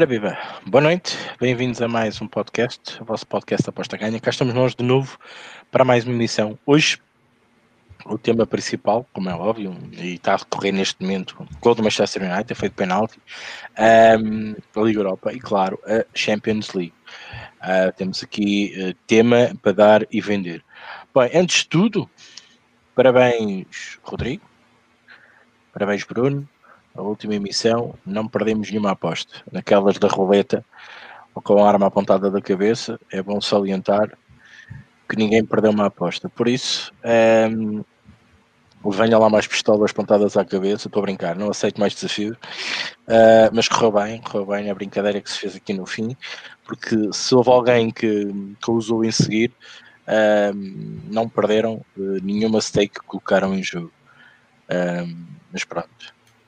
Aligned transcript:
Ora 0.00 0.06
viva, 0.06 0.38
boa 0.64 0.80
noite, 0.80 1.14
bem-vindos 1.38 1.82
a 1.82 1.86
mais 1.86 2.22
um 2.22 2.26
podcast, 2.26 3.02
o 3.02 3.04
vosso 3.04 3.26
podcast 3.26 3.68
Aposta 3.68 3.98
Ganha. 3.98 4.18
Cá 4.18 4.30
estamos 4.30 4.54
nós 4.54 4.74
de 4.74 4.82
novo 4.82 5.18
para 5.70 5.84
mais 5.84 6.06
uma 6.06 6.14
emissão. 6.14 6.58
Hoje, 6.64 6.98
o 8.06 8.16
tema 8.16 8.46
principal, 8.46 9.06
como 9.12 9.28
é 9.28 9.34
óbvio, 9.34 9.76
e 9.92 10.14
está 10.14 10.32
a 10.32 10.36
decorrer 10.38 10.72
neste 10.72 11.02
momento, 11.02 11.36
o 11.38 11.58
gol 11.60 11.74
do 11.74 11.82
Manchester 11.82 12.22
United, 12.22 12.54
feito 12.54 12.72
penalti, 12.72 13.20
um, 13.78 14.54
a 14.74 14.82
Liga 14.82 15.00
Europa 15.00 15.34
e, 15.34 15.38
claro, 15.38 15.78
a 15.84 16.02
Champions 16.14 16.72
League. 16.72 16.94
Uh, 17.60 17.92
temos 17.94 18.22
aqui 18.22 18.72
uh, 18.78 18.94
tema 19.06 19.54
para 19.60 19.72
dar 19.72 20.06
e 20.10 20.18
vender. 20.22 20.64
Bem, 21.14 21.30
antes 21.34 21.58
de 21.58 21.68
tudo, 21.68 22.08
parabéns, 22.94 23.98
Rodrigo, 24.02 24.48
parabéns, 25.74 26.04
Bruno, 26.04 26.48
a 26.94 27.02
última 27.02 27.34
emissão, 27.34 27.94
não 28.04 28.26
perdemos 28.26 28.70
nenhuma 28.70 28.92
aposta. 28.92 29.42
Naquelas 29.50 29.98
da 29.98 30.08
roleta, 30.08 30.64
ou 31.34 31.42
com 31.42 31.62
a 31.62 31.68
arma 31.68 31.86
apontada 31.86 32.30
da 32.30 32.40
cabeça, 32.40 32.98
é 33.12 33.22
bom 33.22 33.40
salientar 33.40 34.16
que 35.08 35.16
ninguém 35.16 35.44
perdeu 35.44 35.70
uma 35.70 35.86
aposta. 35.86 36.28
Por 36.28 36.46
isso, 36.48 36.92
um, 37.04 37.08
ehm, 37.08 37.84
venha 38.92 39.18
lá 39.18 39.28
mais 39.28 39.46
pistolas 39.46 39.90
apontadas 39.90 40.36
à 40.36 40.44
cabeça, 40.44 40.88
estou 40.88 41.00
a 41.00 41.02
brincar, 41.02 41.36
não 41.36 41.50
aceito 41.50 41.80
mais 41.80 41.94
desafios, 41.94 42.36
uh, 42.36 43.50
mas 43.52 43.68
correu 43.68 43.92
bem, 43.92 44.20
correu 44.22 44.46
bem 44.46 44.70
a 44.70 44.74
brincadeira 44.74 45.20
que 45.20 45.30
se 45.30 45.38
fez 45.38 45.56
aqui 45.56 45.72
no 45.72 45.84
fim, 45.84 46.16
porque 46.64 46.96
se 47.12 47.34
houve 47.34 47.50
alguém 47.50 47.90
que, 47.90 48.26
que 48.62 48.70
usou 48.70 49.04
em 49.04 49.10
seguir, 49.10 49.52
um, 50.54 51.00
não 51.10 51.28
perderam 51.28 51.84
uh, 51.96 52.22
nenhuma 52.22 52.60
stake 52.60 53.00
que 53.00 53.06
colocaram 53.06 53.54
em 53.54 53.62
jogo. 53.62 53.92
Um, 54.70 55.26
mas 55.52 55.64
pronto, 55.64 55.88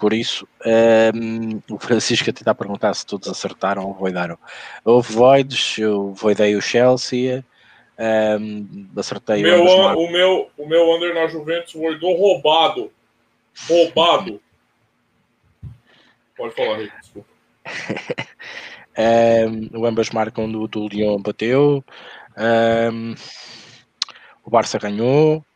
por 0.02 0.12
isso, 0.12 0.48
um, 1.14 1.62
o 1.72 1.78
Francisco 1.78 2.28
a 2.44 2.54
perguntar 2.56 2.92
se 2.92 3.06
todos 3.06 3.28
acertaram 3.28 3.84
ou 3.86 3.94
voidaram. 3.94 4.36
Houve 4.84 5.12
voids, 5.12 5.78
eu 5.78 6.12
voidei 6.12 6.56
o 6.56 6.60
Chelsea, 6.60 7.44
um, 8.40 8.88
acertei 8.96 9.38
o 9.38 9.42
meu, 9.42 9.64
o, 9.64 10.04
o 10.04 10.10
meu 10.10 10.50
O 10.58 10.68
meu 10.68 10.92
under 10.92 11.14
na 11.14 11.28
Juventus 11.28 11.72
voidou 11.74 12.16
roubado. 12.16 12.90
Roubado. 13.68 14.42
Pode 16.36 16.52
falar, 16.56 16.78
Rico, 16.78 16.96
desculpa. 17.00 17.28
um, 18.98 19.70
o 19.78 19.86
ambas 19.86 20.10
marcam 20.10 20.50
do, 20.50 20.66
do 20.66 20.88
Lyon 20.88 21.22
bateu. 21.22 21.84
Um, 22.92 23.14
o 24.44 24.50
Barça 24.50 24.80
ganhou. 24.80 25.46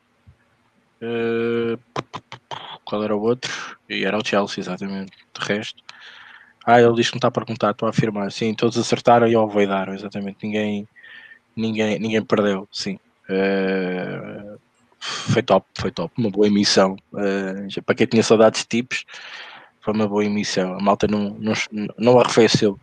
Uh, 1.03 1.77
qual 2.87 3.05
era 3.05 3.15
o 3.15 3.21
outro? 3.21 3.53
E 3.91 4.05
era 4.05 4.17
o 4.17 4.25
Chelsea, 4.25 4.63
exatamente. 4.63 5.13
De 5.39 5.45
resto. 5.45 5.83
Ah, 6.65 6.81
ele 6.81 6.95
diz 6.95 7.09
que 7.09 7.17
não 7.17 7.19
está 7.19 7.29
a 7.29 7.33
perguntar, 7.33 7.73
estou 7.73 7.87
a 7.87 7.91
afirmar. 7.91 8.33
Sim, 8.33 8.55
todos 8.55 8.79
acertaram 8.79 9.29
e 9.29 9.67
dar 9.67 9.89
exatamente. 9.89 10.39
Ninguém, 10.43 10.89
ninguém, 11.55 11.99
ninguém 11.99 12.23
perdeu, 12.23 12.67
sim. 12.73 12.99
Uh, 13.29 14.59
foi 14.99 15.43
top, 15.43 15.67
foi 15.79 15.91
top. 15.91 16.13
Uma 16.17 16.31
boa 16.31 16.47
emissão. 16.47 16.97
Uh, 17.13 17.83
para 17.83 17.95
quem 17.95 18.07
tinha 18.07 18.23
saudades 18.23 18.63
de 18.63 18.69
tipos, 18.69 19.05
foi 19.81 19.93
uma 19.93 20.09
boa 20.09 20.25
emissão. 20.25 20.75
A 20.75 20.81
malta 20.81 21.07
não, 21.07 21.37
não, 21.39 21.55
não 21.99 22.21
arrefeceu. 22.21 22.79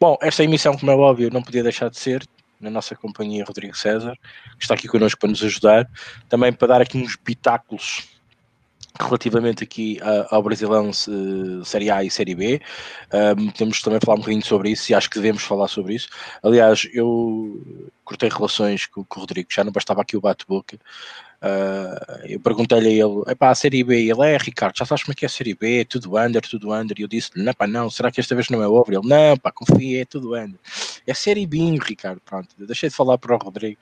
Bom, 0.00 0.16
esta 0.22 0.42
emissão, 0.42 0.76
como 0.76 0.90
é 0.90 0.96
óbvio, 0.96 1.30
não 1.32 1.42
podia 1.42 1.62
deixar 1.62 1.90
de 1.90 1.98
ser 1.98 2.26
na 2.60 2.70
nossa 2.70 2.96
companhia 2.96 3.44
Rodrigo 3.44 3.76
César, 3.76 4.16
que 4.56 4.64
está 4.64 4.74
aqui 4.74 4.88
connosco 4.88 5.20
para 5.20 5.28
nos 5.28 5.42
ajudar, 5.42 5.88
também 6.28 6.52
para 6.52 6.68
dar 6.68 6.80
aqui 6.80 6.98
uns 6.98 7.14
pitáculos 7.16 8.13
relativamente 9.00 9.64
aqui 9.64 9.98
ao 10.30 10.42
Brasilão 10.42 10.90
Série 11.64 11.90
A 11.90 12.04
e 12.04 12.10
Série 12.10 12.34
B. 12.34 12.60
Um, 13.38 13.50
temos 13.50 13.82
também 13.82 13.98
falar 14.04 14.16
um 14.16 14.20
bocadinho 14.20 14.44
sobre 14.44 14.70
isso 14.70 14.92
e 14.92 14.94
acho 14.94 15.10
que 15.10 15.16
devemos 15.16 15.42
falar 15.42 15.68
sobre 15.68 15.94
isso. 15.94 16.08
Aliás, 16.42 16.88
eu 16.92 17.90
cortei 18.04 18.28
relações 18.28 18.86
com, 18.86 19.04
com 19.04 19.18
o 19.18 19.20
Rodrigo, 19.22 19.48
já 19.50 19.64
não 19.64 19.72
bastava 19.72 20.02
aqui 20.02 20.16
o 20.16 20.20
bate-boca. 20.20 20.78
Uh, 21.42 22.26
eu 22.26 22.40
perguntei-lhe 22.40 22.88
a 22.88 22.90
ele, 22.90 23.22
epá, 23.28 23.50
a 23.50 23.54
Série 23.54 23.84
B, 23.84 24.08
ele 24.08 24.26
é 24.26 24.38
Ricardo, 24.38 24.78
já 24.78 24.86
sabes 24.86 25.04
como 25.04 25.12
é 25.12 25.14
que 25.14 25.26
é 25.26 25.28
a 25.28 25.30
Série 25.30 25.54
B, 25.54 25.84
tudo 25.84 26.16
under, 26.16 26.40
tudo 26.40 26.72
under, 26.72 26.98
e 26.98 27.02
eu 27.02 27.08
disse-lhe, 27.08 27.44
não 27.44 27.52
pá, 27.52 27.66
não, 27.66 27.90
será 27.90 28.10
que 28.10 28.18
esta 28.18 28.34
vez 28.34 28.48
não 28.48 28.62
é 28.62 28.68
over? 28.68 28.96
Ele, 28.96 29.06
não 29.06 29.36
pá, 29.36 29.52
confia, 29.52 30.02
é 30.02 30.04
tudo 30.06 30.34
under. 30.34 30.58
É 31.06 31.12
Série 31.12 31.46
B, 31.46 31.78
Ricardo, 31.82 32.22
pronto, 32.24 32.48
eu 32.58 32.66
deixei 32.66 32.88
de 32.88 32.94
falar 32.94 33.18
para 33.18 33.34
o 33.34 33.38
Rodrigo, 33.38 33.78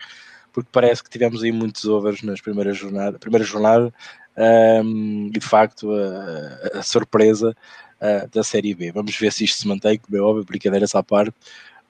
porque 0.52 0.68
parece 0.72 1.02
que 1.02 1.10
tivemos 1.10 1.42
aí 1.42 1.52
muitos 1.52 1.84
overs 1.84 2.22
nas 2.22 2.40
primeiras 2.40 2.76
jornadas, 2.76 3.18
primeira 3.18 3.44
jornada, 3.44 3.92
um, 4.84 5.28
e 5.28 5.38
de 5.38 5.46
facto 5.46 5.90
a, 5.92 6.78
a 6.78 6.82
surpresa 6.82 7.56
uh, 8.00 8.28
da 8.30 8.42
Série 8.42 8.74
B. 8.74 8.92
Vamos 8.92 9.16
ver 9.16 9.32
se 9.32 9.44
isto 9.44 9.60
se 9.60 9.68
mantém, 9.68 9.98
como 9.98 10.16
é 10.16 10.20
óbvio, 10.20 10.44
brincadeiras 10.44 10.94
à 10.94 11.02
parte, 11.02 11.34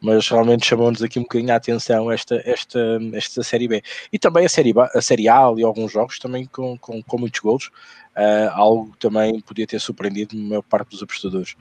mas 0.00 0.28
realmente 0.28 0.66
chamou-nos 0.66 1.02
aqui 1.02 1.18
um 1.18 1.22
bocadinho 1.22 1.52
a 1.52 1.56
atenção 1.56 2.10
esta, 2.10 2.42
esta, 2.44 2.98
esta 3.14 3.42
Série 3.42 3.68
B. 3.68 3.82
E 4.12 4.18
também 4.18 4.44
a 4.44 4.48
Série, 4.48 4.74
a 4.76 5.00
série 5.00 5.28
A 5.28 5.54
e 5.56 5.62
alguns 5.62 5.92
jogos 5.92 6.18
também 6.18 6.44
com, 6.46 6.76
com, 6.78 7.02
com 7.02 7.18
muitos 7.18 7.40
golos, 7.40 7.70
uh, 8.16 8.50
algo 8.52 8.94
também 8.98 9.40
podia 9.40 9.66
ter 9.66 9.80
surpreendido 9.80 10.36
a 10.36 10.40
maior 10.40 10.62
parte 10.62 10.90
dos 10.90 11.02
apostadores. 11.02 11.54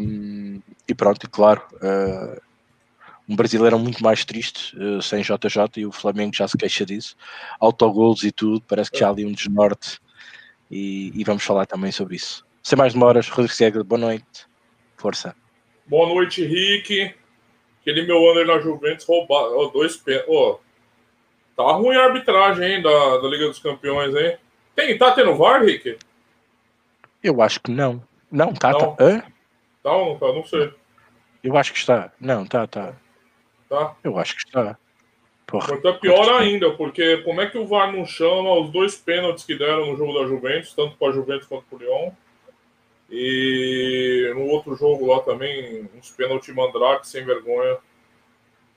Um, 0.00 0.60
e 0.86 0.94
pronto, 0.94 1.24
e 1.24 1.28
claro, 1.28 1.62
uh, 1.76 2.47
um 3.28 3.36
brasileiro 3.36 3.78
muito 3.78 4.02
mais 4.02 4.24
triste, 4.24 4.74
uh, 4.78 5.02
sem 5.02 5.22
JJ, 5.22 5.68
e 5.76 5.86
o 5.86 5.92
Flamengo 5.92 6.34
já 6.34 6.48
se 6.48 6.56
queixa 6.56 6.86
disso. 6.86 7.14
Autogolos 7.60 8.22
e 8.24 8.32
tudo, 8.32 8.62
parece 8.62 8.90
que 8.90 8.98
já 8.98 9.08
há 9.08 9.10
ali 9.10 9.24
um 9.24 9.32
desnorte. 9.32 10.00
E, 10.70 11.12
e 11.14 11.24
vamos 11.24 11.44
falar 11.44 11.66
também 11.66 11.92
sobre 11.92 12.16
isso. 12.16 12.46
Sem 12.62 12.76
mais 12.78 12.94
demoras, 12.94 13.28
Rodrigo 13.28 13.52
Cega, 13.52 13.84
boa 13.84 13.98
noite. 13.98 14.46
Força. 14.96 15.36
Boa 15.86 16.08
noite, 16.08 16.44
Rick. 16.44 17.14
Aquele 17.80 18.06
meu 18.06 18.18
under 18.30 18.46
na 18.46 18.58
Juventus 18.60 19.06
roubado. 19.06 19.56
Oh, 19.56 19.68
dois 19.68 19.96
pés. 19.96 20.24
Oh, 20.26 20.58
tá 21.56 21.64
ruim 21.72 21.96
a 21.96 22.04
arbitragem 22.04 22.64
hein, 22.64 22.82
da, 22.82 23.18
da 23.18 23.28
Liga 23.28 23.46
dos 23.46 23.58
Campeões, 23.58 24.14
hein? 24.14 24.36
Tem, 24.74 24.96
tá 24.96 25.12
tendo 25.12 25.34
VAR, 25.34 25.62
Rick? 25.62 25.98
Eu 27.22 27.40
acho 27.42 27.60
que 27.60 27.70
não. 27.70 28.02
Não, 28.30 28.52
tá. 28.52 28.72
Não. 28.72 28.94
Tá, 28.94 29.04
Hã? 29.04 29.22
tá 29.82 29.92
ou 29.92 30.12
não 30.12 30.18
tá? 30.18 30.32
Não 30.32 30.44
sei. 30.44 30.72
Eu 31.42 31.56
acho 31.56 31.72
que 31.72 31.78
está. 31.78 32.12
Não, 32.20 32.44
tá, 32.44 32.66
tá. 32.66 32.94
Tá? 33.68 33.94
Eu 34.02 34.18
acho 34.18 34.34
que 34.36 34.44
está. 34.46 34.78
Porra, 35.46 35.74
então 35.74 35.90
é 35.92 35.94
pior 35.94 36.28
ainda, 36.40 36.70
porque 36.72 37.18
como 37.18 37.40
é 37.40 37.46
que 37.48 37.56
o 37.56 37.66
VAR 37.66 37.90
não 37.90 38.04
chama 38.04 38.52
os 38.60 38.70
dois 38.70 38.96
pênaltis 38.96 39.44
que 39.44 39.56
deram 39.56 39.86
no 39.86 39.96
jogo 39.96 40.12
da 40.12 40.26
Juventus, 40.26 40.74
tanto 40.74 40.96
para 40.96 41.08
a 41.08 41.12
Juventus 41.12 41.46
quanto 41.46 41.64
para 41.64 41.76
o 41.76 41.80
Lyon? 41.80 42.10
E 43.10 44.30
no 44.34 44.42
outro 44.46 44.76
jogo 44.76 45.06
lá 45.06 45.20
também, 45.20 45.88
uns 45.96 46.10
pênaltis 46.10 46.54
mandrake 46.54 47.08
sem 47.08 47.24
vergonha. 47.24 47.78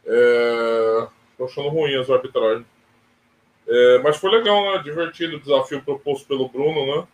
É... 0.06 1.08
Tô 1.38 1.46
achando 1.46 1.68
ruim 1.68 1.96
as 1.96 2.10
arbitragens. 2.10 2.66
É... 3.68 4.00
Mas 4.00 4.16
foi 4.16 4.32
legal, 4.32 4.72
né? 4.72 4.82
Divertido 4.82 5.36
o 5.36 5.40
desafio 5.42 5.84
proposto 5.84 6.26
pelo 6.26 6.48
Bruno, 6.48 6.86
né? 6.86 7.08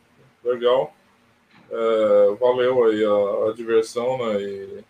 Legal. 0.43 0.93
É... 1.71 2.35
Valeu 2.39 2.85
aí 2.85 3.03
a, 3.03 3.49
a 3.49 3.53
diversão, 3.55 4.19
né? 4.19 4.39
E 4.39 4.83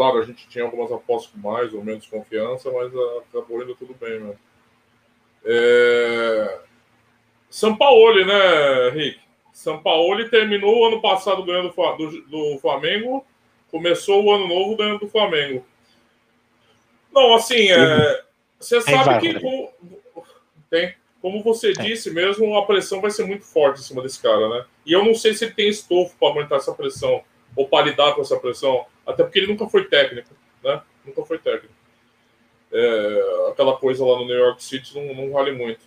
Claro, 0.00 0.16
a 0.16 0.24
gente 0.24 0.48
tinha 0.48 0.64
algumas 0.64 0.90
apostas 0.90 1.30
com 1.30 1.46
mais 1.46 1.74
ou 1.74 1.84
menos 1.84 2.06
confiança, 2.06 2.70
mas 2.72 2.90
uh, 2.94 3.22
acabou 3.28 3.62
indo 3.62 3.74
tudo 3.74 3.94
bem, 4.00 4.18
né? 4.18 4.34
É... 5.44 6.58
São 7.50 7.76
Paulo, 7.76 8.24
né, 8.24 8.88
Rick? 8.94 9.20
São 9.52 9.82
Paulo 9.82 10.26
terminou 10.30 10.74
o 10.74 10.86
ano 10.86 11.02
passado 11.02 11.44
ganhando 11.44 11.74
do, 11.98 12.20
do 12.22 12.58
Flamengo, 12.60 13.26
começou 13.70 14.24
o 14.24 14.32
ano 14.32 14.48
novo 14.48 14.74
ganhando 14.74 15.00
do 15.00 15.08
Flamengo. 15.10 15.66
Não, 17.12 17.34
assim, 17.34 17.70
é, 17.70 18.24
você 18.58 18.80
sabe 18.80 19.20
que 19.20 19.38
como, 19.38 19.70
tem, 20.70 20.94
como 21.20 21.42
você 21.42 21.74
disse 21.74 22.10
mesmo, 22.10 22.56
a 22.56 22.64
pressão 22.64 23.02
vai 23.02 23.10
ser 23.10 23.26
muito 23.26 23.44
forte 23.44 23.80
em 23.80 23.84
cima 23.84 24.00
desse 24.00 24.18
cara, 24.22 24.48
né? 24.48 24.64
E 24.86 24.94
eu 24.94 25.04
não 25.04 25.14
sei 25.14 25.34
se 25.34 25.44
ele 25.44 25.52
tem 25.52 25.68
estofo 25.68 26.16
para 26.18 26.28
aguentar 26.28 26.56
essa 26.56 26.72
pressão 26.72 27.22
ou 27.56 27.68
para 27.68 27.86
lidar 27.86 28.14
com 28.14 28.22
essa 28.22 28.38
pressão. 28.38 28.84
Até 29.06 29.22
porque 29.22 29.38
ele 29.38 29.48
nunca 29.48 29.68
foi 29.68 29.84
técnico, 29.84 30.30
né? 30.62 30.82
Nunca 31.04 31.24
foi 31.24 31.38
técnico. 31.38 31.74
É, 32.72 33.48
aquela 33.50 33.76
coisa 33.76 34.04
lá 34.04 34.18
no 34.18 34.26
New 34.26 34.36
York 34.36 34.62
City 34.62 34.94
não, 34.94 35.14
não, 35.14 35.32
vale 35.32 35.52
muito. 35.52 35.80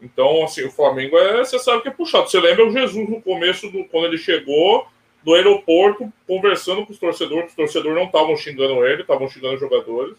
Então, 0.00 0.44
assim, 0.44 0.64
o 0.64 0.70
Flamengo 0.70 1.16
é, 1.18 1.38
você 1.38 1.58
sabe 1.58 1.82
que 1.82 1.88
é 1.88 1.92
puxado. 1.92 2.28
Você 2.28 2.38
lembra 2.38 2.66
o 2.66 2.70
Jesus 2.70 3.08
no 3.08 3.22
começo, 3.22 3.70
do, 3.70 3.84
quando 3.84 4.06
ele 4.06 4.18
chegou 4.18 4.86
do 5.22 5.34
aeroporto, 5.34 6.12
conversando 6.26 6.86
com 6.86 6.92
os 6.92 6.98
torcedores, 6.98 7.50
os 7.50 7.56
torcedores 7.56 7.96
não 7.96 8.06
estavam 8.06 8.36
xingando 8.36 8.84
ele, 8.86 9.02
estavam 9.02 9.28
xingando 9.28 9.54
os 9.54 9.60
jogadores, 9.60 10.16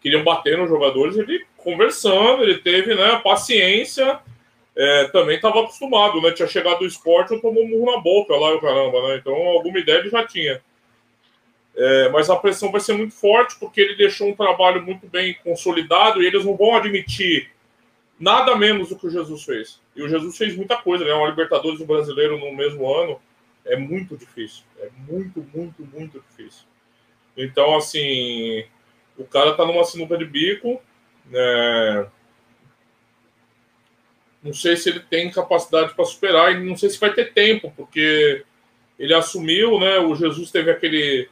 queriam 0.00 0.24
bater 0.24 0.56
nos 0.56 0.68
jogadores, 0.68 1.16
ele 1.16 1.44
conversando, 1.58 2.42
ele 2.42 2.58
teve 2.58 2.94
né, 2.94 3.20
paciência, 3.22 4.18
é, 4.76 5.04
também 5.08 5.36
estava 5.36 5.60
acostumado, 5.60 6.20
né? 6.20 6.32
Tinha 6.32 6.48
chegado 6.48 6.78
do 6.80 6.86
esporte, 6.86 7.32
eu 7.32 7.40
tomou 7.40 7.64
um 7.64 7.68
murro 7.68 7.92
na 7.92 8.00
boca 8.00 8.34
lá, 8.34 8.54
o 8.54 8.60
caramba, 8.60 9.08
né? 9.08 9.16
Então, 9.16 9.34
alguma 9.34 9.78
ideia 9.78 9.98
ele 9.98 10.10
já 10.10 10.26
tinha. 10.26 10.62
É, 11.76 12.08
mas 12.08 12.28
a 12.28 12.36
pressão 12.36 12.70
vai 12.70 12.80
ser 12.80 12.94
muito 12.94 13.14
forte 13.14 13.56
porque 13.58 13.80
ele 13.80 13.96
deixou 13.96 14.28
um 14.28 14.34
trabalho 14.34 14.82
muito 14.82 15.06
bem 15.06 15.36
consolidado 15.44 16.22
e 16.22 16.26
eles 16.26 16.44
não 16.44 16.56
vão 16.56 16.74
admitir 16.74 17.50
nada 18.18 18.54
menos 18.56 18.88
do 18.88 18.96
que 18.96 19.06
o 19.06 19.10
Jesus 19.10 19.44
fez. 19.44 19.80
E 19.96 20.02
o 20.02 20.08
Jesus 20.08 20.36
fez 20.36 20.56
muita 20.56 20.76
coisa, 20.76 21.04
né? 21.04 21.12
Uma 21.12 21.28
Libertadores 21.28 21.80
e 21.80 21.82
um 21.82 21.86
brasileiro 21.86 22.38
no 22.38 22.54
mesmo 22.54 22.92
ano. 22.92 23.20
É 23.64 23.76
muito 23.76 24.16
difícil. 24.16 24.64
É 24.78 24.88
muito, 25.08 25.46
muito, 25.54 25.82
muito 25.86 26.20
difícil. 26.28 26.64
Então, 27.36 27.76
assim, 27.76 28.64
o 29.16 29.24
cara 29.24 29.54
tá 29.54 29.64
numa 29.64 29.84
sinuca 29.84 30.16
de 30.16 30.24
bico, 30.24 30.80
né? 31.26 32.06
Não 34.42 34.52
sei 34.52 34.76
se 34.76 34.88
ele 34.88 35.00
tem 35.00 35.30
capacidade 35.30 35.94
para 35.94 36.04
superar 36.04 36.52
e 36.54 36.64
não 36.64 36.76
sei 36.76 36.88
se 36.88 36.98
vai 36.98 37.12
ter 37.12 37.32
tempo, 37.32 37.72
porque 37.76 38.44
ele 38.98 39.14
assumiu, 39.14 39.78
né? 39.78 39.98
O 39.98 40.14
Jesus 40.14 40.50
teve 40.50 40.70
aquele 40.70 41.28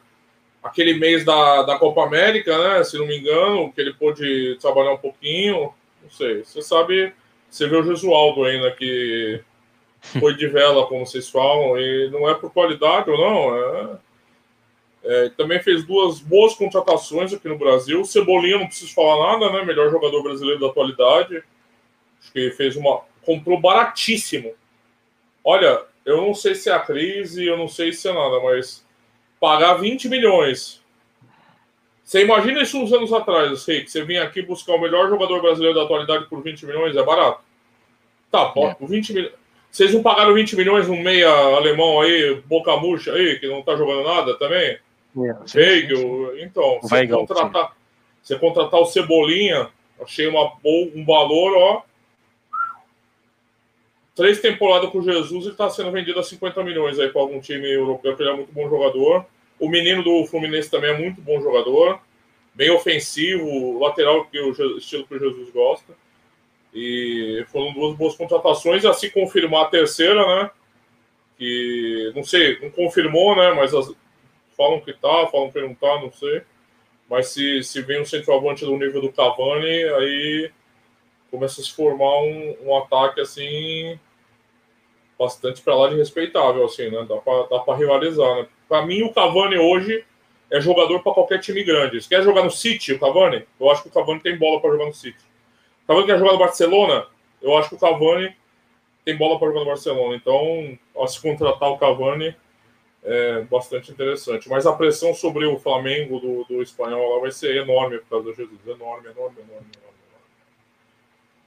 aquele 0.63 0.95
mês 0.95 1.25
da, 1.25 1.63
da 1.63 1.79
Copa 1.79 2.05
América, 2.05 2.57
né? 2.59 2.85
Se 2.85 2.99
não 2.99 3.07
me 3.07 3.19
engano, 3.19 3.73
que 3.73 3.81
ele 3.81 3.95
pôde 3.95 4.57
trabalhar 4.61 4.93
um 4.93 4.99
pouquinho. 4.99 5.73
Não 6.03 6.11
sei. 6.11 6.45
Você 6.45 6.61
sabe, 6.61 7.13
você 7.49 7.67
vê 7.67 7.77
o 7.77 7.83
Jesualdo 7.83 8.45
ainda 8.45 8.71
que 8.73 9.41
foi 10.21 10.35
de 10.35 10.47
vela, 10.49 10.87
como 10.87 11.07
vocês 11.07 11.29
falam, 11.31 11.79
e 11.79 12.11
não 12.11 12.29
é 12.29 12.35
por 12.35 12.53
qualidade 12.53 13.11
ou 13.11 13.19
não, 13.19 13.57
é 13.57 13.99
é, 15.09 15.31
também 15.31 15.61
fez 15.61 15.85
duas 15.85 16.21
boas 16.21 16.55
contratações 16.55 17.33
aqui 17.33 17.49
no 17.49 17.59
Brasil. 17.59 18.05
Cebolinha, 18.05 18.59
não 18.59 18.67
preciso 18.67 18.93
falar 18.93 19.33
nada, 19.33 19.53
né? 19.53 19.65
Melhor 19.65 19.91
jogador 19.91 20.23
brasileiro 20.23 20.61
da 20.61 20.67
atualidade. 20.67 21.43
Acho 22.21 22.33
que 22.33 22.51
fez 22.51 22.77
uma. 22.77 23.03
Comprou 23.23 23.61
baratíssimo. 23.61 24.53
Olha, 25.45 25.83
eu 26.05 26.19
não 26.19 26.35
sei 26.35 26.55
se 26.55 26.71
é 26.71 26.73
a 26.73 26.81
crise, 26.81 27.45
eu 27.45 27.57
não 27.57 27.69
sei 27.69 27.93
se 27.93 28.09
é 28.09 28.13
nada, 28.13 28.41
mas 28.41 28.85
pagar 29.41 29.75
20 29.75 30.09
milhões. 30.09 30.83
Você 32.03 32.23
imagina 32.23 32.63
isso 32.63 32.79
uns 32.79 32.93
anos 32.93 33.13
atrás, 33.13 33.67
Rick? 33.67 33.91
Você 33.91 34.03
vinha 34.03 34.23
aqui 34.23 34.41
buscar 34.41 34.75
o 34.75 34.81
melhor 34.81 35.11
jogador 35.11 35.43
brasileiro 35.43 35.75
da 35.75 35.85
atualidade 35.85 36.27
por 36.27 36.43
20 36.43 36.65
milhões, 36.65 36.97
é 36.97 37.03
barato? 37.03 37.43
Tá, 38.31 38.47
pô, 38.47 38.75
por 38.75 38.89
20 38.89 39.13
milhões. 39.13 39.35
Vocês 39.71 39.93
não 39.93 40.03
pagaram 40.03 40.33
20 40.33 40.57
milhões 40.57 40.89
num 40.89 41.01
meia 41.01 41.29
alemão 41.29 42.01
aí, 42.01 42.41
boca 42.47 42.75
murcha 42.79 43.13
aí, 43.13 43.39
que 43.39 43.47
não 43.47 43.63
tá 43.63 43.77
jogando 43.77 44.05
nada 44.05 44.39
também? 44.39 44.79
Weigl, 45.55 46.39
então, 46.39 46.79
você 46.81 47.07
contratar, 47.07 47.77
você 48.23 48.39
contratar 48.39 48.81
o 48.81 48.87
Cebolinha, 48.87 49.69
achei 50.01 50.27
uma, 50.27 50.53
um 50.65 51.05
valor, 51.05 51.57
ó. 51.57 51.83
Três 54.19 54.41
temporadas 54.41 54.91
com 54.91 55.01
Jesus, 55.01 55.45
ele 55.45 55.53
está 55.53 55.71
sendo 55.71 55.93
vendido 55.93 56.19
a 56.19 56.25
50 56.25 56.65
milhões 56.65 56.99
aí 56.99 57.09
para 57.09 57.21
algum 57.21 57.41
time 57.41 57.71
europeu, 57.73 58.17
que 58.17 58.23
ele 58.25 58.31
é 58.31 58.35
muito 58.35 58.51
bom 58.53 58.69
jogador. 58.69 59.25
O 59.61 59.69
menino 59.69 60.03
do 60.03 60.27
Fluminense 60.27 60.69
também 60.69 60.91
é 60.91 60.99
muito 60.99 61.21
bom 61.21 61.41
jogador, 61.41 62.01
bem 62.53 62.69
ofensivo, 62.69 63.79
lateral 63.79 64.25
que 64.25 64.41
o 64.41 64.77
estilo 64.77 65.07
que 65.07 65.15
o 65.15 65.21
Jesus 65.21 65.51
gosta. 65.51 65.95
E 66.75 67.47
foram 67.53 67.73
duas 67.73 67.97
boas 67.97 68.17
contratações, 68.17 68.85
assim 68.85 69.09
confirmar 69.09 69.67
a 69.67 69.69
terceira, 69.69 70.27
né? 70.27 70.51
Que 71.39 72.11
não 72.13 72.25
sei, 72.25 72.59
não 72.61 72.71
confirmou, 72.71 73.37
né? 73.37 73.53
Mas 73.53 73.73
as, 73.73 73.95
falam 74.57 74.81
que 74.81 74.95
tá, 74.95 75.29
falam 75.31 75.53
que 75.53 75.61
não 75.61 75.75
tá, 75.77 76.01
não 76.01 76.11
sei. 76.11 76.43
Mas 77.09 77.29
se, 77.29 77.63
se 77.63 77.81
vem 77.83 78.01
um 78.01 78.05
centroavante 78.05 78.65
do 78.65 78.77
nível 78.77 79.01
do 79.01 79.13
Cavani, 79.13 79.85
aí 79.85 80.51
começa 81.31 81.61
a 81.61 81.65
se 81.65 81.73
formar 81.73 82.21
um, 82.23 82.57
um 82.65 82.77
ataque 82.77 83.21
assim 83.21 83.97
bastante 85.19 85.61
para 85.63 85.75
lá 85.75 85.89
de 85.89 85.97
respeitável, 85.97 86.65
assim, 86.65 86.91
né? 86.91 87.07
Dá 87.09 87.59
para 87.59 87.77
rivalizar, 87.77 88.37
né? 88.37 88.47
Para 88.69 88.87
mim, 88.87 89.03
o 89.03 89.13
Cavani 89.13 89.59
hoje 89.59 90.05
é 90.51 90.61
jogador 90.61 91.03
para 91.03 91.13
qualquer 91.13 91.41
time 91.41 91.63
grande. 91.65 92.01
Se 92.01 92.09
quer 92.09 92.23
jogar 92.23 92.45
no 92.45 92.51
City, 92.51 92.93
o 92.93 92.99
Cavani, 92.99 93.45
eu 93.59 93.71
acho 93.71 93.83
que 93.83 93.89
o 93.89 93.93
Cavani 93.93 94.21
tem 94.21 94.39
bola 94.39 94.61
para 94.61 94.71
jogar 94.71 94.87
no 94.87 94.95
City. 94.95 95.19
O 95.85 95.87
Cavani 95.89 96.07
quer 96.07 96.19
jogar 96.19 96.33
no 96.33 96.39
Barcelona, 96.39 97.07
eu 97.43 97.57
acho 97.57 97.71
que 97.71 97.75
o 97.75 97.79
Cavani 97.79 98.35
tem 99.05 99.17
bola 99.17 99.39
para 99.39 99.49
jogar 99.49 99.61
no 99.61 99.67
Barcelona. 99.67 100.17
Então, 100.17 100.79
se 101.07 101.21
contratar 101.21 101.71
o 101.71 101.79
Cavani, 101.79 102.37
é 103.03 103.41
bastante 103.43 103.91
interessante. 103.91 104.49
Mas 104.49 104.67
a 104.67 104.73
pressão 104.73 105.15
sobre 105.15 105.47
o 105.47 105.59
Flamengo 105.59 106.21
do, 106.21 106.45
do 106.45 106.63
espanhol 106.63 107.15
lá 107.15 107.21
vai 107.21 107.31
ser 107.31 107.57
enorme 107.57 107.99
por 107.99 108.09
causa 108.09 108.25
do 108.27 108.35
Jesus. 108.35 108.61
Enorme, 108.67 109.09
enorme, 109.09 109.37
enorme, 109.39 109.67
enorme. 109.77 109.88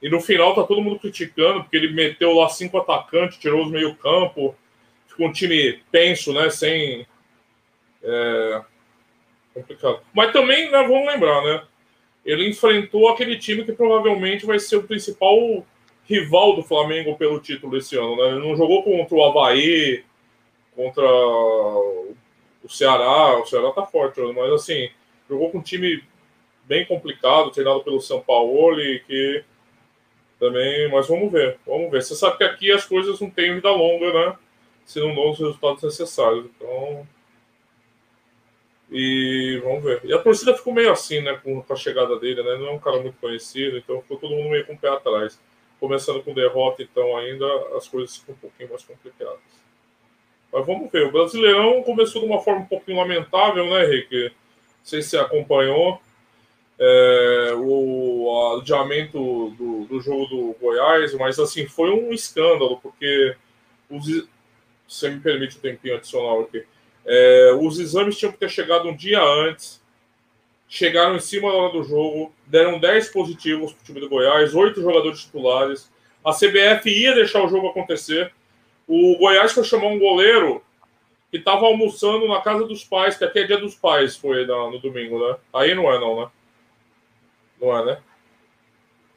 E 0.02 0.08
no 0.08 0.20
final 0.20 0.52
tá 0.54 0.64
todo 0.64 0.82
mundo 0.82 0.98
criticando, 0.98 1.62
porque 1.62 1.76
ele 1.76 1.92
meteu 1.92 2.32
lá 2.32 2.48
cinco 2.48 2.76
atacantes, 2.76 3.38
tirou 3.38 3.64
os 3.64 3.70
meio-campo, 3.70 4.54
ficou 5.06 5.28
um 5.28 5.32
time 5.32 5.80
tenso, 5.92 6.32
né? 6.32 6.50
Sem. 6.50 7.06
É, 8.02 8.62
complicado. 9.54 10.00
Mas 10.12 10.32
também, 10.32 10.70
né, 10.72 10.82
vamos 10.82 11.06
lembrar, 11.06 11.42
né? 11.44 11.62
Ele 12.24 12.48
enfrentou 12.48 13.08
aquele 13.08 13.38
time 13.38 13.64
que 13.64 13.72
provavelmente 13.72 14.44
vai 14.44 14.58
ser 14.58 14.76
o 14.76 14.82
principal 14.82 15.64
rival 16.04 16.56
do 16.56 16.64
Flamengo 16.64 17.16
pelo 17.16 17.38
título 17.38 17.76
esse 17.76 17.96
ano, 17.96 18.16
né? 18.16 18.28
Ele 18.30 18.48
não 18.48 18.56
jogou 18.56 18.82
contra 18.82 19.14
o 19.14 19.24
Havaí, 19.24 20.04
contra 20.74 21.04
o 21.04 22.68
Ceará. 22.68 23.38
O 23.38 23.46
Ceará 23.46 23.70
tá 23.70 23.86
forte, 23.86 24.20
mas 24.20 24.52
assim, 24.52 24.90
jogou 25.28 25.50
com 25.50 25.58
um 25.58 25.62
time 25.62 26.02
bem 26.64 26.84
complicado, 26.86 27.50
treinado 27.50 27.84
pelo 27.84 28.00
São 28.00 28.20
Paulo 28.20 28.76
que 29.06 29.44
também, 30.42 30.90
mas 30.90 31.06
vamos 31.06 31.30
ver, 31.30 31.56
vamos 31.64 31.88
ver. 31.88 32.02
Você 32.02 32.16
sabe 32.16 32.36
que 32.36 32.42
aqui 32.42 32.72
as 32.72 32.84
coisas 32.84 33.20
não 33.20 33.30
têm 33.30 33.54
vida 33.54 33.70
longa, 33.70 34.12
né? 34.12 34.36
Se 34.84 34.98
não 34.98 35.14
dão 35.14 35.30
os 35.30 35.38
resultados 35.38 35.84
necessários. 35.84 36.46
Então. 36.46 37.06
E 38.90 39.60
vamos 39.62 39.84
ver. 39.84 40.00
E 40.02 40.12
a 40.12 40.18
torcida 40.18 40.52
ficou 40.52 40.74
meio 40.74 40.90
assim, 40.90 41.20
né? 41.20 41.40
Com 41.44 41.64
a 41.70 41.76
chegada 41.76 42.18
dele, 42.18 42.42
né? 42.42 42.56
Não 42.56 42.66
é 42.66 42.70
um 42.72 42.78
cara 42.80 43.00
muito 43.00 43.16
conhecido, 43.20 43.78
então 43.78 44.02
ficou 44.02 44.16
todo 44.16 44.34
mundo 44.34 44.50
meio 44.50 44.66
com 44.66 44.72
o 44.72 44.78
pé 44.78 44.88
atrás. 44.88 45.40
Começando 45.78 46.20
com 46.24 46.34
derrota, 46.34 46.82
então 46.82 47.16
ainda 47.16 47.46
as 47.76 47.86
coisas 47.86 48.16
ficam 48.16 48.34
um 48.34 48.38
pouquinho 48.38 48.70
mais 48.70 48.82
complicadas. 48.82 49.38
Mas 50.52 50.66
vamos 50.66 50.90
ver. 50.90 51.06
O 51.06 51.12
Brasileirão 51.12 51.84
começou 51.84 52.20
de 52.20 52.26
uma 52.26 52.40
forma 52.40 52.62
um 52.62 52.66
pouquinho 52.66 52.98
lamentável, 52.98 53.64
né, 53.70 53.84
Henrique? 53.84 54.24
Não 54.24 54.32
sei 54.82 55.02
se 55.02 55.10
você 55.10 55.18
acompanhou. 55.18 56.00
É, 56.78 57.52
o 57.56 58.58
adiamento 58.58 59.50
do, 59.56 59.84
do, 59.84 60.00
jogo 60.00 60.26
do 60.26 60.56
Goiás, 60.60 61.14
mas 61.14 61.38
assim, 61.38 61.66
foi 61.66 61.90
um 61.90 62.12
escândalo, 62.12 62.80
porque 62.80 63.36
os, 63.88 64.26
você 64.88 65.10
me 65.10 65.20
permite 65.20 65.58
um 65.58 65.60
tempinho 65.60 65.96
adicional 65.96 66.42
aqui. 66.42 66.64
É, 67.04 67.56
os 67.60 67.78
exames 67.78 68.18
tinham 68.18 68.32
que 68.32 68.38
ter 68.38 68.48
chegado 68.48 68.88
um 68.88 68.96
dia 68.96 69.22
antes, 69.22 69.80
chegaram 70.68 71.16
em 71.16 71.20
cima 71.20 71.50
da 71.50 71.58
hora 71.58 71.72
do 71.72 71.84
jogo, 71.84 72.32
deram 72.46 72.78
10 72.78 73.08
positivos 73.08 73.72
para 73.72 73.82
o 73.82 73.84
time 73.84 74.00
do 74.00 74.08
Goiás, 74.08 74.54
8 74.54 74.80
jogadores 74.80 75.20
titulares. 75.20 75.90
A 76.24 76.32
CBF 76.32 76.88
ia 76.88 77.14
deixar 77.14 77.44
o 77.44 77.48
jogo 77.48 77.68
acontecer, 77.68 78.32
o 78.86 79.16
Goiás 79.18 79.52
foi 79.52 79.64
chamar 79.64 79.88
um 79.88 79.98
goleiro 79.98 80.62
que 81.30 81.38
estava 81.38 81.64
almoçando 81.66 82.28
na 82.28 82.40
casa 82.40 82.66
dos 82.66 82.84
pais, 82.84 83.16
que 83.16 83.24
aqui 83.24 83.38
é 83.38 83.44
dia 83.44 83.58
dos 83.58 83.74
pais, 83.74 84.16
foi 84.16 84.44
no 84.44 84.78
domingo, 84.78 85.18
né? 85.18 85.36
Aí 85.52 85.74
não 85.74 85.90
é, 85.90 85.98
não, 85.98 86.20
né? 86.20 86.28
Não 87.62 87.78
é, 87.78 87.84
né? 87.84 87.98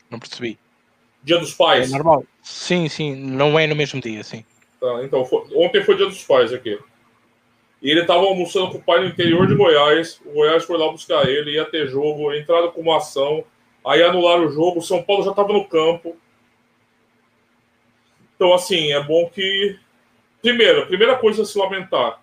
Não 0.10 0.20
percebi. 0.20 0.60
Dia 1.24 1.40
dos 1.40 1.56
pais. 1.56 1.92
É 1.92 1.98
normal. 1.98 2.24
Sim, 2.44 2.88
sim, 2.88 3.16
não 3.16 3.58
é 3.58 3.66
no 3.66 3.76
mesmo 3.76 4.00
dia, 4.00 4.24
sim. 4.24 4.46
Tá, 4.80 5.04
então, 5.04 5.26
foi, 5.26 5.44
ontem 5.56 5.84
foi 5.84 5.96
dia 5.98 6.06
dos 6.06 6.24
pais 6.24 6.54
aqui. 6.54 6.80
E 7.82 7.90
ele 7.90 8.02
estava 8.02 8.22
almoçando 8.22 8.70
com 8.72 8.78
o 8.78 8.84
pai 8.84 9.00
no 9.00 9.08
interior 9.08 9.48
de 9.48 9.56
Goiás. 9.56 10.22
O 10.24 10.34
Goiás 10.34 10.64
foi 10.64 10.78
lá 10.78 10.92
buscar 10.92 11.28
ele, 11.28 11.56
ia 11.56 11.66
ter 11.66 11.88
jogo, 11.88 12.32
entrada 12.34 12.68
com 12.68 12.82
uma 12.82 12.98
ação. 12.98 13.44
Aí 13.84 14.04
anularam 14.04 14.46
o 14.46 14.52
jogo. 14.52 14.80
O 14.80 14.84
São 14.84 15.02
Paulo 15.02 15.24
já 15.24 15.32
estava 15.32 15.52
no 15.52 15.68
campo. 15.68 16.16
Então, 18.36 18.54
assim, 18.54 18.92
é 18.92 19.02
bom 19.04 19.28
que. 19.30 19.80
Primeiro, 20.42 20.84
a 20.84 20.86
primeira 20.86 21.18
coisa 21.18 21.42
a 21.42 21.46
se 21.46 21.58
lamentar. 21.58 22.22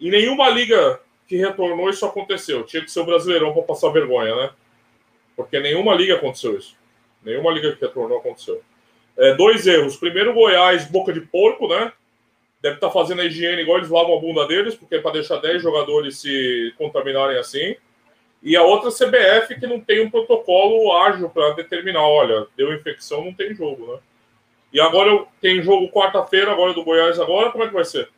Em 0.00 0.10
nenhuma 0.10 0.48
liga 0.48 1.00
que 1.26 1.36
retornou 1.36 1.88
isso 1.88 2.04
aconteceu. 2.04 2.64
Tinha 2.64 2.82
que 2.82 2.90
ser 2.90 3.00
o 3.00 3.06
Brasileirão 3.06 3.52
para 3.52 3.62
passar 3.62 3.90
vergonha, 3.90 4.34
né? 4.34 4.50
Porque 5.36 5.60
nenhuma 5.60 5.94
liga 5.94 6.14
aconteceu 6.14 6.56
isso. 6.56 6.74
Nenhuma 7.22 7.50
liga 7.50 7.72
que 7.72 7.84
retornou 7.84 8.18
aconteceu. 8.18 8.62
É, 9.16 9.34
dois 9.34 9.66
erros. 9.66 9.96
Primeiro, 9.96 10.32
Goiás, 10.32 10.86
boca 10.86 11.12
de 11.12 11.20
porco, 11.20 11.68
né? 11.68 11.92
Deve 12.60 12.76
estar 12.76 12.90
fazendo 12.90 13.20
a 13.20 13.24
higiene 13.24 13.62
igual 13.62 13.78
eles 13.78 13.90
lavam 13.90 14.16
a 14.16 14.20
bunda 14.20 14.46
deles, 14.46 14.74
porque 14.74 14.96
é 14.96 15.00
para 15.00 15.12
deixar 15.12 15.36
10 15.36 15.62
jogadores 15.62 16.18
se 16.18 16.74
contaminarem 16.78 17.38
assim. 17.38 17.76
E 18.42 18.56
a 18.56 18.62
outra 18.62 18.90
CBF 18.90 19.58
que 19.58 19.66
não 19.66 19.80
tem 19.80 20.04
um 20.04 20.10
protocolo 20.10 20.96
ágil 20.96 21.28
para 21.28 21.54
determinar, 21.54 22.06
olha, 22.06 22.46
deu 22.56 22.72
infecção, 22.72 23.24
não 23.24 23.34
tem 23.34 23.54
jogo, 23.54 23.92
né? 23.92 23.98
E 24.72 24.80
agora 24.80 25.24
tem 25.40 25.62
jogo 25.62 25.90
quarta-feira, 25.90 26.52
agora 26.52 26.74
do 26.74 26.84
Goiás 26.84 27.18
agora, 27.18 27.50
como 27.50 27.64
é 27.64 27.68
que 27.68 27.74
vai 27.74 27.84
ser? 27.84 28.08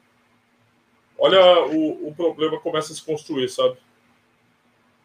Olha, 1.18 1.64
o, 1.66 2.08
o 2.08 2.14
problema 2.14 2.60
começa 2.60 2.92
a 2.92 2.96
se 2.96 3.04
construir, 3.04 3.48
sabe? 3.48 3.76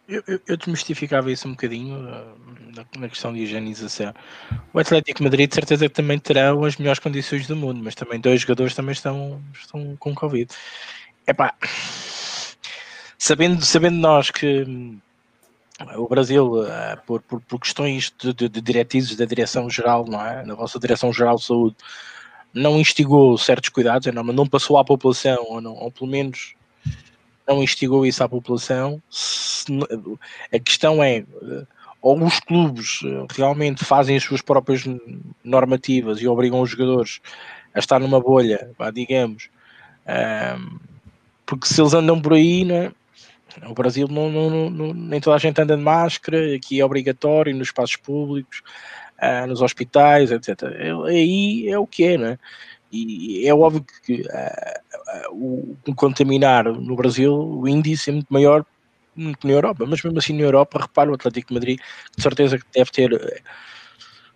Eu, 0.07 0.22
eu, 0.27 0.39
eu 0.48 0.57
desmistificava 0.57 1.31
isso 1.31 1.48
um 1.48 1.51
bocadinho 1.51 1.95
uh, 1.95 3.00
na 3.00 3.07
questão 3.07 3.33
de 3.33 3.39
higienização. 3.39 4.13
O 4.74 4.79
Atlético 4.79 5.24
Madrid, 5.24 5.48
de 5.48 5.55
certeza, 5.55 5.88
que 5.88 5.95
também 5.95 6.19
terão 6.19 6.63
as 6.65 6.75
melhores 6.75 7.00
condições 7.00 7.48
do 7.48 7.55
mundo, 7.55 7.81
mas 7.81 7.95
também 7.95 8.19
dois 8.19 8.41
jogadores 8.41 8.75
também 8.75 8.91
estão, 8.91 9.41
estão 9.53 9.95
com 9.98 10.13
Covid. 10.13 10.53
Epá, 11.25 11.53
sabendo, 13.17 13.63
sabendo 13.63 13.98
nós 13.98 14.29
que 14.29 14.65
o 15.95 16.07
Brasil, 16.07 16.63
uh, 16.63 16.67
por, 17.05 17.22
por, 17.22 17.41
por, 17.41 17.60
questões 17.60 18.13
de, 18.19 18.33
de, 18.33 18.50
de 18.50 18.62
diretrizes 18.62 19.15
da 19.15 19.25
Direção-Geral, 19.25 20.05
não 20.05 20.24
é? 20.24 20.43
Da 20.43 20.53
vossa 20.53 20.77
Direção-Geral 20.79 21.38
de 21.38 21.45
Saúde, 21.45 21.75
não 22.53 22.77
instigou 22.77 23.38
certos 23.38 23.69
cuidados, 23.69 24.07
é 24.07 24.12
normal, 24.12 24.36
não 24.36 24.48
passou 24.48 24.77
à 24.77 24.83
população, 24.83 25.43
ou, 25.48 25.62
não, 25.62 25.74
ou 25.74 25.89
pelo 25.89 26.10
menos 26.10 26.55
não 27.47 27.63
instigou 27.63 28.05
isso 28.05 28.23
à 28.23 28.29
população. 28.29 29.01
A 30.51 30.59
questão 30.59 31.03
é, 31.03 31.23
ou 32.01 32.21
os 32.23 32.39
clubes 32.39 33.00
realmente 33.35 33.85
fazem 33.85 34.17
as 34.17 34.23
suas 34.23 34.41
próprias 34.41 34.83
normativas 35.43 36.21
e 36.21 36.27
obrigam 36.27 36.62
os 36.62 36.69
jogadores 36.69 37.21
a 37.73 37.79
estar 37.79 38.00
numa 38.00 38.19
bolha, 38.19 38.69
digamos, 38.93 39.50
porque 41.45 41.67
se 41.67 41.81
eles 41.81 41.93
andam 41.93 42.21
por 42.21 42.33
aí, 42.33 42.69
é? 42.71 42.91
O 43.67 43.73
Brasil 43.73 44.07
não, 44.07 44.31
não, 44.31 44.69
não, 44.69 44.93
nem 44.93 45.21
toda 45.21 45.35
a 45.35 45.39
gente 45.39 45.62
anda 45.62 45.77
de 45.77 45.83
máscara, 45.83 46.55
aqui 46.55 46.79
é 46.79 46.85
obrigatório 46.85 47.55
nos 47.55 47.67
espaços 47.67 47.95
públicos, 47.95 48.63
uh, 49.21 49.45
nos 49.47 49.62
hospitais, 49.62 50.31
etc. 50.31 50.63
Aí 51.07 51.69
é 51.69 51.77
o 51.77 51.85
que 51.85 52.03
é, 52.03 52.17
não 52.17 52.27
é? 52.27 52.39
E 52.91 53.47
é 53.47 53.53
óbvio 53.53 53.85
que 54.05 54.23
o 55.32 55.75
contaminar 55.96 56.65
no 56.65 56.96
Brasil, 56.96 57.34
o 57.34 57.67
índice 57.67 58.10
é 58.10 58.13
muito 58.13 58.32
maior 58.32 58.65
que 59.39 59.48
na 59.48 59.53
Europa, 59.53 59.86
mas 59.86 60.01
mesmo 60.01 60.17
assim 60.17 60.34
na 60.34 60.43
Europa, 60.43 60.79
repara 60.82 61.12
o 61.12 61.13
Atlético 61.13 61.50
de 61.50 61.53
Madrid, 61.53 61.79
de 62.15 62.24
certeza 62.24 62.58
que 62.58 62.65
deve 62.74 62.91
ter 62.91 63.13
eh, 63.13 63.41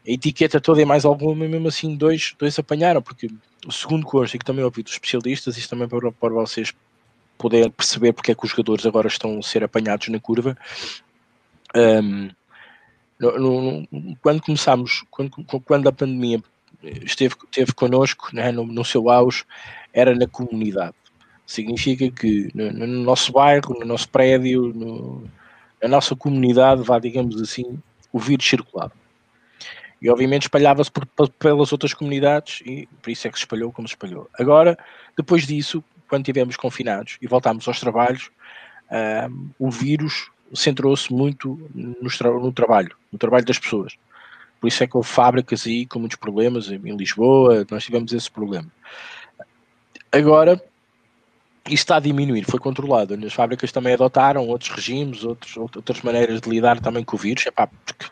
a 0.07 0.11
etiqueta 0.11 0.61
toda 0.61 0.81
e 0.81 0.85
mais 0.85 1.03
alguma, 1.03 1.47
mesmo 1.47 1.67
assim 1.67 1.95
dois, 1.95 2.35
dois 2.37 2.57
apanharam, 2.59 3.01
porque 3.01 3.27
o 3.65 3.71
segundo 3.71 4.05
curso, 4.05 4.35
e 4.35 4.39
que 4.39 4.45
também 4.45 4.63
ouvi 4.63 4.83
dos 4.83 4.93
especialistas, 4.93 5.57
isto 5.57 5.71
também 5.71 5.87
para, 5.87 6.11
para 6.11 6.33
vocês 6.33 6.73
poderem 7.37 7.69
perceber 7.69 8.13
porque 8.13 8.31
é 8.31 8.35
que 8.35 8.45
os 8.45 8.51
jogadores 8.51 8.85
agora 8.85 9.07
estão 9.07 9.39
a 9.39 9.41
ser 9.41 9.63
apanhados 9.63 10.07
na 10.09 10.19
curva. 10.19 10.57
Um, 11.75 12.29
no, 13.19 13.39
no, 13.39 14.15
quando 14.21 14.41
começámos, 14.41 15.03
quando, 15.09 15.31
quando 15.65 15.89
a 15.89 15.91
pandemia 15.91 16.41
esteve, 16.83 17.35
esteve 17.45 17.73
connosco 17.73 18.29
né, 18.33 18.51
no, 18.51 18.65
no 18.65 18.85
seu 18.85 19.09
auge, 19.09 19.43
era 19.97 20.15
na 20.15 20.27
comunidade. 20.27 20.93
Significa 21.43 22.11
que 22.11 22.51
no, 22.53 22.71
no 22.71 23.03
nosso 23.03 23.31
bairro, 23.31 23.75
no 23.79 23.85
nosso 23.85 24.07
prédio, 24.09 24.71
no, 24.75 25.23
na 25.81 25.89
nossa 25.89 26.15
comunidade, 26.15 26.83
vá, 26.83 26.99
digamos 26.99 27.41
assim, 27.41 27.79
o 28.13 28.19
vírus 28.19 28.47
circulava. 28.47 28.93
E 29.99 30.07
obviamente 30.07 30.43
espalhava-se 30.43 30.91
pelas 31.39 31.71
outras 31.71 31.95
comunidades 31.95 32.61
e 32.63 32.87
por 33.01 33.09
isso 33.09 33.27
é 33.27 33.31
que 33.31 33.37
se 33.37 33.43
espalhou 33.43 33.71
como 33.71 33.87
se 33.87 33.95
espalhou. 33.95 34.29
Agora, 34.39 34.77
depois 35.17 35.47
disso, 35.47 35.83
quando 36.07 36.21
estivemos 36.21 36.55
confinados 36.55 37.17
e 37.19 37.25
voltámos 37.25 37.67
aos 37.67 37.79
trabalhos, 37.79 38.29
o 39.57 39.71
vírus 39.71 40.29
centrou-se 40.53 41.11
muito 41.11 41.59
no, 41.73 41.95
no, 42.39 42.51
trabalho, 42.51 42.95
no 43.11 43.17
trabalho 43.17 43.45
das 43.45 43.57
pessoas. 43.57 43.97
Por 44.61 44.67
isso 44.67 44.83
é 44.83 44.87
que 44.87 44.95
houve 44.95 45.09
fábricas 45.09 45.65
aí 45.65 45.87
com 45.87 45.97
muitos 45.97 46.17
problemas, 46.17 46.69
em 46.69 46.95
Lisboa, 46.95 47.65
nós 47.69 47.83
tivemos 47.83 48.13
esse 48.13 48.29
problema. 48.29 48.71
Agora, 50.11 50.61
está 51.69 51.97
a 51.97 51.99
diminuir, 51.99 52.45
foi 52.45 52.59
controlado. 52.59 53.13
As 53.25 53.33
fábricas 53.33 53.71
também 53.71 53.93
adotaram 53.93 54.47
outros 54.47 54.71
regimes, 54.71 55.23
outros, 55.23 55.57
outras 55.57 56.01
maneiras 56.01 56.41
de 56.41 56.49
lidar 56.49 56.79
também 56.79 57.03
com 57.03 57.15
o 57.15 57.19
vírus, 57.19 57.45
Epá, 57.45 57.67
porque 57.67 58.05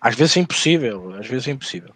às 0.00 0.14
vezes 0.14 0.36
é 0.36 0.40
impossível, 0.40 1.14
às 1.18 1.26
vezes 1.26 1.48
é 1.48 1.50
impossível. 1.52 1.90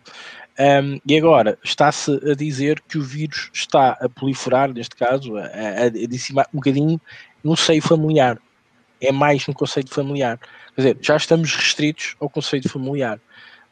Um, 0.59 1.00
e 1.07 1.16
agora 1.16 1.59
está-se 1.64 2.11
a 2.30 2.35
dizer 2.35 2.83
que 2.87 2.99
o 2.99 3.02
vírus 3.02 3.50
está 3.52 3.92
a 4.00 4.09
proliferar, 4.09 4.73
neste 4.73 4.95
caso, 4.95 5.37
a, 5.37 5.42
a, 5.42 5.87
a 5.87 6.47
um 6.52 6.57
bocadinho 6.57 7.00
no 7.42 7.57
seio 7.57 7.80
familiar 7.80 8.38
é 9.00 9.11
mais 9.11 9.47
no 9.47 9.54
conceito 9.54 9.92
familiar. 9.92 10.38
Quer 10.75 10.83
dizer, 10.83 10.99
já 11.00 11.16
estamos 11.16 11.54
restritos 11.54 12.14
ao 12.21 12.28
conceito 12.28 12.69
familiar. 12.69 13.19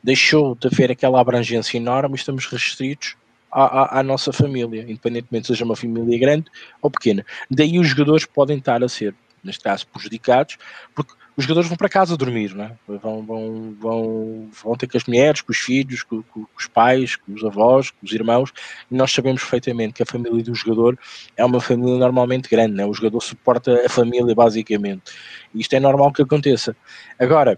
Deixou 0.02 0.54
de 0.54 0.68
haver 0.68 0.90
aquela 0.90 1.20
abrangência 1.20 1.76
enorme 1.76 2.16
estamos 2.16 2.46
restritos 2.46 3.16
à, 3.50 3.62
à, 3.62 4.00
à, 4.00 4.02
nossa 4.02 4.32
família, 4.32 4.82
independentemente 4.82 5.46
seja 5.46 5.64
uma 5.64 5.76
família 5.76 6.18
grande 6.18 6.46
ou 6.82 6.90
pequena. 6.90 7.24
Daí 7.50 7.78
os 7.78 7.88
jogadores 7.88 8.24
podem 8.26 8.58
estar 8.58 8.82
a 8.82 8.88
ser, 8.88 9.14
neste 9.42 9.62
caso, 9.62 9.86
prejudicados, 9.88 10.58
porque 10.94 11.12
os 11.38 11.44
jogadores 11.44 11.68
vão 11.68 11.76
para 11.76 11.88
casa 11.88 12.16
dormir, 12.16 12.52
não 12.52 12.64
é? 12.64 12.76
vão, 12.88 13.22
vão, 13.22 13.76
vão, 13.78 14.50
vão 14.64 14.76
ter 14.76 14.88
com 14.88 14.98
as 14.98 15.04
mulheres, 15.04 15.40
com 15.40 15.52
os 15.52 15.58
filhos, 15.58 16.02
com, 16.02 16.20
com, 16.20 16.40
com, 16.42 16.48
os 16.58 16.66
pais, 16.66 17.14
com 17.14 17.32
os 17.32 17.44
avós, 17.44 17.92
com 17.92 18.04
os 18.04 18.12
irmãos, 18.12 18.52
e 18.90 18.96
nós 18.96 19.12
sabemos 19.12 19.42
perfeitamente 19.42 19.94
que 19.94 20.02
a 20.02 20.06
família 20.06 20.42
do 20.42 20.52
jogador 20.52 20.98
é 21.36 21.44
uma 21.44 21.60
família 21.60 21.96
normalmente 21.96 22.50
grande, 22.50 22.74
não 22.74 22.82
é? 22.82 22.86
o 22.88 22.92
jogador 22.92 23.20
suporta 23.20 23.86
a 23.86 23.88
família 23.88 24.34
basicamente, 24.34 25.12
isto 25.54 25.72
é 25.74 25.78
normal 25.78 26.12
que 26.12 26.22
aconteça. 26.22 26.76
Agora, 27.20 27.56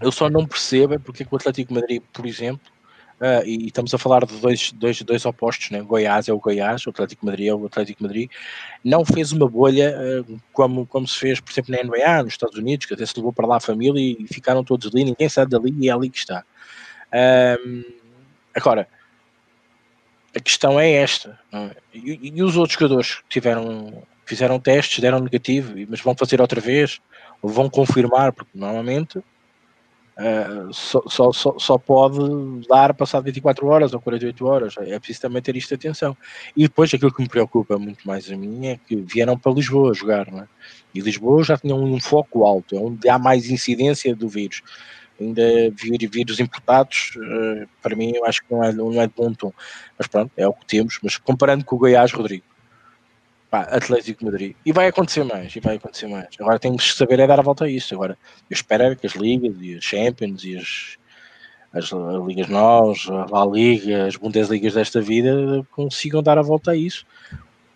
eu 0.00 0.10
só 0.10 0.28
não 0.28 0.44
percebo 0.44 0.94
é 0.94 0.98
porque 0.98 1.22
é 1.22 1.26
o 1.30 1.36
Atlético 1.36 1.74
Madrid, 1.74 2.02
por 2.12 2.26
exemplo, 2.26 2.72
Uh, 3.20 3.42
e 3.44 3.66
estamos 3.66 3.92
a 3.92 3.98
falar 3.98 4.24
de 4.24 4.36
dois, 4.36 4.70
dois, 4.70 5.02
dois 5.02 5.26
opostos, 5.26 5.70
né? 5.70 5.82
Goiás 5.82 6.28
é 6.28 6.32
o 6.32 6.38
Goiás, 6.38 6.86
o 6.86 6.90
Atlético 6.90 7.26
Madrid 7.26 7.48
é 7.48 7.54
o 7.54 7.66
Atlético 7.66 8.04
Madrid, 8.04 8.30
não 8.84 9.04
fez 9.04 9.32
uma 9.32 9.48
bolha 9.48 9.92
uh, 9.98 10.40
como, 10.52 10.86
como 10.86 11.06
se 11.08 11.18
fez, 11.18 11.40
por 11.40 11.50
exemplo, 11.50 11.74
na 11.74 11.82
NBA, 11.82 12.22
nos 12.22 12.34
Estados 12.34 12.56
Unidos, 12.56 12.86
que 12.86 12.94
até 12.94 13.04
se 13.04 13.16
levou 13.16 13.32
para 13.32 13.44
lá 13.44 13.56
a 13.56 13.60
família 13.60 14.00
e 14.00 14.24
ficaram 14.28 14.62
todos 14.62 14.86
ali, 14.94 15.04
ninguém 15.04 15.28
sai 15.28 15.46
dali 15.46 15.74
e 15.80 15.88
é 15.88 15.92
ali 15.92 16.08
que 16.08 16.18
está. 16.18 16.44
agora, 18.54 18.88
a 20.36 20.40
questão 20.40 20.78
é 20.78 20.88
esta, 20.92 21.40
é? 21.52 21.70
e, 21.92 22.30
e, 22.36 22.42
os 22.42 22.56
outros 22.56 22.78
jogadores 22.78 23.18
tiveram, 23.28 24.00
fizeram 24.24 24.60
testes, 24.60 25.00
deram 25.00 25.18
negativo, 25.18 25.74
mas 25.88 26.00
vão 26.00 26.14
fazer 26.14 26.40
outra 26.40 26.60
vez, 26.60 27.00
ou 27.42 27.50
vão 27.50 27.68
confirmar, 27.68 28.32
porque 28.32 28.50
normalmente 28.54 29.20
Uh, 30.18 30.74
só, 30.74 31.00
só, 31.06 31.32
só, 31.32 31.56
só, 31.60 31.78
pode 31.78 32.18
dar 32.68 32.92
passado 32.92 33.22
24 33.22 33.64
horas 33.68 33.94
ou 33.94 34.00
48 34.00 34.46
horas. 34.46 34.74
É 34.78 34.98
preciso 34.98 35.20
também 35.20 35.40
ter 35.40 35.56
isto 35.56 35.72
atenção. 35.72 36.16
E 36.56 36.62
depois 36.62 36.92
aquilo 36.92 37.14
que 37.14 37.22
me 37.22 37.28
preocupa 37.28 37.78
muito 37.78 38.04
mais 38.04 38.28
a 38.30 38.36
mim 38.36 38.66
é 38.66 38.76
que 38.76 38.96
vieram 38.96 39.38
para 39.38 39.52
Lisboa 39.52 39.94
jogar, 39.94 40.28
não 40.28 40.40
é? 40.40 40.48
E 40.92 41.00
Lisboa 41.00 41.44
já 41.44 41.56
tinha 41.56 41.74
um 41.74 42.00
foco 42.00 42.44
alto, 42.44 42.74
é 42.74 42.80
onde 42.80 43.08
há 43.08 43.16
mais 43.16 43.48
incidência 43.48 44.14
do 44.16 44.28
vírus. 44.28 44.60
Ainda 45.20 45.42
vir 45.70 46.08
vírus 46.08 46.40
importados, 46.40 47.12
uh, 47.16 47.68
para 47.80 47.94
mim, 47.94 48.12
eu 48.16 48.24
acho 48.24 48.42
que 48.44 48.52
não 48.52 48.64
é, 48.64 48.72
não 48.72 49.00
é 49.00 49.06
de 49.06 49.12
bom 49.16 49.32
tom. 49.32 49.52
Mas 49.96 50.08
pronto, 50.08 50.32
é 50.36 50.48
o 50.48 50.52
que 50.52 50.66
temos. 50.66 50.98
Mas 51.00 51.16
comparando 51.16 51.64
com 51.64 51.76
o 51.76 51.78
Goiás, 51.78 52.12
Rodrigo, 52.12 52.44
Pá, 53.50 53.62
Atlético 53.62 54.20
de 54.20 54.24
Madrid. 54.26 54.56
E 54.64 54.72
vai 54.72 54.88
acontecer 54.88 55.24
mais, 55.24 55.56
e 55.56 55.60
vai 55.60 55.76
acontecer 55.76 56.06
mais. 56.06 56.28
Agora 56.38 56.58
temos 56.58 56.90
que 56.90 56.98
saber 56.98 57.18
é 57.18 57.26
dar 57.26 57.38
a 57.38 57.42
volta 57.42 57.64
a 57.64 57.70
isso. 57.70 57.94
Agora, 57.94 58.16
eu 58.48 58.54
espero 58.54 58.94
que 58.94 59.06
as 59.06 59.14
ligas 59.14 59.56
e 59.60 59.74
as 59.74 59.84
Champions 59.84 60.44
e 60.44 60.58
as, 60.58 60.98
as, 61.72 61.92
as 61.92 62.26
ligas 62.26 62.48
nós, 62.48 63.06
a 63.08 63.46
Liga, 63.46 64.06
as 64.06 64.16
Bundesligas 64.16 64.74
desta 64.74 65.00
vida 65.00 65.66
consigam 65.70 66.22
dar 66.22 66.36
a 66.36 66.42
volta 66.42 66.72
a 66.72 66.76
isso. 66.76 67.06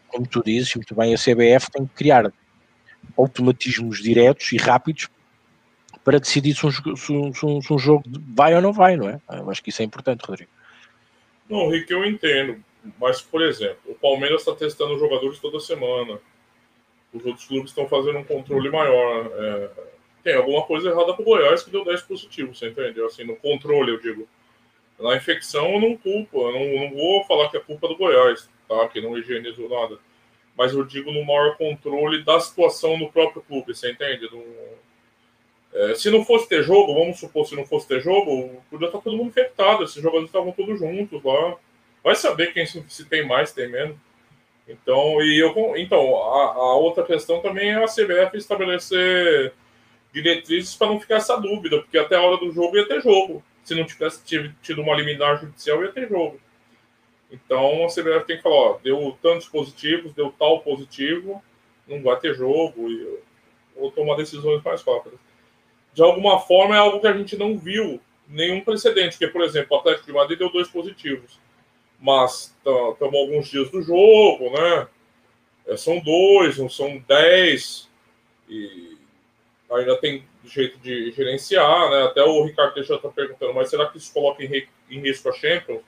Como 0.08 0.26
tu 0.26 0.42
dizes, 0.44 0.74
muito 0.74 0.94
bem, 0.94 1.14
a 1.14 1.16
CBF 1.16 1.70
tem 1.70 1.86
que 1.86 1.94
criar 1.94 2.30
automatismos 3.16 4.02
diretos 4.02 4.52
e 4.52 4.58
rápidos 4.58 5.08
para 6.04 6.20
decidir 6.20 6.54
se 6.54 6.66
um, 6.66 6.70
se 6.70 7.12
um, 7.12 7.62
se 7.62 7.72
um 7.72 7.78
jogo 7.78 8.04
vai 8.34 8.54
ou 8.54 8.60
não 8.60 8.74
vai, 8.74 8.96
não 8.96 9.08
é? 9.08 9.18
Eu 9.30 9.50
acho 9.50 9.62
que 9.62 9.70
isso 9.70 9.80
é 9.80 9.84
importante, 9.86 10.20
Rodrigo. 10.22 10.50
Não, 11.48 11.70
Rick, 11.70 11.90
eu 11.90 12.04
entendo 12.04 12.62
mas, 12.98 13.20
por 13.20 13.42
exemplo, 13.42 13.78
o 13.86 13.94
Palmeiras 13.94 14.40
está 14.40 14.54
testando 14.54 14.98
jogadores 14.98 15.38
toda 15.38 15.60
semana. 15.60 16.20
Os 17.12 17.24
outros 17.24 17.46
clubes 17.46 17.70
estão 17.70 17.86
fazendo 17.88 18.18
um 18.18 18.24
controle 18.24 18.70
maior. 18.70 19.30
É, 19.34 19.70
tem 20.24 20.34
alguma 20.34 20.62
coisa 20.62 20.90
errada 20.90 21.14
com 21.14 21.22
o 21.22 21.24
Goiás 21.24 21.62
que 21.62 21.70
deu 21.70 21.84
10 21.84 22.02
positivos, 22.02 22.58
você 22.58 22.68
entendeu? 22.68 23.06
Assim, 23.06 23.24
no 23.24 23.36
controle, 23.36 23.92
eu 23.92 24.00
digo. 24.00 24.28
Na 24.98 25.16
infecção, 25.16 25.74
eu 25.74 25.80
não 25.80 25.96
culpo. 25.96 26.48
Eu 26.48 26.52
não, 26.52 26.88
não 26.88 26.96
vou 26.96 27.24
falar 27.24 27.50
que 27.50 27.56
é 27.56 27.60
culpa 27.60 27.88
do 27.88 27.96
Goiás, 27.96 28.48
tá? 28.68 28.88
Que 28.88 29.00
não 29.00 29.16
higienizou 29.16 29.68
nada. 29.68 29.98
Mas 30.56 30.72
eu 30.72 30.84
digo 30.84 31.10
no 31.12 31.24
maior 31.24 31.56
controle 31.56 32.22
da 32.22 32.38
situação 32.40 32.96
no 32.96 33.10
próprio 33.10 33.42
clube, 33.42 33.74
você 33.74 33.90
entende? 33.90 34.28
No, 34.30 34.44
é, 35.72 35.94
se 35.94 36.10
não 36.10 36.24
fosse 36.24 36.48
ter 36.48 36.62
jogo, 36.62 36.94
vamos 36.94 37.18
supor, 37.18 37.46
se 37.46 37.56
não 37.56 37.64
fosse 37.64 37.88
ter 37.88 38.00
jogo, 38.00 38.62
podia 38.70 38.86
estar 38.86 39.00
todo 39.00 39.16
mundo 39.16 39.28
infectado. 39.28 39.84
Esses 39.84 40.02
jogadores 40.02 40.26
estavam 40.26 40.52
todos 40.52 40.78
juntos 40.78 41.22
lá. 41.22 41.56
Vai 42.02 42.16
saber 42.16 42.52
quem 42.52 42.66
se 42.66 43.04
tem 43.04 43.24
mais, 43.24 43.52
tem 43.52 43.68
menos. 43.68 43.96
Então, 44.66 45.22
e 45.22 45.38
eu, 45.38 45.76
então 45.76 46.16
a, 46.16 46.52
a 46.54 46.76
outra 46.76 47.04
questão 47.04 47.40
também 47.40 47.70
é 47.70 47.82
a 47.82 47.86
CBF 47.86 48.36
estabelecer 48.36 49.52
diretrizes 50.12 50.74
para 50.74 50.88
não 50.88 51.00
ficar 51.00 51.16
essa 51.16 51.36
dúvida, 51.36 51.80
porque 51.80 51.98
até 51.98 52.16
a 52.16 52.22
hora 52.22 52.36
do 52.36 52.52
jogo 52.52 52.76
ia 52.76 52.86
ter 52.86 53.00
jogo. 53.00 53.42
Se 53.64 53.74
não 53.74 53.84
tivesse 53.84 54.22
tido 54.24 54.82
uma 54.82 54.94
liminar 54.94 55.40
judicial, 55.40 55.82
ia 55.82 55.92
ter 55.92 56.08
jogo. 56.08 56.40
Então 57.30 57.84
a 57.84 57.88
CBF 57.88 58.26
tem 58.26 58.36
que 58.36 58.42
falar, 58.42 58.56
ó, 58.56 58.78
deu 58.82 59.16
tantos 59.22 59.48
positivos, 59.48 60.12
deu 60.12 60.32
tal 60.38 60.60
positivo, 60.60 61.42
não 61.86 62.02
vai 62.02 62.18
ter 62.18 62.34
jogo, 62.34 62.90
e, 62.90 63.18
ou 63.76 63.90
tomar 63.90 64.16
decisões 64.16 64.62
mais 64.62 64.82
rápidas. 64.82 65.18
De 65.94 66.02
alguma 66.02 66.40
forma 66.40 66.74
é 66.74 66.78
algo 66.78 67.00
que 67.00 67.06
a 67.06 67.16
gente 67.16 67.36
não 67.36 67.56
viu 67.56 68.00
nenhum 68.28 68.60
precedente, 68.60 69.18
que 69.18 69.26
por 69.26 69.42
exemplo, 69.42 69.76
o 69.76 69.80
Atlético 69.80 70.06
de 70.06 70.12
Madrid 70.12 70.38
deu 70.38 70.50
dois 70.50 70.68
positivos 70.68 71.41
mas 72.02 72.52
estamos 72.58 73.00
alguns 73.00 73.48
dias 73.48 73.70
do 73.70 73.80
jogo, 73.80 74.50
né? 74.50 74.88
É, 75.68 75.76
são 75.76 76.00
dois, 76.00 76.58
não 76.58 76.68
são 76.68 76.98
dez, 77.06 77.88
e 78.48 78.98
ainda 79.70 79.96
tem 79.98 80.24
jeito 80.44 80.76
de 80.80 81.12
gerenciar, 81.12 81.90
né? 81.90 82.02
Até 82.02 82.20
o 82.24 82.44
Ricardo 82.44 82.74
Teixeira 82.74 82.96
está 82.96 83.08
perguntando, 83.08 83.54
mas 83.54 83.70
será 83.70 83.86
que 83.86 83.98
isso 83.98 84.12
coloca 84.12 84.42
em, 84.42 84.66
em 84.90 85.00
risco 85.00 85.28
a 85.28 85.32
Champions? 85.32 85.80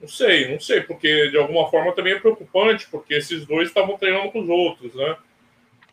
Não 0.00 0.08
sei, 0.08 0.50
não 0.50 0.58
sei, 0.58 0.80
porque 0.80 1.30
de 1.30 1.38
alguma 1.38 1.70
forma 1.70 1.92
também 1.92 2.14
é 2.14 2.18
preocupante, 2.18 2.88
porque 2.90 3.14
esses 3.14 3.46
dois 3.46 3.68
estavam 3.68 3.96
treinando 3.96 4.32
com 4.32 4.40
os 4.40 4.48
outros, 4.48 4.92
né? 4.96 5.16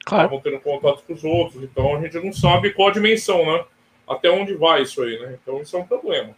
Claro. 0.04 0.26
Estavam 0.26 0.42
tendo 0.42 0.60
contato 0.60 1.04
com 1.04 1.14
os 1.14 1.24
outros, 1.24 1.64
então 1.64 1.96
a 1.96 2.02
gente 2.02 2.20
não 2.20 2.34
sabe 2.34 2.74
qual 2.74 2.90
a 2.90 2.92
dimensão, 2.92 3.46
né? 3.46 3.66
Até 4.08 4.32
onde 4.32 4.56
vai 4.56 4.82
isso 4.82 5.04
aí, 5.04 5.20
né? 5.20 5.38
Então 5.40 5.62
isso 5.62 5.78
é 5.78 5.80
um 5.80 5.86
problema. 5.86 6.36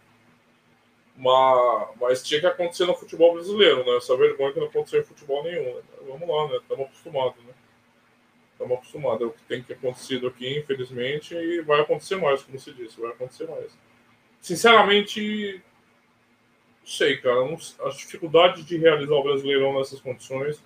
Mas, 1.18 1.88
mas 2.00 2.22
tinha 2.22 2.40
que 2.40 2.46
acontecer 2.46 2.86
no 2.86 2.94
futebol 2.94 3.34
brasileiro, 3.34 3.84
né? 3.84 3.96
Essa 3.96 4.16
vergonha 4.16 4.52
que 4.52 4.60
não 4.60 4.68
aconteceu 4.68 5.00
em 5.00 5.04
futebol 5.04 5.42
nenhum. 5.42 5.74
Né? 5.74 5.82
Vamos 6.06 6.28
lá, 6.28 6.48
né? 6.48 6.58
Estamos 6.58 6.86
acostumados, 6.86 7.44
né? 7.44 7.52
Estamos 8.52 8.78
acostumados. 8.78 9.22
É 9.22 9.24
o 9.24 9.32
que 9.32 9.42
tem 9.42 9.62
que 9.62 9.72
acontecer 9.72 10.24
aqui, 10.24 10.58
infelizmente, 10.58 11.34
e 11.34 11.60
vai 11.62 11.80
acontecer 11.80 12.14
mais, 12.16 12.42
como 12.42 12.56
se 12.60 12.72
disse, 12.72 13.00
vai 13.00 13.10
acontecer 13.10 13.48
mais. 13.48 13.76
Sinceramente, 14.40 15.60
não 16.80 16.86
sei, 16.86 17.16
cara. 17.16 17.44
Não, 17.44 17.54
as 17.54 17.96
dificuldades 17.96 18.64
de 18.64 18.76
realizar 18.78 19.14
o 19.14 19.22
Brasileirão 19.24 19.76
nessas 19.76 20.00
condições 20.00 20.62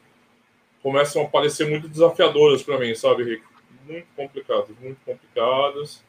começam 0.82 1.22
a 1.22 1.28
parecer 1.28 1.66
muito 1.66 1.88
desafiadoras 1.88 2.62
para 2.62 2.78
mim, 2.78 2.94
sabe, 2.94 3.24
Rick? 3.24 3.42
Muito 3.86 4.06
complicadas, 4.14 4.68
muito 4.78 5.00
complicadas, 5.02 6.04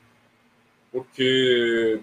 porque 0.91 2.01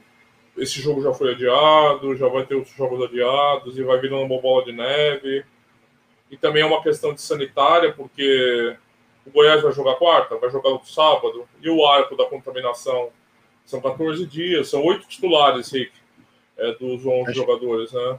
esse 0.61 0.81
jogo 0.81 1.02
já 1.02 1.12
foi 1.12 1.33
adiado, 1.33 2.14
já 2.17 2.29
vai 2.29 2.45
ter 2.45 2.55
outros 2.55 2.76
jogos 2.76 3.02
adiados 3.02 3.79
e 3.79 3.83
vai 3.83 3.99
virando 3.99 4.25
uma 4.25 4.40
bola 4.40 4.64
de 4.64 4.73
neve. 4.73 5.45
E 6.31 6.37
também 6.37 6.62
é 6.62 6.67
uma 6.67 6.83
questão 6.83 7.14
de 7.14 7.23
sanitária, 7.23 7.93
porque 7.93 8.76
o 9.26 9.31
Goiás 9.31 9.62
vai 9.62 9.73
jogar 9.73 9.95
quarta, 9.95 10.37
vai 10.37 10.50
jogar 10.50 10.71
no 10.71 10.85
sábado, 10.85 11.49
e 11.62 11.71
o 11.71 11.85
arco 11.87 12.14
da 12.14 12.26
contaminação 12.26 13.11
são 13.64 13.81
14 13.81 14.26
dias, 14.26 14.69
são 14.69 14.85
oito 14.85 15.09
titulares, 15.09 15.73
Rick, 15.73 15.93
é, 16.59 16.73
dos 16.73 17.07
11 17.07 17.33
jogadores, 17.33 17.93
né? 17.93 18.19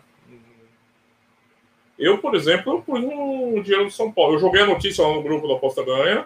Eu, 1.97 2.17
por 2.17 2.33
exemplo, 2.33 2.73
eu 2.73 2.81
pus 2.81 2.99
um 2.99 3.61
dinheiro 3.61 3.85
do 3.85 3.91
São 3.91 4.11
Paulo. 4.11 4.33
Eu 4.33 4.39
joguei 4.39 4.61
a 4.61 4.65
notícia 4.65 5.05
lá 5.05 5.13
no 5.13 5.21
grupo 5.21 5.47
da 5.47 5.53
Aposta 5.53 5.83
Ganha. 5.83 6.25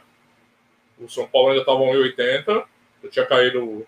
O 0.97 1.09
São 1.09 1.27
Paulo 1.27 1.49
ainda 1.49 1.59
estava 1.59 1.79
1,80. 1.79 2.63
Eu 3.03 3.09
tinha 3.09 3.25
caído 3.25 3.85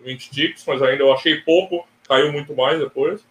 20 0.00 0.30
ticks, 0.30 0.64
mas 0.66 0.82
ainda 0.82 1.02
eu 1.02 1.12
achei 1.12 1.36
pouco. 1.36 1.86
Caiu 2.06 2.32
muito 2.32 2.54
mais 2.54 2.78
depois. 2.78 3.24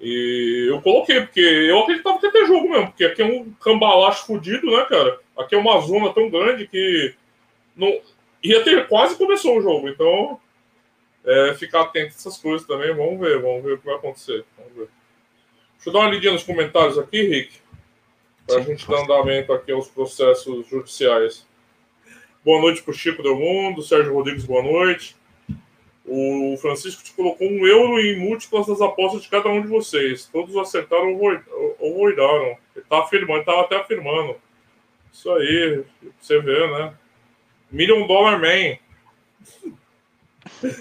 E 0.00 0.66
eu 0.68 0.80
coloquei, 0.80 1.20
porque 1.20 1.40
eu 1.40 1.80
acreditava 1.80 2.18
que 2.18 2.26
ia 2.26 2.32
ter 2.32 2.46
jogo 2.46 2.70
mesmo, 2.70 2.86
porque 2.88 3.04
aqui 3.04 3.20
é 3.20 3.24
um 3.24 3.50
cambalacho 3.60 4.26
fudido, 4.26 4.70
né, 4.70 4.84
cara? 4.84 5.18
Aqui 5.36 5.56
é 5.56 5.58
uma 5.58 5.80
zona 5.80 6.12
tão 6.12 6.30
grande 6.30 6.68
que 6.68 7.14
não 7.74 8.00
ia 8.42 8.62
ter 8.62 8.86
quase 8.86 9.16
começou 9.16 9.58
o 9.58 9.60
jogo, 9.60 9.88
então 9.88 10.40
é, 11.24 11.54
ficar 11.54 11.82
atento 11.82 12.14
a 12.14 12.16
essas 12.16 12.38
coisas 12.38 12.66
também. 12.66 12.94
Vamos 12.94 13.18
ver, 13.18 13.42
vamos 13.42 13.64
ver 13.64 13.72
o 13.72 13.78
que 13.78 13.86
vai 13.86 13.96
acontecer. 13.96 14.44
Vamos 14.56 14.72
ver. 14.74 14.88
Deixa 15.74 15.88
eu 15.88 15.92
dar 15.92 16.00
uma 16.00 16.10
lidinha 16.10 16.32
nos 16.32 16.44
comentários 16.44 16.96
aqui, 16.96 17.22
Rick, 17.22 17.54
para 18.46 18.58
a 18.58 18.62
gente 18.62 18.88
dar 18.88 19.02
andamento 19.02 19.52
aqui 19.52 19.72
aos 19.72 19.88
processos 19.88 20.66
judiciais. 20.68 21.46
Boa 22.44 22.60
noite 22.60 22.82
para 22.82 22.92
o 22.92 22.94
Chico 22.94 23.22
Del 23.22 23.36
Mundo, 23.36 23.82
Sérgio 23.82 24.14
Rodrigues, 24.14 24.44
boa 24.44 24.62
noite. 24.62 25.17
O 26.10 26.56
Francisco 26.56 27.04
te 27.04 27.12
colocou 27.12 27.46
um 27.46 27.66
euro 27.66 28.00
em 28.00 28.18
múltiplas 28.18 28.66
das 28.66 28.80
apostas 28.80 29.22
de 29.22 29.28
cada 29.28 29.50
um 29.50 29.60
de 29.60 29.68
vocês. 29.68 30.26
Todos 30.26 30.56
acertaram 30.56 31.14
ou 31.78 31.94
voidaram. 31.98 32.56
Ele 32.74 32.84
tá 32.88 33.00
afirmando, 33.00 33.40
estava 33.40 33.60
até 33.60 33.76
afirmando. 33.76 34.36
Isso 35.12 35.30
aí, 35.30 35.84
você 36.18 36.40
vê, 36.40 36.66
né? 36.66 36.94
Million 37.70 38.06
Dollar 38.06 38.40
Man. 38.40 38.78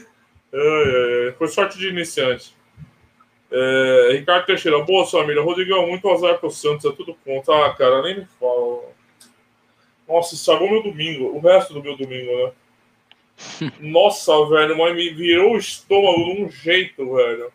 é, 0.54 1.34
foi 1.38 1.48
sorte 1.50 1.78
de 1.78 1.90
iniciante. 1.90 2.56
É, 3.52 4.12
Ricardo 4.14 4.46
Teixeira, 4.46 4.80
boa 4.84 5.06
família. 5.06 5.42
Rodrigão, 5.42 5.88
muito 5.88 6.10
azar 6.10 6.40
pro 6.40 6.50
Santos, 6.50 6.86
é 6.86 6.92
tudo 6.96 7.16
contra. 7.26 7.66
Ah, 7.66 7.74
cara, 7.74 8.02
nem 8.02 8.20
me 8.20 8.26
fala. 8.40 8.84
Nossa, 10.08 10.36
estragou 10.36 10.70
meu 10.70 10.84
domingo, 10.84 11.36
o 11.36 11.40
resto 11.40 11.74
do 11.74 11.84
meu 11.84 11.98
domingo, 11.98 12.32
né? 12.32 12.52
Nossa, 13.80 14.46
velho, 14.48 14.78
mas 14.78 14.96
me 14.96 15.10
virou 15.12 15.54
o 15.54 15.58
estômago 15.58 16.26
de 16.26 16.42
um 16.42 16.50
jeito, 16.50 17.14
velho. 17.14 17.52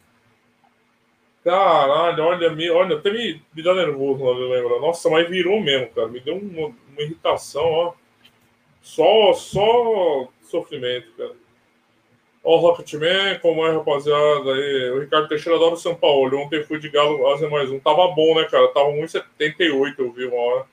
Caralho, 1.44 2.22
olha, 2.22 2.74
olha, 2.74 2.96
até 2.96 3.10
me, 3.10 3.42
me 3.52 3.62
dá 3.62 3.74
nervoso 3.74 4.24
na 4.24 4.30
lembrar. 4.30 4.78
Nossa, 4.78 5.10
mas 5.10 5.28
virou 5.28 5.60
mesmo, 5.60 5.88
cara. 5.90 6.06
Me 6.06 6.20
deu 6.20 6.36
uma, 6.36 6.68
uma 6.68 7.02
irritação, 7.02 7.64
ó. 7.64 7.94
Só, 8.80 9.32
só 9.32 10.28
sofrimento, 10.42 11.10
cara. 11.16 11.34
Ó, 12.44 12.56
Rocketman, 12.56 13.38
como 13.40 13.64
é, 13.66 13.72
rapaziada? 13.72 14.54
Aí, 14.54 14.90
o 14.90 15.00
Ricardo 15.00 15.28
Teixeira 15.28 15.56
adora 15.56 15.74
o 15.74 15.78
São 15.78 15.94
Paulo. 15.94 16.38
Ontem 16.38 16.62
fui 16.64 16.78
de 16.78 16.88
Galo 16.88 17.26
Asa 17.32 17.48
mais 17.48 17.70
um. 17.70 17.78
Tava 17.78 18.08
bom, 18.08 18.34
né, 18.36 18.44
cara? 18.44 18.68
Tava 18.68 18.90
1,78, 18.90 19.94
eu 19.98 20.12
vi 20.12 20.26
uma 20.26 20.36
hora. 20.36 20.66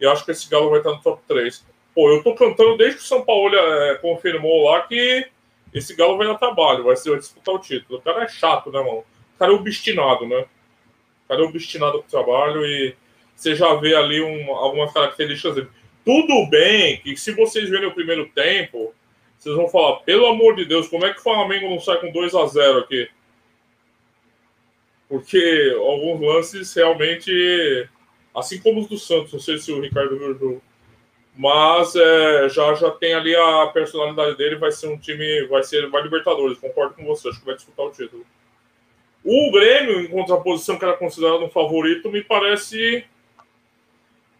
E 0.00 0.06
acho 0.06 0.24
que 0.24 0.30
esse 0.30 0.48
Galo 0.48 0.70
vai 0.70 0.80
estar 0.80 0.90
no 0.90 1.02
top 1.02 1.22
3. 1.26 1.66
Pô, 1.94 2.10
eu 2.10 2.22
tô 2.22 2.34
cantando 2.34 2.76
desde 2.76 2.98
que 2.98 3.02
o 3.02 3.06
São 3.06 3.24
Paulo 3.24 3.54
é, 3.54 3.96
confirmou 3.96 4.64
lá 4.70 4.82
que 4.82 5.26
esse 5.72 5.94
Galo 5.94 6.16
vai 6.16 6.26
dar 6.26 6.36
trabalho, 6.36 6.84
vai, 6.84 6.96
ser, 6.96 7.10
vai 7.10 7.18
disputar 7.18 7.54
o 7.54 7.58
título. 7.58 7.98
O 7.98 8.02
cara 8.02 8.24
é 8.24 8.28
chato, 8.28 8.70
né, 8.70 8.78
mano? 8.78 8.98
O 8.98 9.38
cara 9.38 9.52
é 9.52 9.54
obstinado, 9.54 10.26
né? 10.26 10.46
O 11.24 11.28
cara 11.28 11.42
é 11.42 11.44
obstinado 11.44 11.98
com 11.98 12.06
o 12.06 12.10
trabalho 12.10 12.64
e 12.64 12.94
você 13.34 13.54
já 13.54 13.74
vê 13.74 13.94
ali 13.94 14.20
um, 14.20 14.50
algumas 14.52 14.92
características 14.92 15.54
dele. 15.54 15.68
Tudo 16.04 16.48
bem 16.48 17.00
que 17.00 17.16
se 17.16 17.32
vocês 17.32 17.68
verem 17.68 17.88
o 17.88 17.94
primeiro 17.94 18.28
tempo, 18.30 18.94
vocês 19.38 19.54
vão 19.54 19.68
falar, 19.68 20.00
pelo 20.00 20.26
amor 20.26 20.56
de 20.56 20.64
Deus, 20.64 20.88
como 20.88 21.04
é 21.06 21.12
que 21.12 21.20
o 21.20 21.22
Flamengo 21.22 21.68
não 21.68 21.78
sai 21.78 22.00
com 22.00 22.10
2 22.10 22.34
a 22.34 22.46
0 22.46 22.78
aqui? 22.78 23.08
Porque 25.08 25.74
alguns 25.78 26.20
lances 26.20 26.74
realmente, 26.74 27.88
assim 28.34 28.60
como 28.60 28.80
os 28.80 28.88
do 28.88 28.98
Santos, 28.98 29.32
não 29.32 29.40
sei 29.40 29.58
se 29.58 29.70
o 29.70 29.80
Ricardo 29.80 30.18
viu 30.18 30.62
mas 31.38 31.94
é, 31.94 32.48
já 32.48 32.74
já 32.74 32.90
tem 32.90 33.14
ali 33.14 33.34
a 33.36 33.68
personalidade 33.68 34.36
dele, 34.36 34.56
vai 34.56 34.72
ser 34.72 34.88
um 34.88 34.98
time, 34.98 35.46
vai 35.46 35.62
ser 35.62 35.88
vai 35.88 36.02
Libertadores, 36.02 36.58
concordo 36.58 36.96
com 36.96 37.04
você, 37.04 37.28
acho 37.28 37.38
que 37.38 37.46
vai 37.46 37.54
disputar 37.54 37.86
o 37.86 37.92
título. 37.92 38.26
O 39.24 39.52
Grêmio, 39.52 40.00
em 40.00 40.08
contraposição 40.08 40.76
que 40.76 40.84
era 40.84 40.96
considerado 40.96 41.44
um 41.44 41.48
favorito, 41.48 42.10
me 42.10 42.24
parece 42.24 43.04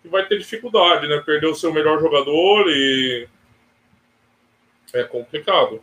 que 0.02 0.08
vai 0.08 0.26
ter 0.26 0.38
dificuldade, 0.38 1.06
né? 1.06 1.22
Perdeu 1.24 1.52
o 1.52 1.54
seu 1.54 1.72
melhor 1.72 2.00
jogador 2.00 2.68
e 2.68 3.28
é 4.92 5.04
complicado. 5.04 5.80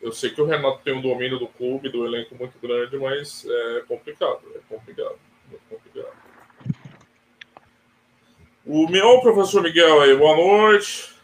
Eu 0.00 0.12
sei 0.12 0.30
que 0.30 0.40
o 0.40 0.46
Renato 0.46 0.80
tem 0.82 0.94
um 0.94 1.02
domínio 1.02 1.38
do 1.38 1.48
clube, 1.48 1.90
do 1.90 2.06
elenco 2.06 2.34
muito 2.36 2.58
grande, 2.58 2.96
mas 2.96 3.46
é 3.46 3.80
complicado, 3.86 4.40
é 4.54 4.60
complicado, 4.66 5.18
muito 5.50 5.62
complicado. 5.68 5.85
O 8.68 8.88
meu 8.88 9.20
professor 9.20 9.62
Miguel 9.62 10.00
aí, 10.00 10.16
boa 10.16 10.36
noite. 10.36 11.14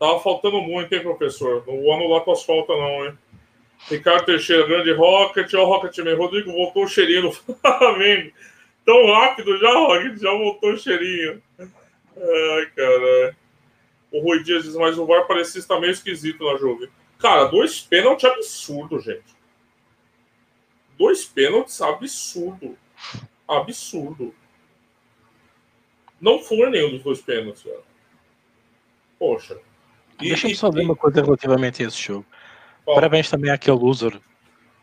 Tava 0.00 0.18
faltando 0.18 0.60
muito, 0.60 0.92
hein, 0.92 1.00
professor? 1.00 1.62
Não 1.64 1.80
vou 1.80 1.92
anular 1.92 2.24
tuas 2.24 2.42
faltas, 2.42 2.76
não, 2.76 3.06
hein? 3.06 3.16
Ricardo 3.88 4.24
Teixeira, 4.24 4.66
grande 4.66 4.92
Rocket. 4.92 5.54
Ó, 5.54 5.64
Rocket 5.64 5.96
Man. 5.98 6.16
Rodrigo 6.16 6.50
voltou 6.50 6.82
o 6.82 6.88
cheirinho 6.88 7.30
Flamengo. 7.30 8.32
Tão 8.84 9.12
rápido 9.12 9.56
já, 9.58 9.72
Rocket, 9.74 10.18
já 10.18 10.32
voltou 10.32 10.72
o 10.72 10.76
cheirinho. 10.76 11.40
Ai, 11.60 12.66
cara. 12.74 13.36
O 14.10 14.20
Rui 14.20 14.42
Dias 14.42 14.64
diz, 14.64 14.74
mas 14.74 14.98
o 14.98 15.06
VAR 15.06 15.24
parecia 15.28 15.60
estar 15.60 15.78
meio 15.78 15.92
esquisito 15.92 16.44
na 16.44 16.56
Juve. 16.56 16.90
Cara, 17.20 17.44
dois 17.44 17.80
pênaltis 17.80 18.28
absurdo, 18.28 18.98
gente. 18.98 19.36
Dois 20.98 21.24
pênaltis 21.24 21.80
absurdo. 21.80 22.76
Absurdo. 23.46 24.34
Não 26.20 26.38
foi 26.38 26.70
nenhum 26.70 26.90
dos 26.90 27.02
dois 27.02 27.20
pênaltis, 27.20 27.62
cara. 27.62 27.80
Poxa. 29.18 29.58
E, 30.20 30.28
Deixa-me 30.28 30.54
só 30.54 30.70
ver 30.70 30.82
uma 30.82 30.96
coisa 30.96 31.22
relativamente 31.22 31.82
a 31.82 31.88
esse 31.88 32.00
jogo. 32.00 32.24
Parabéns 32.84 33.28
também 33.28 33.50
àquele 33.50 33.76
loser 33.76 34.18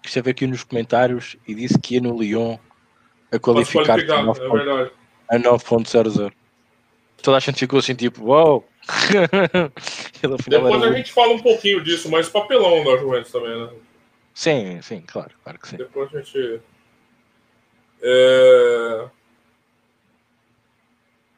que 0.01 0.09
esteve 0.09 0.31
aqui 0.31 0.45
nos 0.45 0.63
comentários 0.63 1.37
e 1.47 1.55
disse 1.55 1.79
que 1.79 1.95
ia 1.95 2.01
no 2.01 2.19
Lyon 2.21 2.57
a 3.31 3.39
qualificar, 3.39 3.99
a 3.99 5.37
9.00. 5.39 6.29
É 6.29 6.43
Toda 7.21 7.37
a 7.37 7.39
gente 7.39 7.59
ficou 7.59 7.79
assim, 7.79 7.95
tipo, 7.95 8.25
uau! 8.25 8.67
Wow. 10.23 10.37
Depois 10.47 10.83
a 10.83 10.91
gente 10.93 11.11
fala 11.11 11.33
um 11.33 11.41
pouquinho 11.41 11.83
disso, 11.83 12.09
mas 12.09 12.29
papelão 12.29 12.81
da 12.85 12.97
Juventus 12.97 13.29
também, 13.29 13.59
né? 13.59 13.69
Sim, 14.33 14.81
sim, 14.81 15.01
claro, 15.05 15.31
claro 15.43 15.59
que 15.59 15.67
sim. 15.67 15.75
Depois 15.75 16.13
a 16.15 16.19
gente. 16.19 16.61
É... 18.01 19.05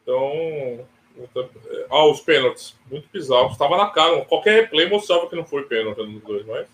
Então. 0.06 0.88
Ah, 1.90 2.06
os 2.06 2.22
pênaltis. 2.22 2.78
Muito 2.90 3.10
bizarro. 3.12 3.52
Estava 3.52 3.76
na 3.76 3.90
cara. 3.90 4.24
Qualquer 4.26 4.62
replay 4.62 4.88
mostrava 4.88 5.28
que 5.28 5.36
não 5.36 5.46
foi 5.46 5.64
pênalti 5.64 5.98
nos 6.06 6.22
dois, 6.22 6.46
mas. 6.46 6.68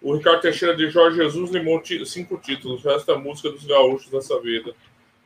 O 0.00 0.14
Ricardo 0.14 0.42
Teixeira 0.42 0.76
de 0.76 0.88
Jorge 0.88 1.16
Jesus 1.16 1.50
limou 1.50 1.82
cinco 2.04 2.36
títulos. 2.38 2.84
O 2.84 2.88
resto 2.88 3.10
é 3.10 3.16
música 3.16 3.50
dos 3.50 3.64
gaúchos 3.64 4.08
dessa 4.08 4.40
vida. 4.40 4.72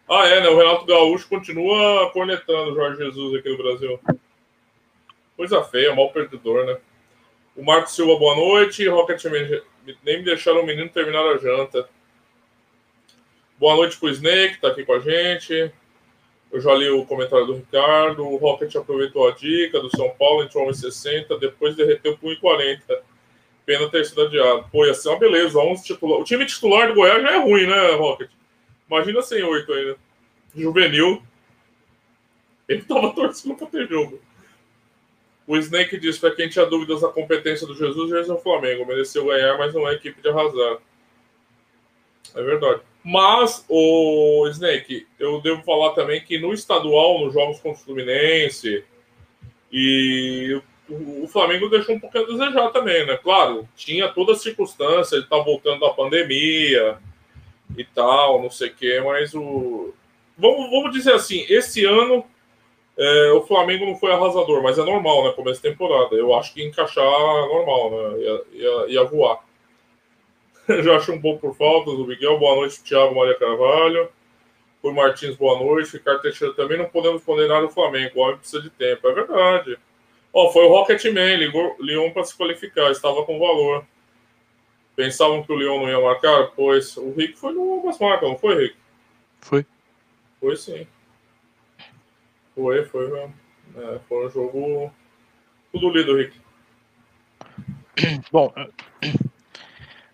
Ah, 0.09 0.27
é, 0.27 0.41
né? 0.41 0.49
O 0.49 0.57
Renato 0.57 0.87
Gaúcho 0.87 1.29
continua 1.29 2.11
cornetando 2.13 2.75
Jorge 2.75 3.05
Jesus 3.05 3.39
aqui 3.39 3.51
no 3.51 3.59
Brasil. 3.59 4.01
Coisa 5.37 5.63
feia, 5.65 5.95
mal 5.95 6.11
perdedor, 6.11 6.65
né? 6.65 6.79
O 7.55 7.63
Marcos 7.63 7.95
Silva, 7.95 8.19
boa 8.19 8.35
noite. 8.35 8.89
Rocket 8.89 9.23
nem 10.03 10.19
me 10.19 10.25
deixaram 10.25 10.63
o 10.63 10.67
menino 10.67 10.89
terminar 10.89 11.27
a 11.27 11.37
janta. 11.37 11.89
Boa 13.59 13.77
noite 13.77 13.99
pro 13.99 14.09
Snake, 14.09 14.61
tá 14.61 14.69
aqui 14.69 14.85
com 14.85 14.95
a 14.95 15.01
gente. 15.01 15.71
Eu 16.53 16.61
já 16.61 16.75
li 16.75 16.89
o 16.91 17.05
comentário 17.05 17.47
do 17.47 17.55
Ricardo. 17.55 18.27
O 18.27 18.37
Rocket 18.37 18.75
aproveitou 18.75 19.29
a 19.29 19.33
dica 19.33 19.81
do 19.81 19.95
São 19.97 20.11
Paulo, 20.11 20.43
entrou 20.43 20.67
1,60, 20.69 21.39
depois 21.39 21.77
derreteu 21.77 22.17
por 22.19 22.35
1,40. 22.35 22.81
Pena 23.65 23.89
ter 23.89 24.05
sido 24.05 24.23
adiado. 24.23 24.67
Pô, 24.73 24.85
ia 24.85 24.95
ser 24.95 25.11
uma 25.11 25.19
beleza. 25.19 25.59
11 25.59 25.85
titular. 25.85 26.19
O 26.19 26.25
time 26.25 26.45
titular 26.45 26.89
do 26.89 26.95
Goiás 26.95 27.23
já 27.23 27.33
é 27.33 27.39
ruim, 27.39 27.67
né, 27.67 27.93
Rocket? 27.93 28.31
Imagina 28.91 29.23
sem 29.23 29.43
8 29.43 29.73
ainda. 29.73 29.97
Juvenil. 30.55 31.23
Ele 32.69 32.83
tava 32.83 33.11
torcendo 33.15 33.55
pra 33.55 33.67
ter 33.69 33.89
jogo. 33.89 34.21
O 35.47 35.57
Snake 35.57 35.99
diz 35.99 36.19
para 36.19 36.35
quem 36.35 36.49
tinha 36.49 36.65
dúvidas 36.67 37.01
da 37.01 37.09
competência 37.09 37.67
do 37.67 37.75
Jesus, 37.75 38.09
Jesus 38.09 38.29
é 38.29 38.33
o 38.33 38.39
Flamengo. 38.39 38.87
Mereceu 38.87 39.27
ganhar, 39.27 39.57
mas 39.59 39.75
não 39.75 39.89
é 39.89 39.95
equipe 39.95 40.21
de 40.21 40.29
arrasar. 40.29 40.79
É 42.35 42.43
verdade. 42.43 42.81
Mas, 43.03 43.65
o 43.69 44.47
Snake, 44.51 45.07
eu 45.19 45.41
devo 45.41 45.63
falar 45.63 45.95
também 45.95 46.21
que 46.21 46.39
no 46.39 46.53
estadual, 46.53 47.25
nos 47.25 47.33
jogos 47.33 47.59
contra 47.61 47.81
o 47.81 47.85
Fluminense, 47.85 48.85
e 49.73 50.61
o 50.89 51.27
Flamengo 51.29 51.69
deixou 51.69 51.95
um 51.95 52.01
pouquinho 52.01 52.25
a 52.25 52.27
desejar 52.27 52.71
também, 52.71 53.07
né? 53.07 53.17
Claro, 53.17 53.69
tinha 53.77 54.09
toda 54.09 54.33
a 54.33 54.37
circunstância, 54.37 55.17
ele 55.17 55.27
tá 55.27 55.39
voltando 55.39 55.81
da 55.81 55.91
pandemia 55.91 56.99
e 57.77 57.85
tal, 57.85 58.43
não 58.43 58.51
sei 58.51 58.69
o 58.69 58.75
quê, 58.75 59.01
mas 59.05 59.35
o. 59.35 59.95
Vamos, 60.37 60.71
vamos 60.71 60.93
dizer 60.93 61.15
assim, 61.15 61.45
esse 61.49 61.85
ano 61.85 62.25
é, 62.99 63.33
o 63.33 63.43
Flamengo 63.47 63.87
não 63.87 63.97
foi 63.97 64.13
arrasador, 64.13 64.63
mas 64.63 64.79
é 64.79 64.85
normal, 64.85 65.25
né? 65.25 65.33
Começo 65.33 65.63
de 65.63 65.71
temporada. 65.71 66.15
Eu 66.15 66.35
acho 66.35 66.53
que 66.53 66.63
encaixar 66.63 67.03
normal, 67.03 67.91
né? 67.91 68.19
Ia, 68.19 68.43
ia, 68.53 68.87
ia 68.89 69.05
voar. 69.05 69.39
Já 70.83 70.97
acho 70.97 71.13
um 71.13 71.21
pouco 71.21 71.41
por 71.41 71.57
faltas. 71.57 71.95
O 71.95 72.07
Miguel, 72.07 72.39
boa 72.39 72.57
noite, 72.57 72.83
Thiago 72.83 73.15
Maria 73.15 73.39
Carvalho. 73.39 74.09
Por 74.81 74.95
Martins, 74.95 75.37
boa 75.37 75.59
noite. 75.59 75.93
Ricardo 75.93 76.23
Teixeira 76.23 76.55
também 76.55 76.79
não 76.79 76.89
podemos 76.89 77.23
condenar 77.25 77.63
o 77.65 77.71
Flamengo. 77.71 78.19
O 78.19 78.23
homem 78.23 78.37
precisa 78.37 78.63
de 78.63 78.71
tempo. 78.71 79.09
É 79.09 79.13
verdade. 79.13 79.79
Ó, 80.33 80.47
oh, 80.47 80.53
foi 80.53 80.65
o 80.65 80.69
Rocketman, 80.69 81.37
ligou 81.37 81.77
Lyon 81.81 82.13
para 82.13 82.23
se 82.23 82.37
qualificar, 82.37 82.91
estava 82.93 83.25
com 83.25 83.39
valor. 83.39 83.85
Pensavam 84.95 85.43
que 85.43 85.53
o 85.53 85.57
Lyon 85.57 85.81
não 85.81 85.89
ia 85.89 86.01
marcar? 86.01 86.53
Pois 86.55 86.97
o 86.97 87.13
Rick 87.13 87.37
foi 87.37 87.53
no 87.53 87.81
Ambas 87.81 87.99
Marcas, 87.99 88.29
não 88.29 88.39
foi, 88.39 88.55
Rick? 88.55 88.77
Foi. 89.41 89.67
Foi 90.39 90.57
sim. 90.57 90.87
Foi, 92.55 92.85
foi 92.85 93.11
mesmo. 93.11 93.35
É, 93.77 93.99
foi 94.09 94.27
um 94.27 94.31
jogo. 94.31 94.95
Tudo 95.73 95.91
lido, 95.91 96.17
Rick. 96.17 96.41
Bom, 98.31 98.53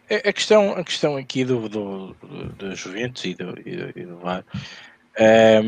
a 0.09 0.33
questão, 0.33 0.73
a 0.73 0.85
questão 0.85 1.17
aqui 1.17 1.45
do, 1.45 1.69
do, 1.69 2.17
do, 2.59 2.75
Juventus 2.77 3.25
e 3.25 3.35
do, 3.35 3.55
e 3.67 4.05
do, 4.05 4.17
VAR 4.19 4.45
é, 5.19 5.61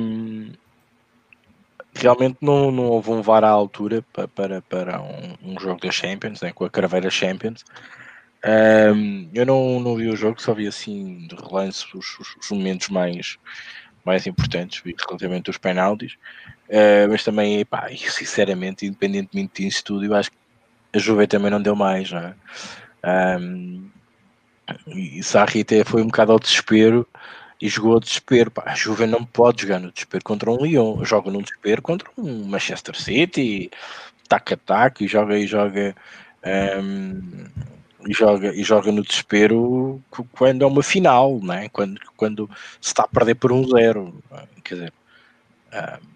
realmente 1.95 2.39
não, 2.41 2.71
não 2.71 2.85
houve 2.85 3.11
um 3.11 3.23
VAR 3.23 3.45
à 3.45 3.49
altura 3.49 4.05
para, 4.13 4.29
para, 4.29 4.63
para 4.63 5.03
um, 5.03 5.35
um 5.43 5.61
jogo 5.61 5.81
da 5.81 5.91
Champions, 5.91 6.41
né, 6.41 6.53
com 6.53 6.65
a 6.65 6.71
Craveira 6.71 7.11
Champions. 7.11 7.65
Um, 8.45 9.29
eu 9.35 9.45
não, 9.45 9.81
não 9.81 9.97
vi 9.97 10.09
o 10.09 10.17
jogo, 10.17 10.41
só 10.41 10.55
vi 10.55 10.67
assim 10.67 11.27
de 11.27 11.35
relance 11.35 11.85
os, 11.95 12.19
os, 12.21 12.37
os 12.37 12.51
momentos 12.51 12.89
mais, 12.89 13.37
mais 14.05 14.27
importantes, 14.27 14.81
vi 14.85 14.95
relativamente 14.97 15.51
os 15.51 15.59
penaltis, 15.59 16.13
uh, 16.69 17.09
mas 17.11 17.25
também, 17.25 17.65
pá, 17.65 17.89
sinceramente, 17.97 18.87
independentemente 18.87 19.65
disso 19.65 19.83
tudo, 19.85 20.05
eu 20.05 20.15
acho 20.15 20.31
que 20.31 20.37
a 20.93 20.99
Juve 20.99 21.27
também 21.27 21.51
não 21.51 21.61
deu 21.61 21.75
mais, 21.75 22.11
não 22.13 22.21
é? 22.21 22.35
Um, 23.41 23.91
e 24.87 25.23
Sarri 25.23 25.61
até 25.61 25.85
foi 25.85 26.03
um 26.03 26.07
bocado 26.07 26.33
ao 26.33 26.39
desespero 26.39 27.07
e 27.61 27.69
jogou 27.69 27.95
ao 27.95 28.01
desespero. 28.01 28.51
Pá, 28.51 28.65
a 28.67 28.75
Juve 28.75 29.07
não 29.07 29.25
pode 29.25 29.63
jogar 29.63 29.79
no 29.79 29.91
desespero 29.91 30.25
contra 30.25 30.51
um 30.51 30.57
Lyon, 30.57 31.05
joga 31.05 31.31
no 31.31 31.43
desespero 31.43 31.83
contra 31.83 32.09
um 32.17 32.45
Manchester 32.45 32.97
City, 32.97 33.71
taca-taca 34.29 35.03
e 35.03 35.09
joga 35.09 35.39
e 35.39 35.47
joga. 35.47 35.95
Um, 36.81 37.47
e 38.07 38.15
joga, 38.15 38.55
e 38.55 38.63
joga 38.63 38.93
no 38.93 39.03
desespero 39.03 40.01
quando 40.33 40.63
é 40.63 40.67
uma 40.67 40.83
final, 40.83 41.41
né? 41.41 41.69
quando, 41.69 42.01
quando 42.17 42.49
se 42.81 42.91
está 42.91 43.03
a 43.03 43.09
perder 43.09 43.35
por 43.35 43.51
um 43.51 43.67
zero. 43.69 44.23
Quer 44.65 44.75
dizer, 44.75 44.93
um, 45.73 46.07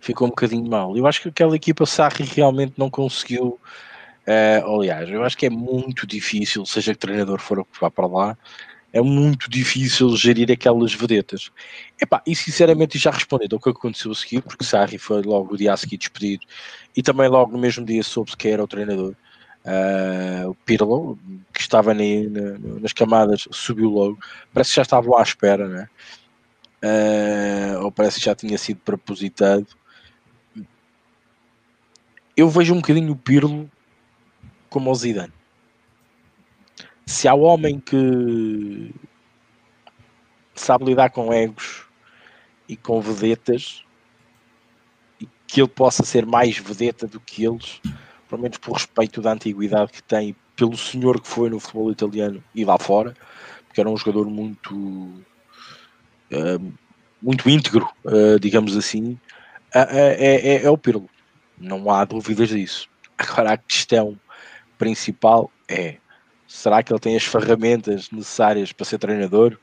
ficou 0.00 0.26
um 0.26 0.30
bocadinho 0.30 0.68
mal. 0.68 0.96
Eu 0.96 1.06
acho 1.06 1.22
que 1.22 1.28
aquela 1.28 1.56
equipa 1.56 1.86
Sarri 1.86 2.24
realmente 2.24 2.74
não 2.76 2.90
conseguiu 2.90 3.58
Uh, 4.28 4.80
aliás, 4.80 5.08
eu 5.08 5.24
acho 5.24 5.38
que 5.38 5.46
é 5.46 5.50
muito 5.50 6.06
difícil, 6.06 6.66
seja 6.66 6.92
que 6.92 6.98
treinador 6.98 7.40
for 7.40 7.64
que 7.64 7.80
vá 7.80 7.90
para 7.90 8.06
lá, 8.06 8.36
é 8.92 9.00
muito 9.00 9.48
difícil 9.48 10.14
gerir 10.18 10.52
aquelas 10.52 10.92
vedetas. 10.92 11.50
Epá, 11.98 12.22
e 12.26 12.36
sinceramente 12.36 12.98
já 12.98 13.10
respondendo 13.10 13.54
ao 13.54 13.60
que 13.60 13.70
aconteceu 13.70 14.12
a 14.12 14.14
seguir, 14.14 14.42
porque 14.42 14.64
Sarri 14.64 14.98
foi 14.98 15.22
logo 15.22 15.54
o 15.54 15.56
dia 15.56 15.72
a 15.72 15.76
seguir 15.78 15.96
despedido 15.96 16.44
e 16.94 17.02
também 17.02 17.26
logo 17.26 17.52
no 17.52 17.58
mesmo 17.58 17.86
dia 17.86 18.02
soube-se 18.02 18.36
que 18.36 18.48
era 18.48 18.62
o 18.62 18.68
treinador. 18.68 19.14
Uh, 19.64 20.50
o 20.50 20.54
Pirlo, 20.54 21.18
que 21.52 21.60
estava 21.60 21.94
nem, 21.94 22.28
na, 22.28 22.58
nas 22.80 22.92
camadas, 22.92 23.48
subiu 23.50 23.88
logo. 23.88 24.18
Parece 24.52 24.70
que 24.70 24.76
já 24.76 24.82
estavam 24.82 25.16
à 25.16 25.22
espera, 25.22 25.66
né? 25.68 25.88
Uh, 26.84 27.84
ou 27.84 27.92
parece 27.92 28.18
que 28.18 28.26
já 28.26 28.34
tinha 28.34 28.58
sido 28.58 28.80
propositado. 28.80 29.66
Eu 32.36 32.50
vejo 32.50 32.74
um 32.74 32.80
bocadinho 32.80 33.12
o 33.12 33.16
Pirlo 33.16 33.70
como 34.68 34.90
o 34.90 34.94
Zidane. 34.94 35.32
Se 37.06 37.26
há 37.26 37.34
homem 37.34 37.80
que 37.80 38.94
sabe 40.54 40.84
lidar 40.84 41.10
com 41.10 41.32
egos 41.32 41.86
e 42.68 42.76
com 42.76 43.00
vedetas 43.00 43.82
e 45.20 45.26
que 45.46 45.60
ele 45.60 45.68
possa 45.68 46.04
ser 46.04 46.26
mais 46.26 46.58
vedeta 46.58 47.06
do 47.06 47.18
que 47.20 47.44
eles, 47.44 47.80
pelo 48.28 48.42
menos 48.42 48.58
por 48.58 48.74
respeito 48.74 49.22
da 49.22 49.32
antiguidade 49.32 49.92
que 49.92 50.02
tem 50.02 50.36
pelo 50.54 50.76
senhor 50.76 51.20
que 51.20 51.28
foi 51.28 51.48
no 51.48 51.60
futebol 51.60 51.90
italiano 51.90 52.42
e 52.54 52.64
lá 52.64 52.78
fora, 52.78 53.14
porque 53.66 53.80
era 53.80 53.88
um 53.88 53.96
jogador 53.96 54.28
muito 54.28 54.74
uh, 54.74 56.72
muito 57.22 57.48
íntegro, 57.48 57.88
uh, 58.04 58.38
digamos 58.40 58.76
assim, 58.76 59.12
uh, 59.74 59.88
é, 59.90 60.56
é, 60.56 60.64
é 60.64 60.70
o 60.70 60.76
Pirlo. 60.76 61.08
Não 61.56 61.90
há 61.90 62.04
dúvidas 62.04 62.48
disso. 62.48 62.88
Agora 63.16 63.52
a 63.52 63.56
questão 63.56 64.18
principal 64.78 65.50
é: 65.68 65.96
será 66.46 66.82
que 66.82 66.92
ele 66.92 67.00
tem 67.00 67.16
as 67.16 67.24
ferramentas 67.24 68.10
necessárias 68.10 68.72
para 68.72 68.86
ser 68.86 68.98
treinador? 68.98 69.58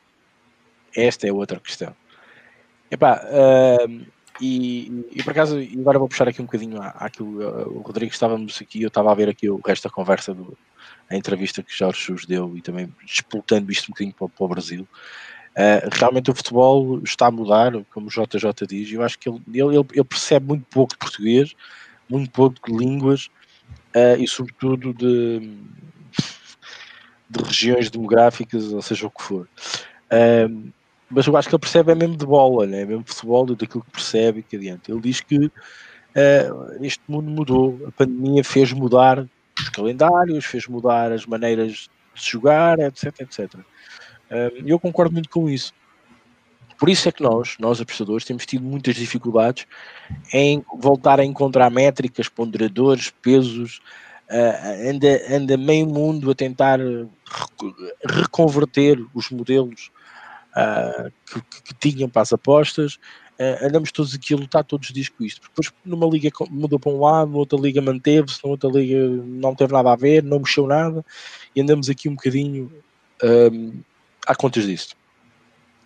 Esta 0.95 1.27
é 1.27 1.31
outra 1.33 1.59
questão. 1.59 1.95
Epá, 2.89 3.21
uh, 3.25 4.05
e, 4.39 5.05
e 5.11 5.23
por 5.23 5.31
acaso, 5.31 5.59
e 5.59 5.77
agora 5.79 5.97
vou 5.97 6.07
puxar 6.07 6.27
aqui 6.27 6.41
um 6.41 6.45
bocadinho 6.45 6.81
àquilo, 6.81 7.41
uh, 7.41 7.77
o 7.77 7.81
Rodrigo 7.81 8.11
estávamos 8.11 8.61
aqui, 8.61 8.81
eu 8.81 8.89
estava 8.89 9.11
a 9.11 9.15
ver 9.15 9.29
aqui 9.29 9.49
o 9.49 9.59
resto 9.65 9.87
da 9.87 9.93
conversa, 9.93 10.33
do, 10.33 10.57
a 11.09 11.15
entrevista 11.15 11.63
que 11.63 11.75
Jorge 11.75 11.99
Jesus 11.99 12.25
deu 12.25 12.55
e 12.55 12.61
também 12.61 12.93
disputando 13.05 13.71
isto 13.71 13.85
um 13.85 13.91
bocadinho 13.93 14.15
para, 14.15 14.29
para 14.29 14.45
o 14.45 14.47
Brasil. 14.47 14.87
Uh, 15.51 15.87
realmente 15.91 16.29
o 16.29 16.35
futebol 16.35 17.01
está 17.01 17.27
a 17.27 17.31
mudar, 17.31 17.71
como 17.93 18.07
o 18.07 18.09
JJ 18.09 18.67
diz, 18.67 18.91
eu 18.91 19.01
acho 19.01 19.17
que 19.17 19.29
ele, 19.29 19.41
ele, 19.47 19.77
ele 19.93 20.03
percebe 20.03 20.47
muito 20.47 20.65
pouco 20.69 20.93
de 20.93 20.99
português, 20.99 21.55
muito 22.09 22.29
pouco 22.29 22.55
de 22.65 22.77
línguas, 22.77 23.29
uh, 23.95 24.21
e 24.21 24.27
sobretudo 24.27 24.93
de, 24.93 25.39
de 27.29 27.43
regiões 27.43 27.89
demográficas, 27.89 28.71
ou 28.71 28.81
seja 28.81 29.07
o 29.07 29.09
que 29.09 29.23
for. 29.23 29.47
Uh, 30.11 30.71
mas 31.09 31.25
eu 31.27 31.37
acho 31.37 31.47
que 31.47 31.55
ele 31.55 31.61
percebe 31.61 31.91
é 31.91 31.95
mesmo 31.95 32.17
de 32.17 32.25
bola, 32.25 32.65
né? 32.65 32.81
é 32.81 32.85
mesmo 32.85 33.03
futebol, 33.05 33.45
daquilo 33.45 33.83
que 33.83 33.91
percebe 33.91 34.43
que 34.43 34.55
adiante. 34.55 34.91
Ele 34.91 35.01
diz 35.01 35.21
que 35.21 35.37
uh, 35.37 35.51
este 36.81 37.01
mundo 37.07 37.29
mudou, 37.29 37.79
a 37.87 37.91
pandemia 37.91 38.43
fez 38.43 38.73
mudar 38.73 39.25
os 39.57 39.69
calendários, 39.69 40.45
fez 40.45 40.67
mudar 40.67 41.11
as 41.11 41.25
maneiras 41.25 41.89
de 42.13 42.29
jogar, 42.29 42.79
etc, 42.79 43.21
etc. 43.21 43.53
E 44.65 44.69
eu 44.69 44.79
concordo 44.79 45.13
muito 45.13 45.29
com 45.29 45.49
isso. 45.49 45.71
Por 46.77 46.89
isso 46.89 47.07
é 47.07 47.11
que 47.11 47.23
nós, 47.23 47.55
nós 47.59 47.79
apostadores, 47.79 48.25
temos 48.25 48.45
tido 48.45 48.63
muitas 48.63 48.95
dificuldades 48.95 49.65
em 50.33 50.63
voltar 50.77 51.19
a 51.19 51.25
encontrar 51.25 51.69
métricas, 51.69 52.27
ponderadores, 52.27 53.13
pesos, 53.21 53.81
uh, 54.29 54.89
anda, 54.89 55.35
anda 55.35 55.57
meio 55.57 55.85
mundo 55.85 56.29
a 56.29 56.35
tentar 56.35 56.79
reconverter 58.03 59.03
os 59.13 59.29
modelos 59.29 59.91
uh, 60.55 61.11
que, 61.25 61.41
que, 61.63 61.73
tinham 61.91 62.09
para 62.09 62.21
as 62.21 62.33
apostas. 62.33 62.95
Uh, 63.39 63.65
andamos 63.65 63.91
todos 63.91 64.13
aqui 64.15 64.33
a 64.33 64.37
lutar 64.37 64.63
todos 64.63 64.89
os 64.89 64.93
dias 64.93 65.09
com 65.09 65.23
isto. 65.23 65.41
Depois 65.41 65.71
numa 65.83 66.07
liga 66.07 66.29
mudou 66.49 66.79
para 66.79 66.91
um 66.91 66.99
lado, 66.99 67.37
outra 67.37 67.59
liga 67.59 67.81
manteve-se, 67.81 68.39
outra 68.43 68.69
liga 68.69 69.07
não 69.07 69.55
teve 69.55 69.73
nada 69.73 69.91
a 69.91 69.95
ver, 69.95 70.23
não 70.23 70.39
mexeu 70.39 70.67
nada, 70.67 71.05
e 71.55 71.61
andamos 71.61 71.89
aqui 71.89 72.07
um 72.07 72.15
bocadinho 72.15 72.71
um, 73.23 73.73
à 74.25 74.35
contas 74.35 74.65
disto. 74.65 74.95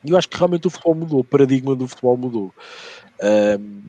E 0.03 0.12
eu 0.12 0.17
acho 0.17 0.29
que 0.29 0.38
realmente 0.38 0.67
o 0.67 0.69
futebol 0.69 0.95
mudou, 0.95 1.19
o 1.19 1.23
paradigma 1.23 1.75
do 1.75 1.88
futebol 1.88 2.17
mudou. 2.17 2.53
Um, 3.21 3.81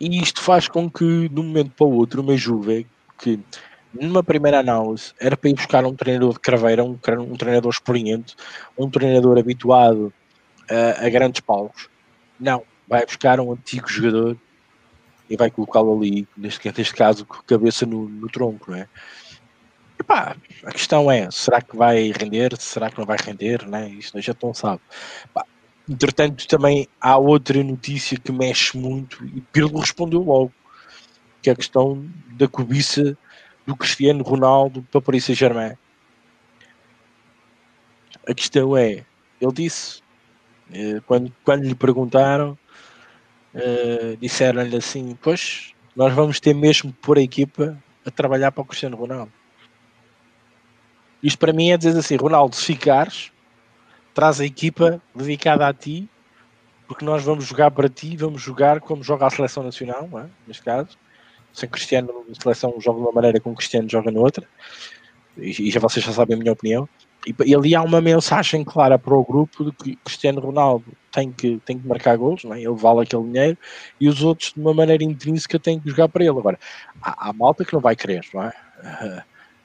e 0.00 0.20
isto 0.20 0.42
faz 0.42 0.68
com 0.68 0.90
que, 0.90 1.28
de 1.28 1.40
um 1.40 1.44
momento 1.44 1.70
para 1.70 1.86
o 1.86 1.92
outro, 1.92 2.22
uma 2.22 2.36
Juve 2.36 2.86
que 3.18 3.38
numa 3.92 4.22
primeira 4.22 4.58
análise, 4.58 5.12
era 5.20 5.36
para 5.36 5.50
ir 5.50 5.54
buscar 5.54 5.84
um 5.84 5.94
treinador 5.94 6.32
de 6.32 6.40
craveira, 6.40 6.82
um, 6.82 6.98
um 7.20 7.36
treinador 7.36 7.70
experiente, 7.70 8.34
um 8.76 8.88
treinador 8.88 9.38
habituado 9.38 10.12
a, 10.68 11.06
a 11.06 11.10
grandes 11.10 11.40
palcos. 11.40 11.88
Não, 12.40 12.62
vai 12.88 13.04
buscar 13.04 13.38
um 13.38 13.52
antigo 13.52 13.88
jogador 13.88 14.36
e 15.28 15.36
vai 15.36 15.50
colocá-lo 15.50 15.96
ali, 15.96 16.26
neste, 16.36 16.66
neste 16.66 16.94
caso, 16.94 17.24
com 17.26 17.42
cabeça 17.42 17.86
no, 17.86 18.08
no 18.08 18.28
tronco, 18.28 18.70
não 18.70 18.78
é? 18.78 18.88
Epá, 20.02 20.36
a 20.64 20.72
questão 20.72 21.08
é, 21.08 21.30
será 21.30 21.62
que 21.62 21.76
vai 21.76 22.10
render? 22.10 22.56
Será 22.58 22.90
que 22.90 22.98
não 22.98 23.06
vai 23.06 23.16
render? 23.16 23.64
Né? 23.68 23.88
Isto 23.90 24.20
já 24.20 24.34
não 24.42 24.52
sabe. 24.52 24.80
Epá, 25.24 25.46
entretanto, 25.88 26.46
também 26.48 26.88
há 27.00 27.16
outra 27.16 27.62
notícia 27.62 28.18
que 28.18 28.32
mexe 28.32 28.76
muito 28.76 29.24
e 29.26 29.40
Pirlo 29.40 29.78
respondeu 29.78 30.20
logo, 30.20 30.52
que 31.40 31.50
é 31.50 31.52
a 31.52 31.56
questão 31.56 32.04
da 32.32 32.48
cobiça 32.48 33.16
do 33.64 33.76
Cristiano 33.76 34.24
Ronaldo 34.24 34.82
para 34.90 35.00
Paris 35.00 35.24
Saint-Germain. 35.24 35.78
A 38.28 38.34
questão 38.34 38.76
é, 38.76 39.04
ele 39.40 39.52
disse, 39.52 40.02
eh, 40.72 41.00
quando, 41.06 41.32
quando 41.44 41.64
lhe 41.64 41.74
perguntaram, 41.74 42.58
uh, 43.54 44.16
disseram-lhe 44.20 44.76
assim: 44.76 45.16
Pois, 45.20 45.74
nós 45.94 46.12
vamos 46.12 46.40
ter 46.40 46.54
mesmo 46.54 46.92
pôr 46.92 47.18
a 47.18 47.22
equipa 47.22 47.80
a 48.04 48.10
trabalhar 48.10 48.50
para 48.52 48.62
o 48.62 48.64
Cristiano 48.64 48.96
Ronaldo. 48.96 49.32
Isto 51.22 51.38
para 51.38 51.52
mim 51.52 51.70
é 51.70 51.76
dizer 51.76 51.96
assim: 51.96 52.16
Ronaldo, 52.16 52.56
se 52.56 52.64
ficares, 52.64 53.30
traz 54.12 54.40
a 54.40 54.44
equipa 54.44 55.00
dedicada 55.14 55.66
a 55.66 55.72
ti, 55.72 56.08
porque 56.86 57.04
nós 57.04 57.22
vamos 57.22 57.44
jogar 57.44 57.70
para 57.70 57.88
ti, 57.88 58.16
vamos 58.16 58.42
jogar 58.42 58.80
como 58.80 59.02
joga 59.02 59.26
a 59.26 59.30
seleção 59.30 59.62
nacional, 59.62 60.08
é? 60.18 60.26
neste 60.46 60.62
caso. 60.62 60.98
Sem 61.52 61.68
Cristiano, 61.68 62.24
a 62.30 62.42
seleção 62.42 62.74
joga 62.80 62.98
de 62.98 63.04
uma 63.04 63.12
maneira 63.12 63.40
como 63.40 63.54
o 63.54 63.56
Cristiano 63.56 63.88
joga 63.88 64.10
noutra, 64.10 64.46
e, 65.36 65.68
e 65.68 65.70
já 65.70 65.78
vocês 65.78 66.04
já 66.04 66.12
sabem 66.12 66.36
a 66.36 66.38
minha 66.38 66.52
opinião. 66.52 66.88
E, 67.26 67.34
e 67.46 67.54
ali 67.54 67.74
há 67.74 67.82
uma 67.82 68.00
mensagem 68.00 68.64
clara 68.64 68.98
para 68.98 69.14
o 69.14 69.24
grupo 69.24 69.64
de 69.64 69.72
que 69.72 69.96
Cristiano 69.96 70.40
Ronaldo 70.40 70.84
tem 71.12 71.30
que, 71.30 71.58
tem 71.64 71.78
que 71.78 71.86
marcar 71.86 72.16
gols, 72.16 72.42
não 72.42 72.54
é? 72.54 72.60
ele 72.60 72.74
vale 72.74 73.02
aquele 73.02 73.22
dinheiro, 73.24 73.58
e 74.00 74.08
os 74.08 74.22
outros, 74.22 74.52
de 74.54 74.60
uma 74.60 74.74
maneira 74.74 75.04
intrínseca, 75.04 75.58
têm 75.58 75.78
que 75.78 75.88
jogar 75.90 76.08
para 76.08 76.24
ele. 76.24 76.38
Agora, 76.38 76.58
há, 77.00 77.28
há 77.28 77.32
malta 77.32 77.64
que 77.64 77.72
não 77.72 77.80
vai 77.80 77.94
querer, 77.94 78.26
não 78.34 78.42
é? 78.42 78.52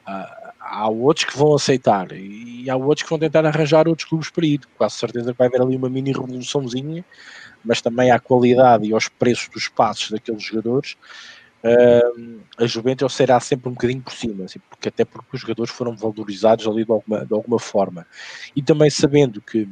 Há, 0.05 0.46
há 0.69 0.89
outros 0.89 1.25
que 1.25 1.37
vão 1.37 1.55
aceitar, 1.55 2.11
e 2.11 2.69
há 2.69 2.75
outros 2.75 3.03
que 3.03 3.09
vão 3.09 3.19
tentar 3.19 3.45
arranjar 3.45 3.87
outros 3.87 4.07
clubes 4.07 4.29
para 4.29 4.45
ir. 4.45 4.61
Quase 4.77 4.95
certeza 4.95 5.31
que 5.31 5.37
vai 5.37 5.47
haver 5.47 5.61
ali 5.61 5.75
uma 5.75 5.89
mini 5.89 6.11
revoluçãozinha, 6.11 7.03
mas 7.63 7.81
também 7.81 8.11
à 8.11 8.19
qualidade 8.19 8.85
e 8.87 8.93
aos 8.93 9.07
preços 9.07 9.49
dos 9.49 9.67
passos 9.67 10.11
daqueles 10.11 10.43
jogadores. 10.43 10.97
A 12.57 12.65
Juventus 12.65 13.13
será 13.13 13.39
sempre 13.39 13.69
um 13.69 13.73
bocadinho 13.73 14.01
por 14.01 14.13
cima, 14.13 14.45
assim, 14.45 14.59
porque 14.69 14.89
até 14.89 15.03
porque 15.03 15.35
os 15.35 15.41
jogadores 15.41 15.71
foram 15.71 15.95
valorizados 15.95 16.67
ali 16.67 16.85
de 16.85 16.91
alguma, 16.91 17.25
de 17.25 17.33
alguma 17.33 17.59
forma. 17.59 18.05
E 18.55 18.61
também 18.61 18.89
sabendo 18.89 19.41
que 19.41 19.67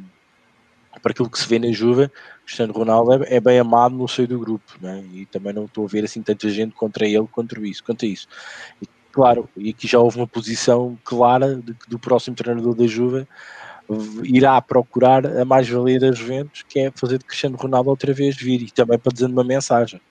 para 1.02 1.12
aquilo 1.12 1.30
que 1.30 1.38
se 1.38 1.46
vê 1.46 1.58
na 1.58 1.70
Juve, 1.72 2.10
Cristiano 2.44 2.72
Ronaldo 2.72 3.24
é, 3.24 3.36
é 3.36 3.40
bem 3.40 3.58
amado 3.58 3.94
no 3.94 4.08
seio 4.08 4.28
do 4.28 4.38
grupo, 4.38 4.72
né? 4.80 5.04
e 5.12 5.26
também 5.26 5.52
não 5.52 5.66
estou 5.66 5.84
a 5.84 5.88
ver 5.88 6.04
assim 6.04 6.22
tanta 6.22 6.48
gente 6.48 6.74
contra 6.74 7.06
ele 7.06 7.26
contra 7.30 7.60
isso, 7.66 7.84
quanto 7.84 8.06
isso. 8.06 8.26
E, 8.80 8.88
claro, 9.16 9.48
e 9.56 9.70
aqui 9.70 9.88
já 9.88 9.98
houve 9.98 10.18
uma 10.18 10.26
posição 10.26 10.98
clara 11.02 11.56
de 11.56 11.72
que 11.72 11.88
do 11.88 11.98
próximo 11.98 12.36
treinador 12.36 12.74
da 12.74 12.86
Juve 12.86 13.26
irá 14.22 14.60
procurar 14.60 15.26
a 15.26 15.42
mais-valia 15.42 15.98
das 15.98 16.18
Juventus, 16.18 16.62
que 16.68 16.80
é 16.80 16.92
fazer 16.94 17.16
de 17.16 17.24
Cristiano 17.24 17.56
Ronaldo 17.56 17.88
outra 17.88 18.12
vez 18.12 18.36
vir, 18.36 18.60
e 18.60 18.70
também 18.70 18.98
para 18.98 19.10
dizer 19.10 19.24
uma 19.24 19.42
mensagem. 19.42 20.02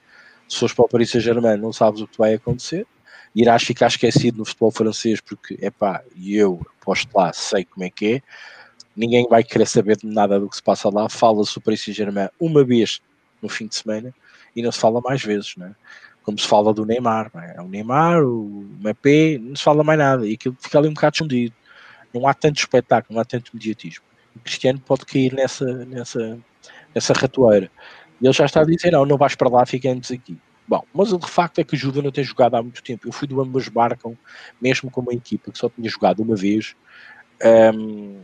Se 0.48 0.58
fores 0.58 0.74
para 0.74 0.86
o 0.86 0.88
Paris 0.88 1.10
Saint-Germain, 1.10 1.56
não 1.56 1.72
sabes 1.72 2.00
o 2.00 2.08
que 2.08 2.18
vai 2.18 2.34
acontecer, 2.34 2.84
irás 3.32 3.62
ficar 3.62 3.86
esquecido 3.86 4.38
no 4.38 4.44
futebol 4.44 4.72
francês, 4.72 5.20
porque, 5.20 5.56
é 5.62 5.70
pá, 5.70 6.02
e 6.16 6.34
eu 6.34 6.60
posto 6.80 7.08
lá, 7.16 7.32
sei 7.32 7.64
como 7.64 7.84
é 7.84 7.90
que 7.90 8.16
é, 8.16 8.22
ninguém 8.96 9.24
vai 9.30 9.44
querer 9.44 9.66
saber 9.66 9.98
de 9.98 10.08
nada 10.08 10.40
do 10.40 10.48
que 10.48 10.56
se 10.56 10.62
passa 10.64 10.90
lá. 10.92 11.08
Fala-se 11.08 11.56
o 11.56 11.60
Paris 11.60 11.80
Saint-Germain 11.80 12.28
uma 12.40 12.64
vez 12.64 13.00
no 13.40 13.48
fim 13.48 13.68
de 13.68 13.76
semana 13.76 14.12
e 14.56 14.62
não 14.62 14.72
se 14.72 14.80
fala 14.80 15.00
mais 15.00 15.22
vezes, 15.22 15.54
né? 15.56 15.76
Como 16.26 16.38
se 16.38 16.46
fala 16.46 16.74
do 16.74 16.84
Neymar. 16.84 17.30
É? 17.56 17.62
O 17.62 17.68
Neymar, 17.68 18.22
o 18.24 18.66
Mbappé, 18.80 19.38
não 19.38 19.54
se 19.54 19.62
fala 19.62 19.84
mais 19.84 19.98
nada 19.98 20.26
e 20.26 20.34
aquilo 20.34 20.56
fica 20.60 20.76
ali 20.76 20.88
um 20.88 20.94
bocado 20.94 21.14
escondido. 21.14 21.54
Não 22.12 22.26
há 22.26 22.34
tanto 22.34 22.58
espetáculo, 22.58 23.14
não 23.14 23.22
há 23.22 23.24
tanto 23.24 23.52
mediatismo. 23.54 24.04
O 24.34 24.40
Cristiano 24.40 24.80
pode 24.80 25.06
cair 25.06 25.32
nessa, 25.32 25.64
nessa, 25.86 26.38
nessa 26.92 27.12
ratoeira. 27.12 27.70
E 28.20 28.26
ele 28.26 28.32
já 28.32 28.44
está 28.44 28.60
a 28.60 28.64
dizer: 28.64 28.90
não, 28.90 29.06
não 29.06 29.16
vais 29.16 29.36
para 29.36 29.48
lá, 29.48 29.64
fica 29.64 29.88
antes 29.88 30.10
aqui. 30.10 30.36
Bom, 30.66 30.82
mas 30.92 31.12
o 31.12 31.18
de 31.18 31.28
facto 31.28 31.60
é 31.60 31.64
que 31.64 31.74
o 31.74 31.78
Juda 31.78 32.02
não 32.02 32.10
tem 32.10 32.24
jogado 32.24 32.56
há 32.56 32.62
muito 32.62 32.82
tempo. 32.82 33.06
Eu 33.06 33.12
fui 33.12 33.28
do 33.28 33.40
ambas 33.40 33.68
barcam, 33.68 34.18
mesmo 34.60 34.90
com 34.90 35.00
uma 35.00 35.14
equipa 35.14 35.52
que 35.52 35.58
só 35.58 35.68
tinha 35.68 35.88
jogado 35.88 36.20
uma 36.20 36.34
vez. 36.34 36.74
Um, 37.72 38.20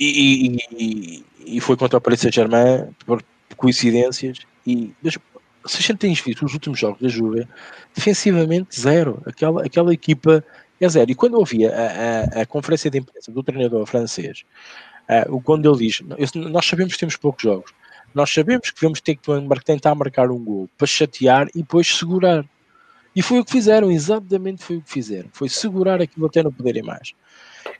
e, 0.00 0.56
e, 0.72 1.24
e, 1.46 1.60
foi 1.60 1.76
contra 1.76 1.98
o 1.98 2.00
Paris 2.00 2.20
Saint-Germain 2.20 2.94
por 3.04 3.22
coincidências. 3.56 4.38
E 4.66 4.92
mas, 5.02 5.18
se 5.66 5.78
a 5.78 5.80
gente 5.80 5.96
tem 5.96 6.14
visto 6.14 6.44
os 6.44 6.52
últimos 6.52 6.78
jogos 6.78 7.00
da 7.00 7.08
Juve, 7.08 7.48
defensivamente 7.94 8.80
zero. 8.80 9.22
Aquela, 9.26 9.64
aquela 9.64 9.92
equipa 9.92 10.44
é 10.80 10.88
zero. 10.88 11.10
E 11.10 11.14
quando 11.14 11.34
eu 11.34 11.40
ouvi 11.40 11.66
a, 11.66 11.70
a, 12.36 12.42
a 12.42 12.46
conferência 12.46 12.90
de 12.90 12.98
imprensa 12.98 13.32
do 13.32 13.42
treinador 13.42 13.86
francês, 13.86 14.44
uh, 15.08 15.40
quando 15.42 15.68
ele 15.68 15.86
diz: 15.86 16.02
Nós 16.34 16.66
sabemos 16.66 16.94
que 16.94 17.00
temos 17.00 17.16
poucos 17.16 17.42
jogos, 17.42 17.72
nós 18.14 18.32
sabemos 18.32 18.70
que 18.70 18.80
vamos 18.80 19.00
ter 19.00 19.16
que 19.16 19.22
tentar 19.64 19.94
marcar 19.94 20.30
um 20.30 20.42
gol 20.42 20.68
para 20.76 20.86
chatear 20.86 21.48
e 21.54 21.58
depois 21.58 21.86
segurar. 21.86 22.44
E 23.16 23.22
foi 23.22 23.38
o 23.38 23.44
que 23.44 23.52
fizeram, 23.52 23.90
exatamente 23.90 24.62
foi 24.62 24.76
o 24.76 24.82
que 24.82 24.90
fizeram. 24.90 25.28
Foi 25.32 25.48
segurar 25.48 26.02
aquilo 26.02 26.26
até 26.26 26.42
não 26.42 26.52
poderem 26.52 26.82
mais. 26.82 27.14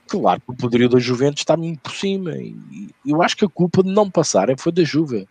Claro 0.06 0.40
que 0.40 0.50
o 0.50 0.56
poderio 0.56 0.88
da 0.88 0.98
Juventus 0.98 1.40
está 1.40 1.56
muito 1.56 1.80
por 1.80 1.92
cima 1.92 2.32
e 2.36 2.90
eu 3.04 3.22
acho 3.22 3.36
que 3.36 3.44
a 3.44 3.48
culpa 3.48 3.82
de 3.82 3.92
não 3.92 4.10
passar 4.10 4.48
foi 4.58 4.72
da 4.72 4.84
Juve. 4.84 5.28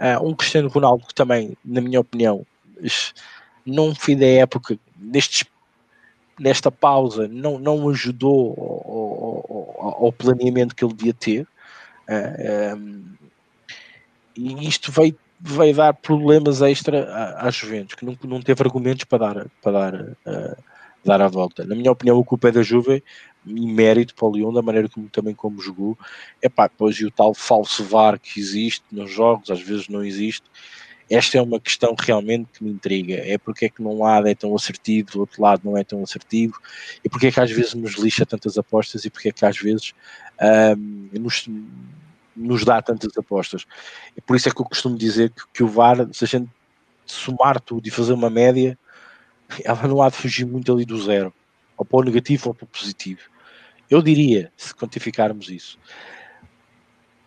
Uh, 0.00 0.26
um 0.26 0.34
Cristiano 0.34 0.68
Ronaldo 0.68 1.06
que 1.06 1.14
também, 1.14 1.56
na 1.62 1.80
minha 1.80 2.00
opinião, 2.00 2.46
não 3.66 3.94
foi 3.94 4.16
da 4.16 4.26
época, 4.26 4.78
nestes, 4.96 5.44
nesta 6.38 6.70
pausa, 6.70 7.28
não, 7.28 7.58
não 7.58 7.88
ajudou 7.90 8.54
ao, 8.58 9.86
ao, 9.86 10.04
ao 10.06 10.12
planeamento 10.12 10.74
que 10.74 10.82
ele 10.82 10.94
devia 10.94 11.12
ter. 11.12 11.46
Uh, 12.08 12.76
um, 12.76 13.04
e 14.34 14.66
isto 14.66 14.90
veio, 14.90 15.14
veio 15.38 15.74
dar 15.74 15.92
problemas 15.92 16.62
extra 16.62 17.04
à, 17.12 17.46
à 17.46 17.50
Juventus, 17.50 17.94
que 17.94 18.04
não, 18.06 18.16
não 18.24 18.40
teve 18.40 18.62
argumentos 18.62 19.04
para 19.04 19.18
dar, 19.18 19.46
para 19.62 19.72
dar, 19.72 19.94
uh, 19.94 20.56
dar 21.04 21.20
a 21.20 21.28
volta. 21.28 21.64
Na 21.64 21.74
minha 21.74 21.92
opinião, 21.92 22.18
a 22.18 22.24
culpa 22.24 22.48
é 22.48 22.52
da 22.52 22.62
Juve 22.62 23.04
mérito 23.44 24.14
para 24.14 24.28
o 24.28 24.32
Lyon, 24.32 24.52
da 24.52 24.62
maneira 24.62 24.88
como 24.88 25.08
também 25.08 25.34
como 25.34 25.60
jogou. 25.60 25.98
É 26.42 26.48
pá, 26.48 26.66
depois 26.66 26.96
e 26.96 27.06
o 27.06 27.10
tal 27.10 27.34
falso 27.34 27.84
VAR 27.84 28.18
que 28.18 28.38
existe 28.38 28.84
nos 28.90 29.10
jogos, 29.10 29.50
às 29.50 29.60
vezes 29.60 29.88
não 29.88 30.04
existe. 30.04 30.44
Esta 31.08 31.38
é 31.38 31.42
uma 31.42 31.58
questão 31.58 31.94
realmente 31.98 32.48
que 32.52 32.62
me 32.62 32.70
intriga. 32.70 33.14
É 33.14 33.36
porque 33.36 33.66
é 33.66 33.68
que 33.68 33.82
num 33.82 34.02
lado 34.02 34.28
é 34.28 34.34
tão 34.34 34.54
assertivo, 34.54 35.10
do 35.10 35.20
outro 35.20 35.42
lado 35.42 35.62
não 35.64 35.76
é 35.76 35.82
tão 35.82 36.02
assertivo, 36.02 36.54
e 37.04 37.08
porque 37.08 37.26
é 37.28 37.32
que 37.32 37.40
às 37.40 37.50
vezes 37.50 37.74
nos 37.74 37.94
lixa 37.94 38.24
tantas 38.24 38.56
apostas 38.56 39.04
e 39.04 39.10
porque 39.10 39.30
é 39.30 39.32
que 39.32 39.44
às 39.44 39.58
vezes 39.58 39.92
nos, 41.12 41.48
nos 42.36 42.64
dá 42.64 42.80
tantas 42.80 43.16
apostas. 43.16 43.66
E 44.16 44.20
por 44.20 44.36
isso 44.36 44.48
é 44.48 44.52
que 44.52 44.60
eu 44.60 44.66
costumo 44.66 44.96
dizer 44.96 45.30
que, 45.30 45.42
que 45.52 45.62
o 45.64 45.68
VAR, 45.68 46.08
se 46.12 46.24
a 46.24 46.28
gente 46.28 46.48
somar 47.04 47.60
tudo 47.60 47.88
e 47.88 47.90
fazer 47.90 48.12
uma 48.12 48.30
média, 48.30 48.78
ela 49.64 49.88
não 49.88 50.00
há 50.00 50.10
de 50.10 50.16
fugir 50.16 50.46
muito 50.46 50.72
ali 50.72 50.84
do 50.84 51.00
zero 51.02 51.34
ou 51.80 51.86
para 51.86 51.98
o 51.98 52.02
negativo 52.02 52.50
ou 52.50 52.54
para 52.54 52.64
o 52.64 52.68
positivo. 52.68 53.22
Eu 53.88 54.02
diria, 54.02 54.52
se 54.54 54.74
quantificarmos 54.74 55.48
isso. 55.48 55.78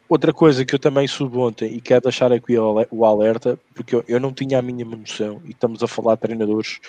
Outra 0.08 0.32
coisa 0.32 0.64
que 0.64 0.76
eu 0.76 0.80
também 0.80 1.08
soube 1.08 1.38
ontem 1.38 1.74
e 1.74 1.82
quero 1.82 2.04
deixar 2.04 2.32
aqui 2.32 2.56
o 2.58 3.06
alerta, 3.06 3.60
porque 3.74 4.04
eu, 4.08 4.20
não 4.20 4.32
tinha 4.32 4.60
a 4.60 4.62
mínima 4.62 4.96
noção, 4.96 5.42
e 5.44 5.52
estamos 5.52 5.82
a 5.82 5.88
falar 5.88 6.16
de 6.16 6.22
treinadores 6.22 6.80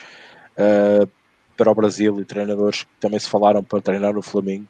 uh, 0.58 1.08
para 1.56 1.70
o 1.70 1.74
Brasil 1.74 2.20
e 2.20 2.24
treinadores 2.24 2.82
que 2.82 2.90
também 3.00 3.18
se 3.18 3.30
falaram 3.30 3.64
para 3.64 3.80
treinar 3.80 4.16
o 4.18 4.22
Flamengo. 4.22 4.66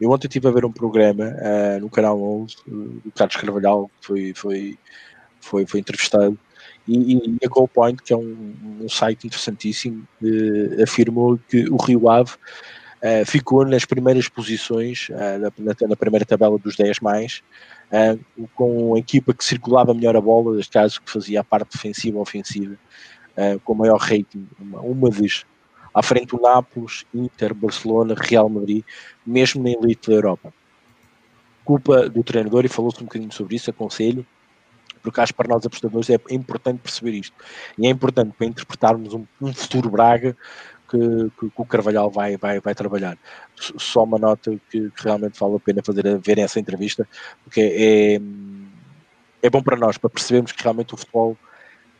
Eu 0.00 0.12
ontem 0.12 0.28
estive 0.28 0.46
a 0.46 0.52
ver 0.52 0.64
um 0.64 0.72
programa 0.72 1.24
uh, 1.24 1.80
no 1.80 1.90
canal 1.90 2.22
11 2.22 2.56
uh, 2.68 2.70
do 3.04 3.12
Carlos 3.12 3.36
Carvalhal, 3.36 3.90
que 4.00 4.06
foi, 4.06 4.32
foi, 4.34 4.78
foi, 5.40 5.66
foi 5.66 5.80
entrevistado, 5.80 6.38
e, 6.88 7.16
e 7.16 7.38
a 7.44 7.48
Goal 7.48 7.68
Point, 7.68 8.02
que 8.02 8.12
é 8.12 8.16
um, 8.16 8.54
um 8.80 8.88
site 8.88 9.26
interessantíssimo, 9.26 10.08
eh, 10.24 10.82
afirmou 10.82 11.38
que 11.48 11.68
o 11.68 11.76
Rio 11.76 12.08
Ave 12.08 12.32
eh, 13.02 13.26
ficou 13.26 13.66
nas 13.66 13.84
primeiras 13.84 14.26
posições, 14.26 15.08
eh, 15.10 15.38
na, 15.38 15.52
na, 15.86 15.96
primeira 15.96 16.24
tabela 16.24 16.58
dos 16.58 16.76
10 16.76 17.00
mais, 17.00 17.42
com 18.54 18.94
a 18.94 18.98
equipa 18.98 19.34
que 19.34 19.44
circulava 19.44 19.94
melhor 19.94 20.16
a 20.16 20.20
bola, 20.20 20.56
neste 20.56 20.72
caso 20.72 21.00
que 21.00 21.10
fazia 21.10 21.40
a 21.40 21.44
parte 21.44 21.72
defensiva 21.72 22.18
ofensiva, 22.18 22.76
com 23.64 23.74
maior 23.74 23.98
rating, 23.98 24.46
uma, 24.60 24.80
uma 24.80 25.08
das 25.08 25.46
à 25.94 26.02
frente 26.02 26.28
do 26.28 26.40
Nápoles, 26.40 27.06
Inter, 27.14 27.54
Barcelona, 27.54 28.14
Real 28.14 28.48
Madrid, 28.48 28.84
mesmo 29.26 29.62
na 29.62 29.70
elite 29.70 30.10
da 30.10 30.16
Europa. 30.16 30.52
Culpa 31.64 32.08
do 32.10 32.22
treinador, 32.22 32.66
e 32.66 32.68
falou-se 32.68 33.00
um 33.00 33.06
bocadinho 33.06 33.32
sobre 33.32 33.56
isso, 33.56 33.70
aconselho, 33.70 34.26
porque 35.08 35.20
acho 35.22 35.32
que 35.32 35.36
para 35.38 35.48
nós 35.48 35.64
apostadores 35.64 36.10
é 36.10 36.18
importante 36.30 36.80
perceber 36.80 37.12
isto. 37.12 37.34
E 37.78 37.86
é 37.86 37.90
importante 37.90 38.34
para 38.36 38.46
interpretarmos 38.46 39.14
um, 39.14 39.24
um 39.40 39.54
futuro 39.54 39.90
Braga 39.90 40.36
que, 40.88 40.98
que, 40.98 41.50
que, 41.50 41.52
o 41.56 41.64
Carvalhal 41.64 42.10
vai, 42.10 42.36
vai, 42.36 42.60
vai 42.60 42.74
trabalhar. 42.74 43.16
Só 43.56 44.04
uma 44.04 44.18
nota 44.18 44.50
que, 44.70 44.90
que 44.90 45.04
realmente 45.04 45.40
vale 45.40 45.56
a 45.56 45.60
pena 45.60 45.82
fazer 45.82 46.18
ver 46.18 46.38
essa 46.38 46.60
entrevista, 46.60 47.08
porque 47.42 47.60
é, 47.60 48.20
é 49.46 49.50
bom 49.50 49.62
para 49.62 49.76
nós, 49.76 49.96
para 49.96 50.10
percebermos 50.10 50.52
que 50.52 50.62
realmente 50.62 50.92
o 50.92 50.96
futebol 50.96 51.36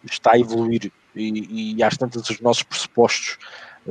está 0.04 0.32
a 0.34 0.38
evoluir 0.38 0.92
e, 1.14 1.74
e 1.76 1.82
às 1.82 1.96
tantas 1.96 2.28
os 2.28 2.40
nossos 2.40 2.62
pressupostos 2.62 3.38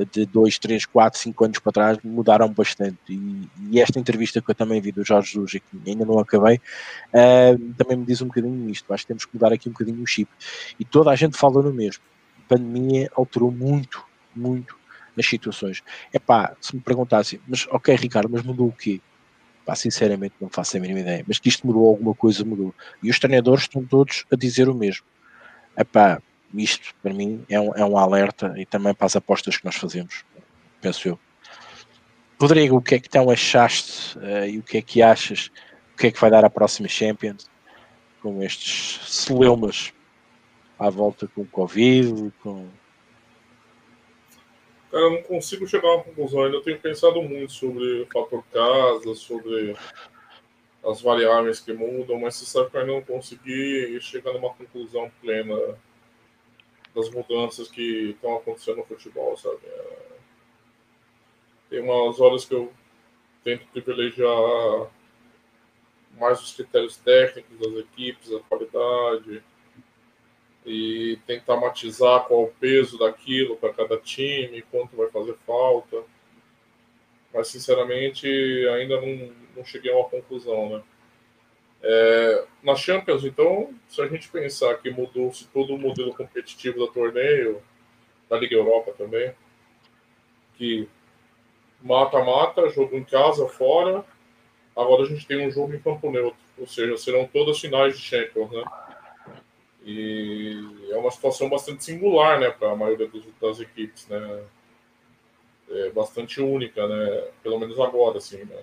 de 0.04 0.26
2, 0.26 0.58
3, 0.58 0.86
4, 0.86 1.18
5 1.18 1.44
anos 1.44 1.58
para 1.58 1.72
trás 1.72 1.98
mudaram 2.04 2.48
bastante. 2.52 2.98
E, 3.08 3.48
e, 3.70 3.80
esta 3.80 3.98
entrevista 3.98 4.40
que 4.40 4.50
eu 4.50 4.54
também 4.54 4.80
vi 4.80 4.92
do 4.92 5.04
Jorge 5.04 5.32
Jesus, 5.32 5.52
que 5.52 5.90
ainda 5.90 6.04
não 6.04 6.18
acabei, 6.18 6.56
uh, 6.56 7.74
também 7.74 7.96
me 7.96 8.06
diz 8.06 8.22
um 8.22 8.26
bocadinho 8.26 8.68
isto. 8.70 8.92
Acho 8.92 9.04
que 9.04 9.08
temos 9.08 9.24
que 9.24 9.34
mudar 9.34 9.52
aqui 9.52 9.68
um 9.68 9.72
bocadinho 9.72 10.02
o 10.02 10.06
chip. 10.06 10.30
E 10.78 10.84
toda 10.84 11.10
a 11.10 11.16
gente 11.16 11.36
fala 11.36 11.62
no 11.62 11.72
mesmo. 11.72 12.02
A 12.44 12.48
pandemia 12.48 13.10
alterou 13.14 13.50
muito, 13.50 14.04
muito 14.34 14.76
nas 15.16 15.26
situações. 15.26 15.82
É 16.12 16.18
pá, 16.18 16.56
se 16.60 16.74
me 16.74 16.80
perguntassem, 16.80 17.40
mas 17.46 17.66
ok, 17.70 17.94
Ricardo, 17.96 18.28
mas 18.30 18.42
mudou 18.42 18.68
o 18.68 18.72
quê? 18.72 19.00
Pá, 19.66 19.74
sinceramente 19.74 20.34
não 20.40 20.48
faço 20.48 20.76
a 20.76 20.80
mínima 20.80 21.00
ideia. 21.00 21.24
Mas 21.26 21.38
que 21.38 21.48
isto 21.48 21.66
mudou 21.66 21.86
alguma 21.86 22.14
coisa, 22.14 22.44
mudou. 22.44 22.74
E 23.02 23.10
os 23.10 23.18
treinadores 23.18 23.62
estão 23.64 23.84
todos 23.84 24.24
a 24.32 24.36
dizer 24.36 24.68
o 24.68 24.74
mesmo. 24.74 25.04
É 25.76 25.84
pá, 25.84 26.22
isto 26.54 26.94
para 27.02 27.12
mim 27.12 27.44
é 27.48 27.60
um, 27.60 27.74
é 27.74 27.84
um 27.84 27.98
alerta 27.98 28.54
e 28.56 28.64
também 28.64 28.94
para 28.94 29.06
as 29.06 29.16
apostas 29.16 29.56
que 29.56 29.64
nós 29.64 29.76
fazemos, 29.76 30.24
penso 30.80 31.08
eu. 31.08 31.18
Rodrigo, 32.40 32.76
o 32.76 32.82
que 32.82 32.94
é 32.94 33.00
que 33.00 33.08
então 33.08 33.30
achaste 33.30 34.16
uh, 34.18 34.46
e 34.46 34.58
o 34.58 34.62
que 34.62 34.78
é 34.78 34.82
que 34.82 35.02
achas? 35.02 35.50
O 35.94 35.98
que 35.98 36.06
é 36.06 36.10
que 36.12 36.20
vai 36.20 36.30
dar 36.30 36.44
a 36.44 36.50
próxima 36.50 36.88
Champions 36.88 37.50
com 38.22 38.42
estes 38.42 39.00
celeumas 39.12 39.92
à 40.78 40.88
volta 40.88 41.26
com 41.26 41.42
o 41.42 41.46
Covid? 41.46 42.32
Com... 42.40 42.68
Cara, 44.90 45.02
eu 45.02 45.10
não 45.10 45.22
consigo 45.22 45.66
chegar 45.66 45.88
a 45.88 45.96
uma 45.96 46.04
conclusão. 46.04 46.44
Ainda 46.44 46.62
tenho 46.62 46.78
pensado 46.78 47.20
muito 47.20 47.52
sobre 47.52 48.02
o 48.02 48.06
fator 48.06 48.44
casa, 48.52 49.14
sobre 49.16 49.76
as 50.84 51.00
variáveis 51.02 51.58
que 51.58 51.72
mudam, 51.72 52.20
mas 52.20 52.36
você 52.36 52.46
sabe 52.46 52.70
que 52.70 52.76
eu 52.76 52.80
ainda 52.80 52.92
não 52.92 53.02
consegui 53.02 53.98
chegar 54.00 54.32
numa 54.32 54.54
conclusão 54.54 55.10
plena 55.20 55.76
das 56.98 57.10
mudanças 57.10 57.68
que 57.68 58.10
estão 58.10 58.36
acontecendo 58.36 58.78
no 58.78 58.84
futebol, 58.84 59.36
sabe? 59.36 59.60
É... 59.64 60.08
Tem 61.70 61.80
umas 61.80 62.18
horas 62.20 62.44
que 62.44 62.54
eu 62.54 62.72
tento 63.44 63.66
privilegiar 63.68 64.90
mais 66.18 66.42
os 66.42 66.52
critérios 66.54 66.96
técnicos 66.96 67.56
das 67.58 67.84
equipes, 67.84 68.32
a 68.32 68.40
qualidade, 68.40 69.42
e 70.66 71.18
tentar 71.24 71.56
matizar 71.56 72.24
qual 72.24 72.44
o 72.44 72.52
peso 72.54 72.98
daquilo 72.98 73.56
para 73.56 73.72
cada 73.72 73.96
time, 73.98 74.62
quanto 74.62 74.96
vai 74.96 75.08
fazer 75.08 75.36
falta. 75.46 76.02
Mas, 77.32 77.48
sinceramente, 77.48 78.26
ainda 78.74 79.00
não, 79.00 79.32
não 79.56 79.64
cheguei 79.64 79.92
a 79.92 79.96
uma 79.96 80.08
conclusão, 80.08 80.70
né? 80.70 80.82
É, 81.82 82.44
na 82.62 82.74
Champions, 82.74 83.24
então, 83.24 83.72
se 83.88 84.00
a 84.02 84.06
gente 84.06 84.28
pensar 84.28 84.76
que 84.78 84.90
mudou-se 84.90 85.46
todo 85.46 85.74
o 85.74 85.78
modelo 85.78 86.14
competitivo 86.14 86.78
do 86.78 86.88
torneio, 86.88 87.62
da 88.28 88.36
Liga 88.36 88.56
Europa 88.56 88.92
também, 88.96 89.32
que 90.56 90.88
mata-mata, 91.80 92.68
jogo 92.68 92.96
em 92.96 93.04
casa, 93.04 93.46
fora, 93.46 94.04
agora 94.76 95.04
a 95.04 95.06
gente 95.06 95.26
tem 95.26 95.46
um 95.46 95.50
jogo 95.50 95.74
em 95.74 95.78
campo 95.78 96.10
neutro, 96.10 96.38
ou 96.58 96.66
seja, 96.66 96.96
serão 96.96 97.26
todas 97.26 97.60
finais 97.60 97.96
de 97.96 98.04
Champions, 98.04 98.50
né? 98.50 98.64
E 99.84 100.88
é 100.90 100.96
uma 100.96 101.10
situação 101.10 101.48
bastante 101.48 101.84
singular, 101.84 102.38
né, 102.40 102.50
para 102.50 102.72
a 102.72 102.76
maioria 102.76 103.08
das 103.40 103.60
equipes, 103.60 104.06
né? 104.08 104.44
É 105.70 105.90
bastante 105.90 106.40
única, 106.40 106.86
né? 106.86 107.28
Pelo 107.42 107.58
menos 107.58 107.78
agora, 107.78 108.18
assim, 108.18 108.44
né? 108.44 108.62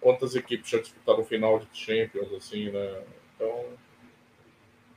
Quantas 0.00 0.34
equipes 0.34 0.70
já 0.70 0.78
disputaram 0.78 1.20
o 1.20 1.24
final 1.24 1.58
de 1.58 1.66
Champions, 1.72 2.32
assim, 2.32 2.70
né? 2.70 3.02
Então, 3.34 3.48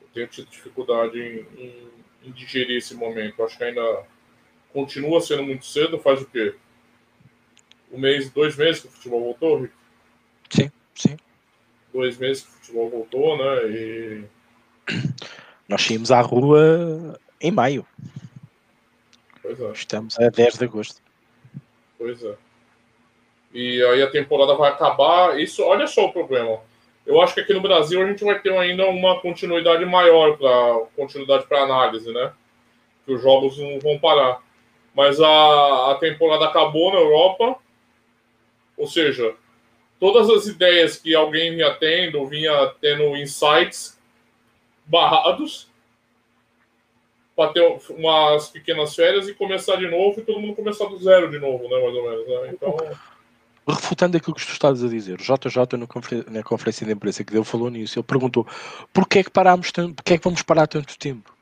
eu 0.02 0.08
tenho 0.14 0.28
tido 0.28 0.50
dificuldade 0.50 1.20
em, 1.20 1.46
em, 1.58 1.90
em 2.24 2.32
digerir 2.32 2.78
esse 2.78 2.96
momento. 2.96 3.40
Eu 3.40 3.46
acho 3.46 3.58
que 3.58 3.64
ainda 3.64 4.04
continua 4.74 5.22
sendo 5.22 5.44
muito 5.44 5.66
cedo. 5.66 6.00
Faz 6.00 6.22
o 6.22 6.26
quê? 6.26 6.56
Um 7.92 8.00
mês, 8.00 8.30
dois 8.30 8.56
meses 8.56 8.82
que 8.82 8.88
o 8.88 8.92
futebol 8.92 9.24
voltou, 9.24 9.62
Rico? 9.62 9.74
Sim, 10.50 10.72
sim. 10.96 11.18
Dois 11.94 12.18
meses 12.18 12.44
que 12.44 12.50
o 12.50 12.54
futebol 12.54 12.90
voltou, 12.90 13.38
né? 13.38 13.70
E... 13.70 14.26
Nós 15.68 15.82
saímos 15.82 16.12
à 16.12 16.22
rua 16.22 17.20
em 17.40 17.52
maio. 17.52 17.86
Pois 19.42 19.60
é. 19.60 19.72
Estamos 19.72 20.20
a 20.20 20.30
10 20.30 20.58
de 20.58 20.66
agosto. 20.66 21.02
Pois 21.98 22.24
é 22.24 22.36
e 23.54 23.84
aí 23.84 24.02
a 24.02 24.10
temporada 24.10 24.56
vai 24.56 24.72
acabar. 24.72 25.40
Isso, 25.40 25.64
olha 25.64 25.88
só 25.88 26.06
o 26.06 26.14
problema. 26.14 26.60
Eu 27.06 27.22
acho 27.22 27.34
que 27.34 27.42
aqui 27.42 27.54
no 27.54 27.62
Brasil 27.62 28.02
a 28.02 28.08
gente 28.08 28.24
vai 28.24 28.40
ter 28.40 28.56
ainda 28.58 28.88
uma 28.88 29.20
continuidade 29.20 29.86
maior 29.86 30.38
para 30.38 30.86
continuidade 30.96 31.46
para 31.48 31.64
análise, 31.64 32.12
né? 32.12 32.32
Que 33.06 33.14
os 33.14 33.22
jogos 33.22 33.58
não 33.58 33.80
vão 33.80 33.98
parar. 34.00 34.42
Mas 34.94 35.20
a, 35.20 35.92
a 35.92 35.96
temporada 35.96 36.46
acabou 36.46 36.94
na 36.94 37.00
Europa, 37.00 37.58
ou 38.78 38.88
seja, 38.88 39.36
todas 40.00 40.30
as 40.30 40.48
ideias 40.48 40.98
que 40.98 41.16
alguém 41.16 41.56
vinha 41.56 41.74
tendo, 41.74 42.26
vinha 42.26 42.74
tendo 42.80 43.16
insights 43.16 44.00
barrados 44.86 45.70
para 47.36 47.54
ter 47.54 47.80
umas 47.90 48.50
pequenas 48.50 48.94
férias 48.94 49.28
e 49.28 49.34
começar 49.34 49.78
de 49.78 49.88
novo 49.88 50.20
e 50.20 50.24
todo 50.24 50.40
mundo 50.40 50.56
começar 50.56 50.86
do 50.86 50.98
zero 50.98 51.30
de 51.32 51.40
novo, 51.40 51.64
né? 51.64 51.82
Mais 51.82 51.96
ou 51.96 52.04
menos. 52.04 52.28
Né? 52.28 52.50
Então 52.54 52.78
refutando 53.68 54.18
aquilo 54.18 54.36
que 54.36 54.46
tu 54.46 54.52
estás 54.52 54.84
a 54.84 54.88
dizer, 54.88 55.20
o 55.20 55.24
JJ 55.24 55.78
na, 55.78 55.88
confer 55.88 56.30
na 56.30 56.44
conferência 56.44 56.86
de 56.86 56.94
imprensa 56.94 57.24
que 57.24 57.32
deu 57.32 57.44
falou 57.44 57.70
nisso, 57.70 58.00
ele 58.00 58.04
perguntou 58.04 58.48
porquê 58.92 59.20
é 59.20 59.24
que 59.24 59.30
parámos 59.30 59.72
tanto, 59.72 59.96
porquê 59.96 60.16
é 60.16 60.18
que 60.18 60.24
vamos 60.24 60.42
parar 60.42 60.68
tanto 60.68 60.98
tempo? 60.98 61.36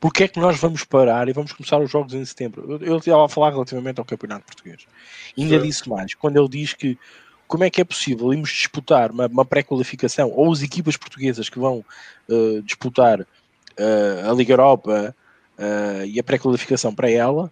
Porquê 0.00 0.24
é 0.24 0.28
que 0.28 0.38
nós 0.38 0.58
vamos 0.58 0.84
parar 0.84 1.28
e 1.28 1.32
vamos 1.32 1.52
começar 1.52 1.80
os 1.80 1.90
jogos 1.90 2.12
em 2.12 2.22
setembro? 2.24 2.78
Ele 2.82 2.96
estava 2.96 3.24
a 3.24 3.28
falar 3.28 3.50
relativamente 3.50 3.98
ao 3.98 4.04
campeonato 4.04 4.44
português. 4.44 4.86
E 5.34 5.44
ainda 5.44 5.58
Sim. 5.58 5.66
disse 5.66 5.88
mais, 5.88 6.14
quando 6.14 6.36
ele 6.36 6.48
diz 6.48 6.74
que 6.74 6.98
como 7.46 7.64
é 7.64 7.70
que 7.70 7.80
é 7.80 7.84
possível 7.84 8.32
irmos 8.32 8.50
disputar 8.50 9.10
uma, 9.10 9.26
uma 9.26 9.44
pré-qualificação, 9.44 10.30
ou 10.30 10.52
as 10.52 10.60
equipas 10.60 10.96
portuguesas 10.96 11.48
que 11.48 11.58
vão 11.58 11.84
uh, 12.28 12.62
disputar 12.62 13.20
uh, 13.20 14.30
a 14.30 14.34
Liga 14.34 14.52
Europa 14.52 15.14
uh, 15.58 16.04
e 16.04 16.18
a 16.18 16.22
pré-qualificação 16.22 16.94
para 16.94 17.10
ela, 17.10 17.50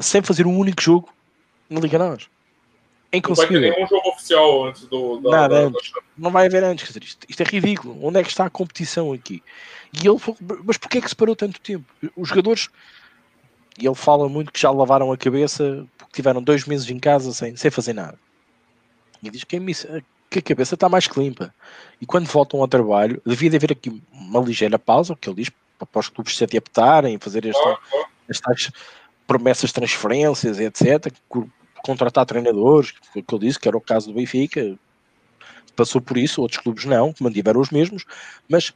sem 0.00 0.20
fazer 0.20 0.46
um 0.46 0.58
único 0.58 0.82
jogo 0.82 1.08
na 1.70 1.80
Liga 1.80 1.98
Nós 1.98 2.28
não 3.20 3.34
vai 3.34 3.46
ter 3.46 3.60
nenhum 3.60 3.86
jogo 3.86 4.08
oficial 4.08 4.64
antes 4.64 4.86
do. 4.86 5.20
Da, 5.20 5.30
Nada, 5.30 5.54
da, 5.54 5.60
antes. 5.66 5.92
Da... 5.92 6.00
Não 6.16 6.30
vai 6.30 6.46
haver 6.46 6.64
antes. 6.64 6.84
Quer 6.84 6.98
dizer, 6.98 7.04
isto, 7.04 7.26
isto, 7.28 7.40
é 7.42 7.44
ridículo. 7.44 7.98
Onde 8.02 8.18
é 8.18 8.22
que 8.22 8.30
está 8.30 8.46
a 8.46 8.50
competição 8.50 9.12
aqui? 9.12 9.42
E 9.92 10.06
ele 10.06 10.18
mas 10.64 10.78
porquê 10.78 10.98
é 10.98 11.00
que 11.02 11.08
se 11.08 11.16
parou 11.16 11.36
tanto 11.36 11.60
tempo? 11.60 11.84
Os 12.16 12.28
jogadores. 12.28 12.70
E 13.78 13.86
ele 13.86 13.94
fala 13.94 14.28
muito 14.28 14.52
que 14.52 14.60
já 14.60 14.70
lavaram 14.70 15.12
a 15.12 15.16
cabeça 15.16 15.86
porque 15.98 16.12
tiveram 16.14 16.42
dois 16.42 16.64
meses 16.64 16.88
em 16.88 16.98
casa 16.98 17.32
sem, 17.32 17.54
sem 17.56 17.70
fazer 17.70 17.92
nada. 17.92 18.18
E 19.22 19.30
diz 19.30 19.44
que 19.44 19.56
a, 19.56 19.60
que 20.30 20.38
a 20.38 20.42
cabeça 20.42 20.74
está 20.74 20.88
mais 20.88 21.06
que 21.06 21.18
limpa. 21.18 21.54
E 22.00 22.06
quando 22.06 22.26
voltam 22.26 22.60
ao 22.60 22.68
trabalho, 22.68 23.20
devia 23.24 23.50
de 23.50 23.56
haver 23.56 23.72
aqui 23.72 24.02
uma 24.12 24.40
ligeira 24.40 24.78
pausa, 24.78 25.12
o 25.12 25.16
que 25.16 25.28
ele 25.28 25.36
diz, 25.36 25.50
para 25.78 26.00
os 26.00 26.08
clubes 26.08 26.36
se 26.36 26.44
adaptarem, 26.44 27.18
fazer 27.18 27.46
esta, 27.46 27.78
estas 28.28 28.70
promessas 29.26 29.70
de 29.70 29.74
transferências, 29.74 30.58
etc 30.60 31.12
contratar 31.82 32.24
treinadores, 32.26 32.92
que 32.92 33.24
eu 33.32 33.38
disse 33.38 33.58
que 33.58 33.68
era 33.68 33.76
o 33.76 33.80
caso 33.80 34.08
do 34.08 34.14
Benfica, 34.14 34.78
passou 35.76 36.00
por 36.00 36.16
isso, 36.16 36.40
outros 36.40 36.60
clubes 36.60 36.84
não, 36.84 37.12
que 37.12 37.22
mantiveram 37.22 37.60
os 37.60 37.70
mesmos, 37.70 38.04
mas 38.48 38.72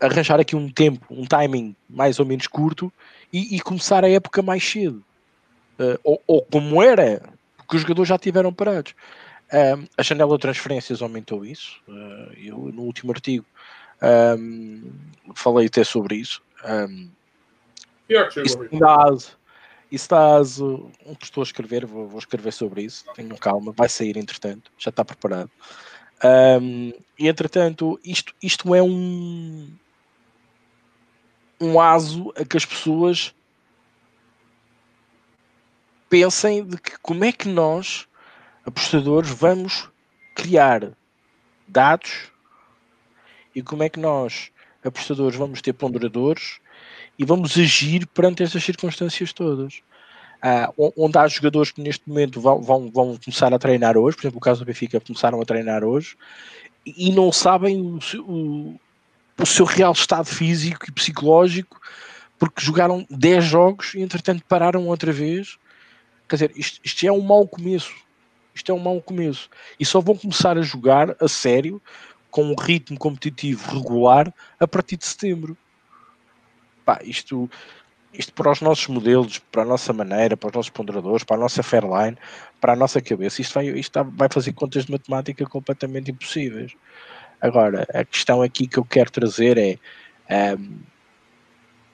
arranjar 0.00 0.40
aqui 0.40 0.54
um 0.54 0.70
tempo, 0.70 1.06
um 1.10 1.24
timing 1.24 1.74
mais 1.88 2.18
ou 2.18 2.26
menos 2.26 2.46
curto 2.46 2.92
e, 3.32 3.56
e 3.56 3.60
começar 3.60 4.04
a 4.04 4.10
época 4.10 4.42
mais 4.42 4.64
cedo. 4.64 5.02
Uh, 5.78 5.98
ou, 6.02 6.22
ou, 6.26 6.42
como 6.42 6.82
era, 6.82 7.22
porque 7.56 7.76
os 7.76 7.82
jogadores 7.82 8.08
já 8.08 8.18
tiveram 8.18 8.52
parados. 8.52 8.94
Uh, 9.46 9.86
a 9.96 10.02
janela 10.02 10.36
de 10.36 10.42
transferências 10.42 11.02
aumentou 11.02 11.44
isso. 11.44 11.80
Uh, 11.86 12.32
eu, 12.36 12.58
no 12.72 12.82
último 12.82 13.12
artigo, 13.12 13.44
um, 14.38 14.90
falei 15.34 15.66
até 15.66 15.84
sobre 15.84 16.16
isso. 16.16 16.42
Um, 16.64 17.10
que? 18.30 18.42
Isso, 18.42 18.58
estás 19.90 20.60
um 20.60 20.90
que 21.18 21.24
estou 21.24 21.42
a 21.42 21.44
escrever, 21.44 21.86
vou, 21.86 22.08
vou, 22.08 22.18
escrever 22.18 22.52
sobre 22.52 22.82
isso, 22.82 23.04
tenham 23.14 23.36
calma, 23.36 23.72
vai 23.72 23.88
sair 23.88 24.16
entretanto, 24.16 24.70
já 24.78 24.90
está 24.90 25.04
preparado. 25.04 25.50
Um, 26.60 26.92
e 27.18 27.28
entretanto, 27.28 28.00
isto, 28.04 28.34
isto 28.42 28.74
é 28.74 28.82
um 28.82 29.70
um 31.60 31.80
aso 31.80 32.32
a 32.36 32.44
que 32.44 32.56
as 32.56 32.64
pessoas 32.64 33.34
pensem 36.08 36.64
de 36.64 36.76
que 36.78 36.98
como 36.98 37.24
é 37.24 37.32
que 37.32 37.48
nós, 37.48 38.06
apostadores, 38.64 39.30
vamos 39.30 39.88
criar 40.34 40.92
dados 41.66 42.30
e 43.54 43.62
como 43.62 43.82
é 43.82 43.88
que 43.88 43.98
nós, 43.98 44.50
apostadores, 44.84 45.36
vamos 45.36 45.62
ter 45.62 45.72
ponderadores 45.72 46.60
e 47.18 47.24
vamos 47.24 47.56
agir 47.58 48.06
perante 48.08 48.42
essas 48.42 48.62
circunstâncias 48.62 49.32
todas. 49.32 49.80
Ah, 50.42 50.70
onde 50.96 51.16
há 51.18 51.26
jogadores 51.26 51.70
que 51.70 51.80
neste 51.80 52.06
momento 52.08 52.40
vão, 52.40 52.60
vão, 52.60 52.90
vão 52.90 53.18
começar 53.22 53.52
a 53.52 53.58
treinar 53.58 53.96
hoje, 53.96 54.16
por 54.16 54.24
exemplo, 54.24 54.38
o 54.38 54.40
caso 54.40 54.60
do 54.60 54.66
Benfica, 54.66 55.00
começaram 55.00 55.40
a 55.40 55.44
treinar 55.44 55.82
hoje 55.82 56.16
e 56.84 57.10
não 57.10 57.32
sabem 57.32 57.80
o, 57.80 57.98
o, 58.20 58.80
o 59.38 59.46
seu 59.46 59.64
real 59.64 59.92
estado 59.92 60.26
físico 60.26 60.86
e 60.88 60.92
psicológico 60.92 61.80
porque 62.38 62.64
jogaram 62.64 63.06
10 63.10 63.44
jogos 63.44 63.94
e 63.94 64.00
entretanto 64.00 64.44
pararam 64.48 64.86
outra 64.86 65.12
vez. 65.12 65.58
Quer 66.28 66.36
dizer, 66.36 66.52
isto, 66.56 66.80
isto 66.84 67.06
é 67.06 67.12
um 67.12 67.20
mau 67.20 67.46
começo. 67.46 67.94
Isto 68.54 68.72
é 68.72 68.74
um 68.74 68.78
mau 68.78 69.00
começo. 69.00 69.48
E 69.78 69.84
só 69.84 70.00
vão 70.00 70.16
começar 70.16 70.56
a 70.58 70.62
jogar 70.62 71.16
a 71.20 71.28
sério, 71.28 71.80
com 72.30 72.44
um 72.44 72.54
ritmo 72.54 72.98
competitivo 72.98 73.74
regular, 73.74 74.32
a 74.58 74.66
partir 74.66 74.96
de 74.96 75.06
setembro. 75.06 75.56
Pá, 76.86 77.00
isto, 77.02 77.50
isto 78.14 78.32
para 78.32 78.52
os 78.52 78.60
nossos 78.60 78.86
modelos, 78.86 79.38
para 79.38 79.62
a 79.62 79.64
nossa 79.64 79.92
maneira, 79.92 80.36
para 80.36 80.48
os 80.48 80.54
nossos 80.54 80.70
ponderadores, 80.70 81.24
para 81.24 81.36
a 81.36 81.40
nossa 81.40 81.64
Fairline, 81.64 82.16
para 82.60 82.74
a 82.74 82.76
nossa 82.76 83.02
cabeça, 83.02 83.42
isto 83.42 83.52
vai, 83.54 83.66
isto 83.66 84.04
vai 84.04 84.28
fazer 84.32 84.52
contas 84.52 84.86
de 84.86 84.92
matemática 84.92 85.44
completamente 85.46 86.12
impossíveis. 86.12 86.72
Agora, 87.40 87.86
a 87.92 88.04
questão 88.04 88.40
aqui 88.40 88.68
que 88.68 88.78
eu 88.78 88.84
quero 88.84 89.10
trazer 89.10 89.58
é 89.58 90.54
um, 90.56 90.78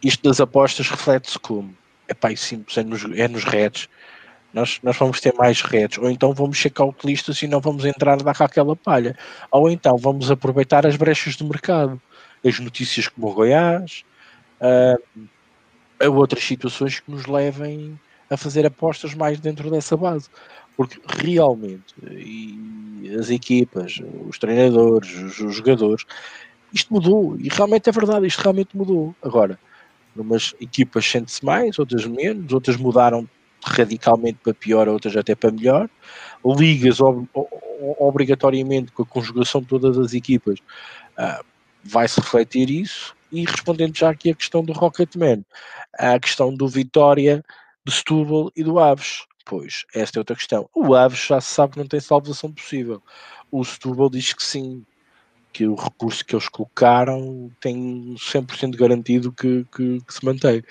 isto 0.02 0.28
das 0.28 0.40
apostas 0.40 0.88
reflete-se 0.90 1.38
como? 1.38 1.74
É 2.06 2.12
pá, 2.12 2.34
simples, 2.36 2.76
é 2.76 2.82
nos, 2.82 3.04
é 3.16 3.26
nos 3.26 3.44
redes. 3.44 3.88
Nós, 4.52 4.78
nós 4.82 4.96
vamos 4.98 5.18
ter 5.22 5.32
mais 5.32 5.62
redes, 5.62 5.96
ou 5.96 6.10
então 6.10 6.34
vamos 6.34 6.60
ser 6.60 6.68
cautelistas 6.68 7.40
e 7.40 7.46
não 7.48 7.60
vamos 7.60 7.86
entrar 7.86 8.18
dar 8.18 8.36
aquela 8.38 8.76
palha, 8.76 9.16
ou 9.50 9.70
então 9.70 9.96
vamos 9.96 10.30
aproveitar 10.30 10.86
as 10.86 10.96
brechas 10.96 11.36
do 11.36 11.46
mercado, 11.46 11.98
as 12.44 12.58
notícias 12.58 13.08
como 13.08 13.28
o 13.28 13.32
Goiás, 13.32 14.04
uh, 14.62 15.28
a 16.00 16.08
outras 16.08 16.42
situações 16.44 17.00
que 17.00 17.10
nos 17.10 17.26
levem 17.26 17.98
a 18.30 18.36
fazer 18.36 18.64
apostas 18.64 19.14
mais 19.14 19.38
dentro 19.38 19.70
dessa 19.70 19.96
base. 19.96 20.28
Porque 20.76 20.98
realmente, 21.22 21.94
as 23.18 23.28
equipas, 23.28 24.00
os 24.26 24.38
treinadores, 24.38 25.38
os, 25.38 25.54
jogadores, 25.54 26.04
isto 26.72 26.92
mudou, 26.92 27.36
e 27.38 27.48
realmente 27.48 27.90
é 27.90 27.92
verdade, 27.92 28.26
isto 28.26 28.40
realmente 28.40 28.74
mudou. 28.74 29.14
Agora, 29.22 29.58
numas 30.16 30.54
equipas 30.58 31.04
sente-se 31.04 31.44
mais, 31.44 31.78
outras 31.78 32.06
menos, 32.06 32.52
outras 32.52 32.76
mudaram 32.76 33.28
radicalmente 33.64 34.38
para 34.42 34.54
pior, 34.54 34.88
outras 34.88 35.16
até 35.16 35.34
para 35.34 35.52
melhor. 35.52 35.88
Ligas 36.44 37.00
ob 37.00 37.28
obrigatoriamente 37.98 38.92
com 38.92 39.02
a 39.02 39.06
conjugação 39.06 39.60
de 39.60 39.66
todas 39.66 39.98
as 39.98 40.14
equipas 40.14 40.58
uh, 41.18 41.44
vai-se 41.84 42.20
refletir 42.20 42.70
isso. 42.70 43.14
E 43.32 43.44
respondendo 43.44 43.96
já 43.96 44.10
aqui 44.10 44.30
a 44.30 44.34
questão 44.34 44.62
do 44.62 44.72
Rocketman, 44.72 45.44
a 45.98 46.18
questão 46.20 46.54
do 46.54 46.68
Vitória, 46.68 47.42
do 47.84 47.90
Setúbal 47.90 48.52
e 48.54 48.62
do 48.62 48.78
Aves. 48.78 49.24
Pois, 49.44 49.84
esta 49.94 50.18
é 50.18 50.20
outra 50.20 50.36
questão. 50.36 50.68
O 50.74 50.94
Aves 50.94 51.26
já 51.26 51.40
se 51.40 51.52
sabe 51.52 51.72
que 51.72 51.78
não 51.78 51.86
tem 51.86 51.98
salvação 51.98 52.52
possível. 52.52 53.02
O 53.50 53.64
Setúbal 53.64 54.10
diz 54.10 54.32
que 54.32 54.42
sim, 54.42 54.84
que 55.52 55.66
o 55.66 55.74
recurso 55.74 56.24
que 56.24 56.34
eles 56.34 56.48
colocaram 56.48 57.50
tem 57.60 58.14
100% 58.16 58.76
garantido 58.76 59.32
que, 59.32 59.64
que, 59.74 60.00
que, 60.00 60.14
se 60.14 60.24
mantém. 60.24 60.62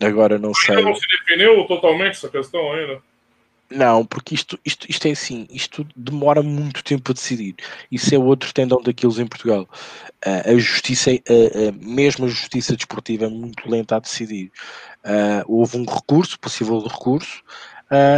Agora 0.00 0.38
não 0.38 0.52
sei. 0.52 0.76
Ainda 0.76 0.88
não 0.88 0.96
se 0.96 1.06
definiu 1.06 1.66
totalmente 1.66 2.12
essa 2.12 2.28
questão 2.28 2.72
ainda? 2.72 3.02
Não, 3.74 4.04
porque 4.04 4.34
isto, 4.34 4.58
isto, 4.64 4.86
isto 4.88 5.08
é 5.08 5.12
assim, 5.12 5.46
isto 5.50 5.86
demora 5.96 6.42
muito 6.42 6.84
tempo 6.84 7.10
a 7.10 7.14
decidir. 7.14 7.54
Isso 7.90 8.14
é 8.14 8.18
outro 8.18 8.52
tendão 8.52 8.82
daqueles 8.82 9.18
em 9.18 9.26
Portugal. 9.26 9.68
Uh, 10.24 10.54
a 10.54 10.58
justiça, 10.58 11.10
uh, 11.10 11.14
uh, 11.14 11.72
mesmo 11.80 12.26
a 12.26 12.28
justiça 12.28 12.76
desportiva, 12.76 13.24
é 13.24 13.28
muito 13.28 13.68
lenta 13.68 13.96
a 13.96 14.00
decidir. 14.00 14.52
houve 15.46 15.78
um 15.78 15.84
recurso, 15.84 16.38
possível 16.38 16.80
recurso, 16.80 17.42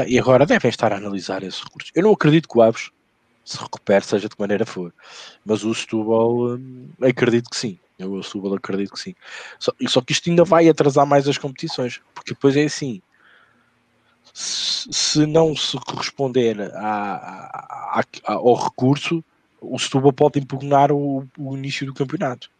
e 0.07 0.18
agora 0.18 0.46
devem 0.46 0.68
estar 0.68 0.92
a 0.92 0.96
analisar 0.96 1.42
esse 1.42 1.62
recurso. 1.62 1.90
Eu 1.94 2.02
não 2.02 2.12
acredito 2.12 2.48
que 2.48 2.59
o 2.59 2.62
Aves 2.62 2.90
se 3.44 3.59
recupere, 3.59 4.05
seja 4.05 4.28
de 4.28 4.34
que 4.34 4.40
maneira 4.40 4.64
for. 4.64 4.92
Mas 5.44 5.64
o 5.64 5.74
Setúbal, 5.74 6.57
hum, 6.57 6.88
acredito 7.02 7.50
que 7.50 7.57
sim. 7.57 7.78
Eu 7.98 8.12
o 8.12 8.22
Setúbal 8.22 8.55
acredito 8.55 8.92
que 8.92 8.98
sim. 8.98 9.14
Só, 9.59 9.72
só 9.86 10.00
que 10.00 10.12
isto 10.12 10.28
ainda 10.30 10.44
vai 10.44 10.68
atrasar 10.68 11.07
mais 11.07 11.28
as 11.28 11.38
competições, 11.38 12.00
porque 12.14 12.32
depois 12.34 12.57
é 12.57 12.64
assim. 12.64 13.00
Se, 14.37 15.26
não 15.26 15.55
se 15.55 15.78
corresponder 15.78 16.57
ao 18.24 18.55
recurso, 18.55 19.22
o 19.61 19.78
Setúbal 19.78 20.12
pode 20.12 20.41
impugnar 20.41 20.91
o, 20.91 21.24
o 21.39 21.57
início 21.57 21.87
do 21.87 21.95
campeonato 21.95 22.51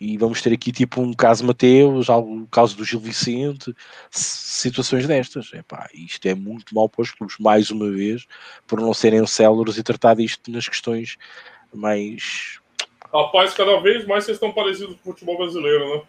e 0.00 0.18
vamos 0.18 0.42
ter 0.42 0.52
aqui 0.52 0.72
tipo 0.72 1.00
um 1.00 1.12
caso 1.12 1.44
Mateus, 1.44 2.08
o 2.08 2.46
caso 2.50 2.76
do 2.76 2.84
Gil 2.84 3.00
Vicente, 3.00 3.74
situações 4.10 5.06
destas. 5.06 5.52
Epá, 5.52 5.88
isto 5.94 6.26
é 6.26 6.34
muito 6.34 6.74
mal 6.74 6.88
para 6.88 7.02
os 7.02 7.10
clubes, 7.10 7.36
mais 7.38 7.70
uma 7.70 7.90
vez, 7.90 8.26
por 8.66 8.80
não 8.80 8.92
serem 8.92 9.24
células 9.26 9.78
e 9.78 9.82
tratar 9.82 10.14
disto 10.14 10.50
nas 10.50 10.68
questões 10.68 11.16
mais. 11.72 12.58
Rapaz, 13.12 13.54
cada 13.54 13.80
vez 13.80 14.06
mais 14.06 14.24
vocês 14.24 14.36
estão 14.36 14.52
parecidos 14.52 14.96
com 15.02 15.10
o 15.10 15.12
futebol 15.12 15.38
brasileiro, 15.38 15.96
né? 15.96 16.02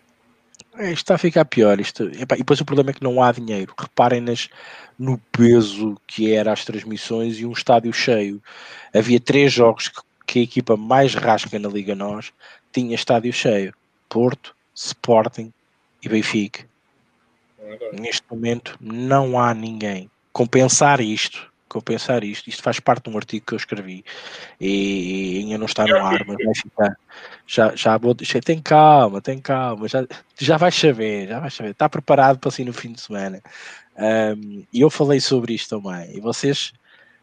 É, 0.78 0.91
isto 0.91 1.03
está 1.03 1.16
a 1.16 1.20
ficar 1.20 1.45
pior. 1.45 1.80
Isto, 1.80 2.03
e 2.03 2.26
depois 2.26 2.60
o 2.60 2.66
problema 2.66 2.91
é 2.91 2.93
que 2.93 3.03
não 3.03 3.22
há 3.22 3.32
dinheiro. 3.32 3.74
Reparem 3.78 4.22
nas, 4.22 4.49
no 4.97 5.18
peso 5.32 5.99
que 6.06 6.34
era 6.34 6.51
as 6.51 6.66
transmissões 6.66 7.39
e 7.39 7.45
um 7.45 7.51
estádio 7.51 7.91
cheio. 7.93 8.41
Havia 8.93 9.20
três 9.20 9.53
jogos 9.53 9.88
que, 9.88 10.01
que 10.26 10.39
a 10.39 10.43
equipa 10.43 10.78
mais 10.78 11.16
rasca 11.16 11.58
na 11.60 11.70
Liga 11.70 11.95
Nós 11.95 12.32
tinha 12.72 12.95
estádio 12.95 13.32
cheio. 13.32 13.74
Porto, 14.10 14.56
Sporting 14.74 15.51
e 16.01 16.10
Benfica. 16.10 16.66
Neste 17.93 18.24
momento 18.30 18.78
não 18.80 19.39
há 19.39 19.53
ninguém. 19.53 20.10
Compensar 20.32 20.99
isto, 21.01 21.51
compensar 21.76 22.23
isto, 22.23 22.49
isto 22.49 22.63
faz 22.63 22.80
parte 22.80 23.03
de 23.03 23.09
um 23.09 23.17
artigo 23.17 23.45
que 23.45 23.53
eu 23.53 23.57
escrevi 23.57 24.05
e, 24.61 25.39
ainda 25.43 25.57
não 25.57 25.65
está 25.65 25.86
no 25.86 25.97
ar, 25.97 26.26
mas 26.26 26.38
vai 26.38 26.55
ficar. 26.55 26.97
Já, 27.45 27.76
já 27.76 27.97
vou 27.97 28.13
deixar, 28.13 28.41
tem 28.41 28.61
calma, 28.61 29.21
tem 29.21 29.39
calma, 29.39 29.86
já, 29.89 30.07
já 30.39 30.55
vais 30.55 30.73
saber, 30.73 31.28
já 31.28 31.39
vais 31.39 31.53
saber, 31.53 31.71
está 31.71 31.89
preparado 31.89 32.39
para 32.39 32.49
sair 32.49 32.63
no 32.63 32.71
fim 32.71 32.93
de 32.93 33.01
semana. 33.01 33.41
Um, 33.97 34.63
e 34.71 34.80
eu 34.80 34.89
falei 34.89 35.19
sobre 35.19 35.53
isto 35.53 35.78
também, 35.78 36.15
e 36.15 36.21
vocês 36.21 36.71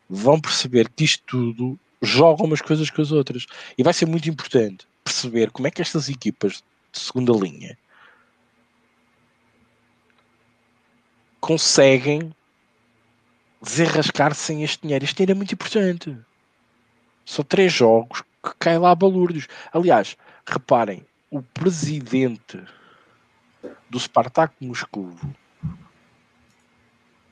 vão 0.08 0.38
perceber 0.38 0.90
que 0.90 1.04
isto 1.04 1.22
tudo 1.26 1.78
joga 2.02 2.44
umas 2.44 2.60
coisas 2.60 2.90
com 2.90 3.00
as 3.00 3.10
outras, 3.10 3.46
e 3.78 3.82
vai 3.82 3.94
ser 3.94 4.04
muito 4.04 4.28
importante 4.28 4.86
perceber 5.02 5.50
como 5.50 5.66
é 5.66 5.70
que 5.70 5.80
estas 5.80 6.10
equipas 6.10 6.62
de 6.92 6.98
segunda 6.98 7.32
linha 7.32 7.78
conseguem 11.40 12.30
desenrascar 13.62 14.34
sem 14.34 14.64
este 14.64 14.82
dinheiro. 14.82 15.04
Este 15.04 15.16
dinheiro 15.16 15.32
é 15.32 15.34
muito 15.34 15.54
importante. 15.54 16.16
São 17.24 17.44
três 17.44 17.72
jogos 17.72 18.22
que 18.42 18.52
caem 18.58 18.78
lá 18.78 18.94
balúrdios. 18.94 19.46
Aliás, 19.72 20.16
reparem, 20.46 21.06
o 21.30 21.40
presidente 21.40 22.60
do 23.88 23.98
Spartak 23.98 24.54
Moscou 24.60 25.14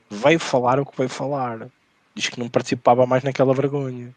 veio 0.09 0.39
falar 0.39 0.79
o 0.79 0.85
que 0.85 0.97
veio 0.97 1.09
falar. 1.09 1.67
Diz 2.15 2.29
que 2.29 2.39
não 2.39 2.49
participava 2.49 3.05
mais 3.05 3.23
naquela 3.23 3.53
vergonha. 3.53 4.13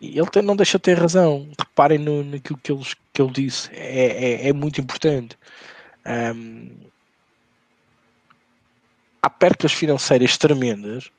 E 0.00 0.18
ele 0.18 0.30
tem, 0.30 0.42
não 0.42 0.56
deixa 0.56 0.78
de 0.78 0.82
ter 0.82 0.98
razão. 0.98 1.48
Reparem 1.58 1.98
no, 1.98 2.24
naquilo 2.24 2.58
que 2.58 2.72
ele, 2.72 2.84
que 3.12 3.22
ele 3.22 3.32
disse. 3.32 3.70
É, 3.72 4.46
é, 4.46 4.48
é 4.48 4.52
muito 4.52 4.80
importante. 4.80 5.38
Um, 6.04 6.91
há 9.22 9.30
percas 9.30 9.72
financeiras 9.72 10.36
tremendas 10.36 11.10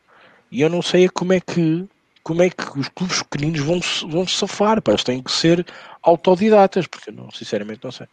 e 0.51 0.61
eu 0.61 0.69
não 0.69 0.81
sei 0.81 1.09
como 1.09 1.33
é 1.33 1.39
que 1.39 1.87
como 2.21 2.41
é 2.41 2.49
que 2.49 2.79
os 2.79 2.87
clubes 2.89 3.21
pequeninos 3.21 3.59
vão, 3.59 3.79
vão 4.09 4.25
se 4.25 4.37
safar. 4.37 4.81
Pá, 4.81 4.91
eles 4.91 5.03
têm 5.03 5.21
que 5.21 5.31
ser 5.31 5.65
autodidatas, 6.01 6.87
porque 6.87 7.09
eu 7.09 7.13
não, 7.13 7.29
sinceramente 7.31 7.81
não 7.83 7.91
sei. 7.91 8.07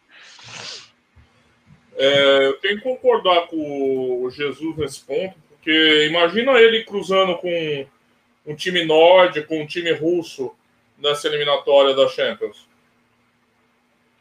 É, 1.96 2.46
eu 2.46 2.54
tenho 2.54 2.78
que 2.78 2.82
concordar 2.82 3.46
com 3.46 4.24
o 4.24 4.30
Jesus 4.30 4.76
nesse 4.76 5.00
ponto, 5.00 5.36
porque 5.50 6.06
imagina 6.08 6.58
ele 6.58 6.82
cruzando 6.82 7.36
com 7.36 7.86
um 8.46 8.54
time 8.56 8.84
nórdico, 8.84 9.46
com 9.46 9.62
um 9.62 9.66
time 9.66 9.92
russo, 9.92 10.52
nessa 10.98 11.28
eliminatória 11.28 11.94
da 11.94 12.08
Champions. 12.08 12.66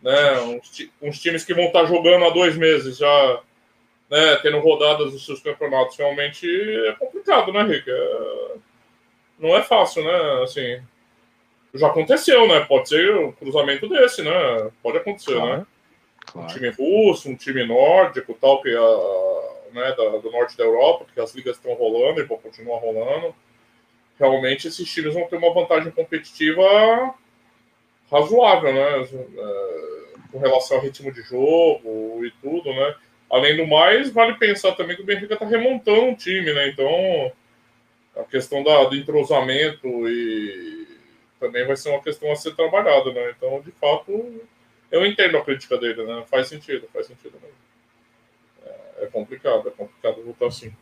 Né? 0.01 0.39
Uns, 0.41 0.89
uns, 1.01 1.20
times 1.20 1.43
que 1.43 1.53
vão 1.53 1.65
estar 1.65 1.86
jogando 1.86 2.26
há 2.26 2.30
dois 2.30 2.55
meses 2.55 2.97
já, 2.97 3.41
né? 4.10 4.36
tendo 4.38 4.60
rodadas 4.60 5.12
dos 5.12 5.26
seus 5.26 5.41
campeonatos. 5.41 5.97
Realmente 5.97 6.47
é 6.88 6.93
complicado, 6.93 7.51
né, 7.51 7.64
Rick? 7.64 7.89
É... 7.89 8.55
Não 9.38 9.55
é 9.55 9.64
fácil, 9.64 10.03
né? 10.03 10.43
Assim, 10.43 10.82
já 11.74 11.88
aconteceu, 11.88 12.47
né? 12.47 12.62
Pode 12.62 12.89
ser 12.89 13.16
um 13.16 13.32
cruzamento 13.32 13.88
desse, 13.88 14.22
né? 14.22 14.72
Pode 14.84 14.97
acontecer, 14.97 15.36
claro. 15.36 15.57
né? 15.57 15.66
Claro. 16.26 16.47
Um 16.47 16.53
time 16.53 16.70
russo, 16.70 17.30
um 17.30 17.36
time 17.36 17.66
nórdico, 17.66 18.38
tal, 18.39 18.62
que 18.62 18.70
a, 18.76 19.74
né, 19.74 19.95
da, 19.95 20.18
do 20.18 20.32
norte 20.32 20.57
da 20.57 20.64
Europa, 20.64 21.05
porque 21.05 21.22
as 21.22 21.34
ligas 21.34 21.55
estão 21.55 21.74
rolando 21.74 22.20
e 22.20 22.26
vão 22.26 22.38
continuar 22.38 22.80
rolando 22.80 23.34
realmente 24.20 24.68
esses 24.68 24.91
times 24.91 25.14
vão 25.14 25.26
ter 25.28 25.38
uma 25.38 25.53
vantagem 25.53 25.91
competitiva 25.91 27.16
razoável, 28.12 28.74
né? 28.74 29.01
É, 29.01 29.99
com 30.32 30.39
relação 30.39 30.78
ao 30.78 30.84
ritmo 30.84 31.12
de 31.12 31.22
jogo 31.24 32.24
e 32.24 32.32
tudo, 32.41 32.72
né? 32.72 32.95
Além 33.30 33.57
do 33.57 33.67
mais, 33.67 34.09
vale 34.09 34.36
pensar 34.36 34.71
também 34.73 34.95
que 34.95 35.03
o 35.03 35.05
Benfica 35.05 35.36
está 35.36 35.45
remontando 35.45 36.11
o 36.11 36.15
time, 36.15 36.51
né? 36.51 36.69
Então, 36.69 37.32
a 38.15 38.23
questão 38.23 38.63
da, 38.63 38.84
do 38.86 38.95
entrosamento 38.95 39.88
e 40.09 40.88
também 41.39 41.65
vai 41.65 41.75
ser 41.75 41.89
uma 41.89 42.01
questão 42.01 42.32
a 42.32 42.36
ser 42.36 42.55
trabalhada, 42.55 43.13
né? 43.13 43.34
Então, 43.38 43.61
de 43.61 43.71
fato, 43.71 44.41
eu 44.91 45.05
entendo 45.05 45.38
a 45.38 45.45
crítica 45.45 45.77
dele, 45.77 46.03
né? 46.03 46.23
Faz 46.30 46.47
sentido, 46.47 46.89
faz 46.91 47.07
sentido 47.07 47.39
mesmo. 47.41 47.57
É, 48.65 49.03
é 49.03 49.07
complicado, 49.07 49.67
é 49.67 49.71
complicado 49.71 50.23
voltar 50.23 50.47
assim. 50.47 50.73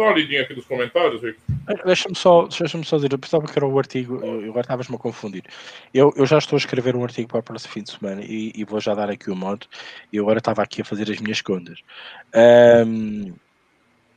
Dá 0.00 0.06
uma 0.06 0.14
lidinha 0.14 0.40
aqui 0.40 0.54
dos 0.54 0.64
comentários, 0.64 1.22
Rico. 1.22 1.38
Deixa-me 1.84 2.14
só, 2.14 2.46
deixa 2.46 2.82
só 2.84 2.96
dizer, 2.96 3.12
eu 3.12 3.18
pensava 3.18 3.46
que 3.46 3.58
era 3.58 3.66
o 3.66 3.78
artigo, 3.78 4.16
eu, 4.24 4.44
agora 4.44 4.62
estavas-me 4.62 4.96
a 4.96 4.98
confundir. 4.98 5.44
Eu, 5.92 6.10
eu 6.16 6.24
já 6.24 6.38
estou 6.38 6.56
a 6.56 6.58
escrever 6.58 6.96
um 6.96 7.04
artigo 7.04 7.28
para 7.28 7.40
o 7.40 7.42
próximo 7.42 7.74
fim 7.74 7.82
de 7.82 7.90
semana 7.90 8.22
e, 8.24 8.50
e 8.54 8.64
vou 8.64 8.80
já 8.80 8.94
dar 8.94 9.10
aqui 9.10 9.30
o 9.30 9.36
modo. 9.36 9.66
E 10.10 10.18
agora 10.18 10.38
estava 10.38 10.62
aqui 10.62 10.80
a 10.80 10.86
fazer 10.86 11.10
as 11.10 11.20
minhas 11.20 11.42
contas. 11.42 11.80
Um, 12.34 13.34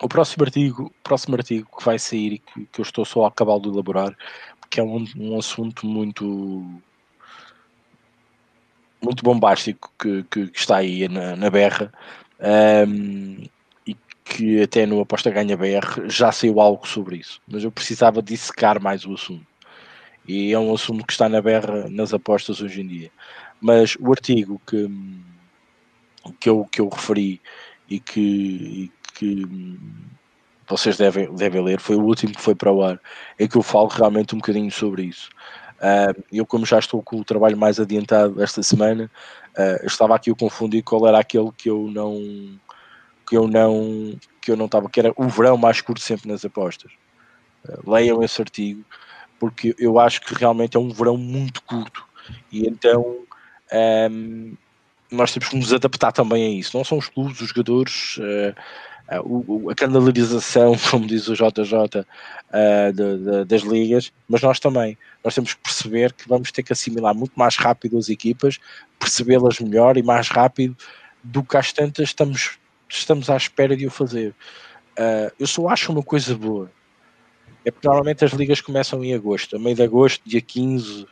o 0.02 0.08
próximo 0.08 0.46
artigo, 0.46 0.90
próximo 1.04 1.36
artigo 1.36 1.68
que 1.78 1.84
vai 1.84 2.00
sair 2.00 2.34
e 2.34 2.40
que, 2.40 2.66
que 2.66 2.80
eu 2.80 2.84
estou 2.84 3.04
só 3.04 3.26
a 3.26 3.28
acabar 3.28 3.60
de 3.60 3.68
elaborar, 3.68 4.16
porque 4.62 4.80
é 4.80 4.84
um, 4.84 5.06
um 5.18 5.38
assunto 5.38 5.86
muito 5.86 6.64
muito 9.02 9.22
bombástico 9.22 9.92
que, 10.00 10.24
que, 10.32 10.48
que 10.48 10.58
está 10.58 10.78
aí 10.78 11.10
na, 11.10 11.36
na 11.36 11.50
berra. 11.50 11.92
Um, 12.88 13.44
que 14.24 14.61
até 14.61 14.86
no 14.86 15.01
Aposta 15.01 15.30
Ganha 15.30 15.57
BR 15.57 16.07
já 16.07 16.32
saiu 16.32 16.59
algo 16.59 16.88
sobre 16.88 17.17
isso, 17.17 17.41
mas 17.47 17.63
eu 17.63 17.71
precisava 17.71 18.21
dissecar 18.21 18.82
mais 18.82 19.05
o 19.05 19.13
assunto. 19.13 19.45
E 20.28 20.53
é 20.53 20.59
um 20.59 20.74
assunto 20.74 21.05
que 21.05 21.11
está 21.11 21.28
na 21.28 21.41
berra 21.41 21.89
nas 21.89 22.13
apostas 22.13 22.61
hoje 22.61 22.82
em 22.82 22.88
dia. 22.88 23.11
Mas 23.59 23.97
o 23.99 24.09
artigo 24.11 24.61
que, 24.65 24.89
que, 26.39 26.49
eu, 26.49 26.65
que 26.71 26.80
eu 26.80 26.88
referi 26.88 27.41
e 27.89 27.99
que, 27.99 28.21
e 28.21 28.91
que 29.13 29.80
vocês 30.67 30.97
devem, 30.97 31.34
devem 31.36 31.61
ler, 31.61 31.80
foi 31.80 31.95
o 31.97 32.03
último 32.03 32.34
que 32.34 32.41
foi 32.41 32.55
para 32.55 32.71
o 32.71 32.82
ar, 32.82 32.99
é 33.38 33.47
que 33.47 33.57
eu 33.57 33.61
falo 33.61 33.88
realmente 33.88 34.34
um 34.34 34.38
bocadinho 34.38 34.71
sobre 34.71 35.03
isso. 35.03 35.30
Uh, 35.80 36.24
eu, 36.32 36.45
como 36.45 36.65
já 36.65 36.80
estou 36.80 37.01
com 37.03 37.17
o 37.17 37.26
trabalho 37.26 37.57
mais 37.57 37.78
adiantado 37.78 38.41
esta 38.41 38.63
semana, 38.63 39.11
uh, 39.57 39.86
estava 39.86 40.15
aqui 40.15 40.32
a 40.32 40.36
confundir 40.36 40.82
qual 40.82 41.05
era 41.05 41.19
aquele 41.19 41.51
que 41.57 41.69
eu 41.69 41.89
não 41.91 42.57
que 43.34 43.38
eu 43.38 43.48
não 43.48 44.16
que 44.40 44.52
eu 44.52 44.56
não 44.56 44.66
estava, 44.66 44.88
que 44.88 45.00
era 45.00 45.12
o 45.16 45.28
verão 45.28 45.58
mais 45.58 45.82
curto 45.82 46.02
sempre 46.02 46.30
nas 46.30 46.46
apostas. 46.46 46.92
Uh, 47.68 47.90
leiam 47.90 48.22
esse 48.22 48.40
artigo, 48.40 48.86
porque 49.40 49.74
eu 49.80 49.98
acho 49.98 50.22
que 50.22 50.36
realmente 50.36 50.78
é 50.78 50.80
um 50.80 50.90
verão 50.90 51.18
muito 51.18 51.64
curto 51.64 52.06
e 52.52 52.68
então 52.68 53.02
um, 53.02 53.26
ehm, 53.72 54.54
nós 55.10 55.34
temos 55.34 55.50
que 55.50 55.56
nos 55.56 55.74
adaptar 55.74 56.12
também 56.12 56.46
a 56.46 56.60
isso. 56.60 56.78
Não 56.78 56.84
são 56.84 57.00
os 57.00 57.10
clubes, 57.10 57.42
os 57.42 57.50
jogadores, 57.50 58.18
uh, 58.18 58.54
uh, 59.26 59.70
a 59.72 59.74
canalização, 59.74 60.76
como 60.92 61.08
diz 61.08 61.28
o 61.28 61.34
JJ, 61.34 62.06
de, 62.94 63.18
de, 63.18 63.46
das 63.46 63.64
ligas, 63.64 64.14
mas 64.30 64.44
nós 64.44 64.60
também. 64.60 64.96
Nós 65.24 65.34
temos 65.34 65.56
que 65.56 65.62
perceber 65.62 66.14
que 66.14 66.30
vamos 66.30 66.52
ter 66.52 66.62
que 66.62 66.74
assimilar 66.74 67.16
muito 67.16 67.34
mais 67.36 67.56
rápido 67.56 67.98
as 67.98 68.10
equipas, 68.10 68.60
percebê-las 69.00 69.60
melhor 69.60 69.98
e 69.98 70.04
mais 70.04 70.28
rápido 70.28 70.78
do 71.24 71.42
que 71.44 71.58
às 71.58 71.74
tantas 71.74 72.10
estamos 72.10 72.60
estamos 72.98 73.30
à 73.30 73.38
espera 73.38 73.76
de 73.76 73.86
o 73.86 73.91
fazer. 73.91 74.36
Uh, 74.98 75.32
eu 75.39 75.48
só 75.48 75.68
acho 75.70 75.91
uma 75.91 76.04
coisa 76.04 76.36
boa. 76.36 76.72
É 77.66 77.72
porque 77.72 77.88
normalmente 77.88 78.26
as 78.26 78.32
ligas 78.32 78.62
começam 78.62 79.04
em 79.04 79.14
agosto, 79.14 79.56
a 79.56 79.60
meio 79.60 79.76
de 79.76 79.84
agosto, 79.84 80.22
dia 80.26 80.41
15, 80.41 81.08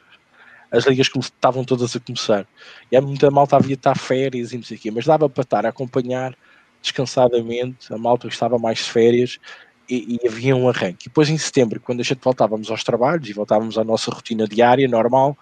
as 0.72 0.86
ligas 0.86 1.10
estavam 1.16 1.64
todas 1.64 1.96
a 1.96 2.00
começar. 2.00 2.46
E 2.92 2.98
há 2.98 3.02
muita 3.02 3.32
malta 3.32 3.56
havia 3.56 3.76
estar 3.76 3.98
férias 3.98 4.52
e 4.52 4.58
não 4.58 4.64
sei 4.64 4.78
o 4.78 4.80
quê, 4.80 4.92
mas 4.92 5.06
dava 5.06 5.30
para 5.30 5.42
estar 5.44 5.66
a 5.66 5.70
acompanhar 5.70 6.36
descansadamente 6.82 7.94
a 7.94 7.98
malta 7.98 8.28
que 8.28 8.34
estava 8.34 8.58
mais 8.58 8.80
de 8.80 8.86
férias 8.86 9.40
e, 9.88 10.18
e, 10.24 10.28
havia 10.28 10.56
um 10.56 10.68
arranque. 10.68 11.06
E 11.06 11.10
depois 11.10 11.30
em 11.30 11.38
setembro, 11.38 11.80
quando 11.80 12.00
a 12.00 12.04
gente 12.04 12.20
voltávamos 12.22 12.72
aos 12.72 12.84
trabalhos 12.84 13.30
e 13.30 13.34
voltávamos 13.34 13.78
à 13.78 13.84
nossa 13.84 14.10
rotina 14.12 14.48
diária 14.48 14.88
normal, 14.88 15.38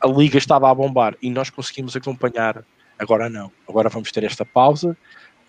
a 0.00 0.06
liga 0.06 0.38
estava 0.38 0.70
a 0.70 0.74
bombar 0.74 1.16
e 1.22 1.30
nós 1.30 1.50
conseguimos 1.50 1.94
acompanhar. 1.96 2.64
Agora 2.98 3.30
não, 3.30 3.50
agora 3.68 3.88
vamos 3.88 4.10
ter 4.12 4.24
esta 4.24 4.44
pausa 4.44 4.96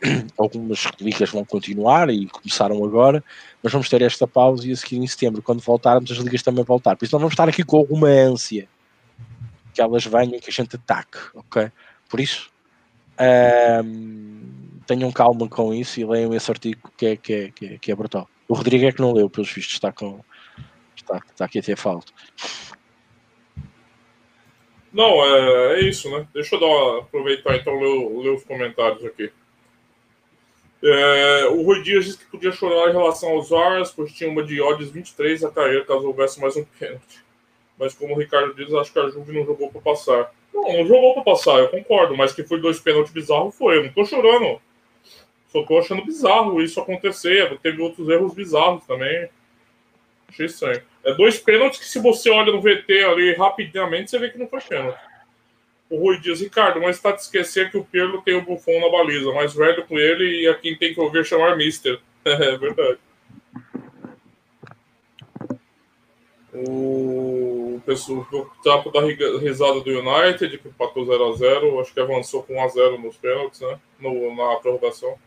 algumas 0.38 0.88
ligas 1.00 1.30
vão 1.30 1.46
continuar 1.46 2.10
e 2.10 2.28
começaram 2.28 2.84
agora, 2.84 3.24
mas 3.62 3.72
vamos 3.72 3.90
ter 3.90 4.02
esta 4.02 4.28
pausa 4.28 4.68
e 4.68 4.72
a 4.72 4.76
seguir 4.76 4.98
em 4.98 5.08
setembro, 5.08 5.42
quando 5.42 5.62
voltarmos, 5.62 6.12
as 6.12 6.18
ligas 6.18 6.42
também 6.42 6.64
voltar. 6.64 6.96
Por 6.96 7.06
isso 7.06 7.14
não 7.14 7.20
vamos 7.20 7.34
estar 7.34 7.48
aqui 7.48 7.64
com 7.64 7.78
alguma 7.78 8.08
ânsia 8.08 8.68
que 9.74 9.82
elas 9.82 10.06
venham 10.06 10.36
e 10.36 10.40
que 10.40 10.50
a 10.50 10.54
gente 10.54 10.76
ataque, 10.76 11.18
ok? 11.34 11.72
Por 12.10 12.20
isso, 12.20 12.52
um, 13.86 14.80
tenham 14.86 15.12
calma 15.12 15.48
com 15.48 15.74
isso 15.74 16.00
e 16.00 16.06
leiam 16.06 16.34
esse 16.34 16.52
artigo 16.52 16.92
que 16.98 17.06
é, 17.06 17.16
que 17.16 17.34
é, 17.34 17.52
que 17.52 17.66
é, 17.66 17.78
que 17.78 17.92
é 17.92 17.96
brutal. 17.96 18.28
O 18.48 18.54
Rodrigo 18.54 18.86
é 18.86 18.92
que 18.92 19.02
não 19.02 19.14
leu, 19.14 19.30
pelos 19.30 19.52
vistos, 19.52 19.76
está, 19.76 19.92
com, 19.92 20.20
está, 20.96 21.22
está 21.30 21.46
aqui 21.46 21.60
a 21.60 21.64
ter 21.64 21.78
falta. 21.78 22.12
Não, 24.92 25.24
é, 25.24 25.80
é 25.80 25.82
isso, 25.88 26.10
né? 26.10 26.28
Deixa 26.34 26.56
eu 26.56 26.60
dar, 26.60 27.00
aproveitar 27.04 27.56
então 27.56 27.80
ler, 27.80 28.24
ler 28.24 28.36
os 28.36 28.44
comentários 28.44 29.06
aqui. 29.06 29.32
É, 30.84 31.46
o 31.48 31.62
Rui 31.62 31.84
Dias 31.84 32.06
disse 32.06 32.18
que 32.18 32.26
podia 32.26 32.52
chorar 32.52 32.90
em 32.90 32.94
relação 32.94 33.30
aos 33.30 33.50
VARs, 33.50 33.92
pois 33.92 34.12
tinha 34.12 34.30
uma 34.30 34.44
de 34.44 34.60
odds 34.60 34.90
23 34.90 35.44
a 35.44 35.52
cair 35.52 35.86
caso 35.86 36.08
houvesse 36.08 36.40
mais 36.42 36.58
um 36.58 36.64
pênalti. 36.64 37.24
Mas 37.78 37.94
como 37.94 38.16
o 38.16 38.18
Ricardo 38.18 38.54
diz, 38.54 38.74
acho 38.74 38.92
que 38.92 39.00
a 39.00 39.10
Juve 39.10 39.34
não 39.34 39.46
jogou 39.46 39.72
para 39.72 39.82
passar. 39.82 40.32
Não, 40.54 40.64
não 40.64 40.86
jogou 40.86 41.14
para 41.14 41.24
passar, 41.24 41.60
eu 41.60 41.70
concordo, 41.70 42.18
mas 42.18 42.34
que 42.34 42.44
foi 42.44 42.60
dois 42.60 42.80
pênaltis 42.80 43.14
bizarros 43.14 43.56
foi. 43.56 43.78
Eu 43.78 43.84
não 43.84 43.92
tô 43.92 44.06
chorando. 44.06 44.60
Só 45.52 45.64
tô 45.64 45.78
achando 45.78 46.06
bizarro 46.06 46.62
isso 46.62 46.80
acontecer. 46.80 47.60
Teve 47.60 47.82
outros 47.82 48.08
erros 48.10 48.34
bizarros 48.34 48.86
também. 48.86 49.30
Achei 50.30 50.46
estranho. 50.46 50.82
É 51.04 51.14
dois 51.14 51.38
pênaltis 51.40 51.80
que, 51.80 51.86
se 51.86 52.00
você 52.00 52.30
olha 52.30 52.52
no 52.52 52.62
VT 52.62 53.04
ali 53.04 53.34
rapidamente, 53.36 54.10
você 54.10 54.18
vê 54.18 54.30
que 54.30 54.38
não 54.38 54.48
foi 54.48 54.62
pênalti. 54.62 55.00
O 55.92 55.98
Rui 55.98 56.18
diz, 56.20 56.40
Ricardo, 56.40 56.80
mas 56.80 56.96
está 56.96 57.12
de 57.12 57.20
esquecer 57.20 57.70
que 57.70 57.78
o 57.78 57.84
Pirlo 57.84 58.22
tem 58.22 58.34
o 58.34 58.42
Buffon 58.42 58.80
na 58.80 58.90
baliza, 58.90 59.30
mais 59.34 59.54
velho 59.54 59.86
com 59.86 60.00
ele 60.00 60.44
e 60.44 60.48
a 60.48 60.56
quem 60.56 60.74
tem 60.74 60.94
que 60.94 61.02
ouvir 61.02 61.26
chamar 61.26 61.58
Mister. 61.58 62.00
é 62.24 62.58
verdade. 62.58 62.98
O 66.54 67.82
pessoal 67.86 68.26
do 68.32 68.50
tapo 68.64 68.90
da 68.90 69.02
risada 69.02 69.82
do 69.82 69.90
United, 69.90 70.58
que 70.60 70.68
empatou 70.70 71.06
0x0, 71.06 71.82
acho 71.82 71.94
que 71.94 72.00
avançou 72.00 72.44
com 72.44 72.54
1x0 72.54 72.98
nos 72.98 73.18
pênaltis, 73.18 73.60
né? 73.60 73.78
No, 74.00 74.34
na 74.34 74.56
prorrogação. 74.62 75.18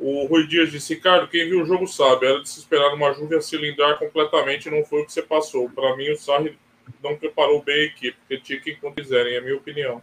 O 0.00 0.26
Rui 0.26 0.48
Dias 0.48 0.72
disse, 0.72 0.94
Ricardo, 0.94 1.28
quem 1.28 1.48
viu 1.48 1.62
o 1.62 1.66
jogo 1.66 1.86
sabe, 1.86 2.26
era 2.26 2.40
de 2.40 2.48
se 2.48 2.58
esperar 2.58 2.92
uma 2.92 3.12
Juve 3.12 3.40
cilindrar 3.40 4.00
completamente 4.00 4.66
e 4.66 4.70
não 4.72 4.84
foi 4.84 5.02
o 5.02 5.06
que 5.06 5.12
você 5.12 5.22
passou. 5.22 5.70
Para 5.70 5.94
mim, 5.96 6.10
o 6.10 6.16
Sarri 6.16 6.58
não 7.02 7.16
preparou 7.16 7.62
bem 7.62 7.80
a 7.80 7.84
equipe, 7.84 8.16
critiquem 8.28 8.76
quando 8.80 8.94
quiserem, 8.94 9.34
é 9.34 9.38
a 9.38 9.40
minha 9.40 9.56
opinião. 9.56 10.02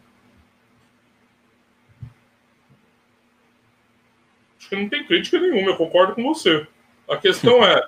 Acho 4.60 4.70
que 4.70 4.76
não 4.76 4.90
tem 4.90 5.06
crítica 5.06 5.40
nenhuma, 5.40 5.72
eu 5.72 5.78
concordo 5.78 6.16
com 6.16 6.24
você. 6.24 6.66
A 7.08 7.16
questão 7.18 7.64
é, 7.64 7.88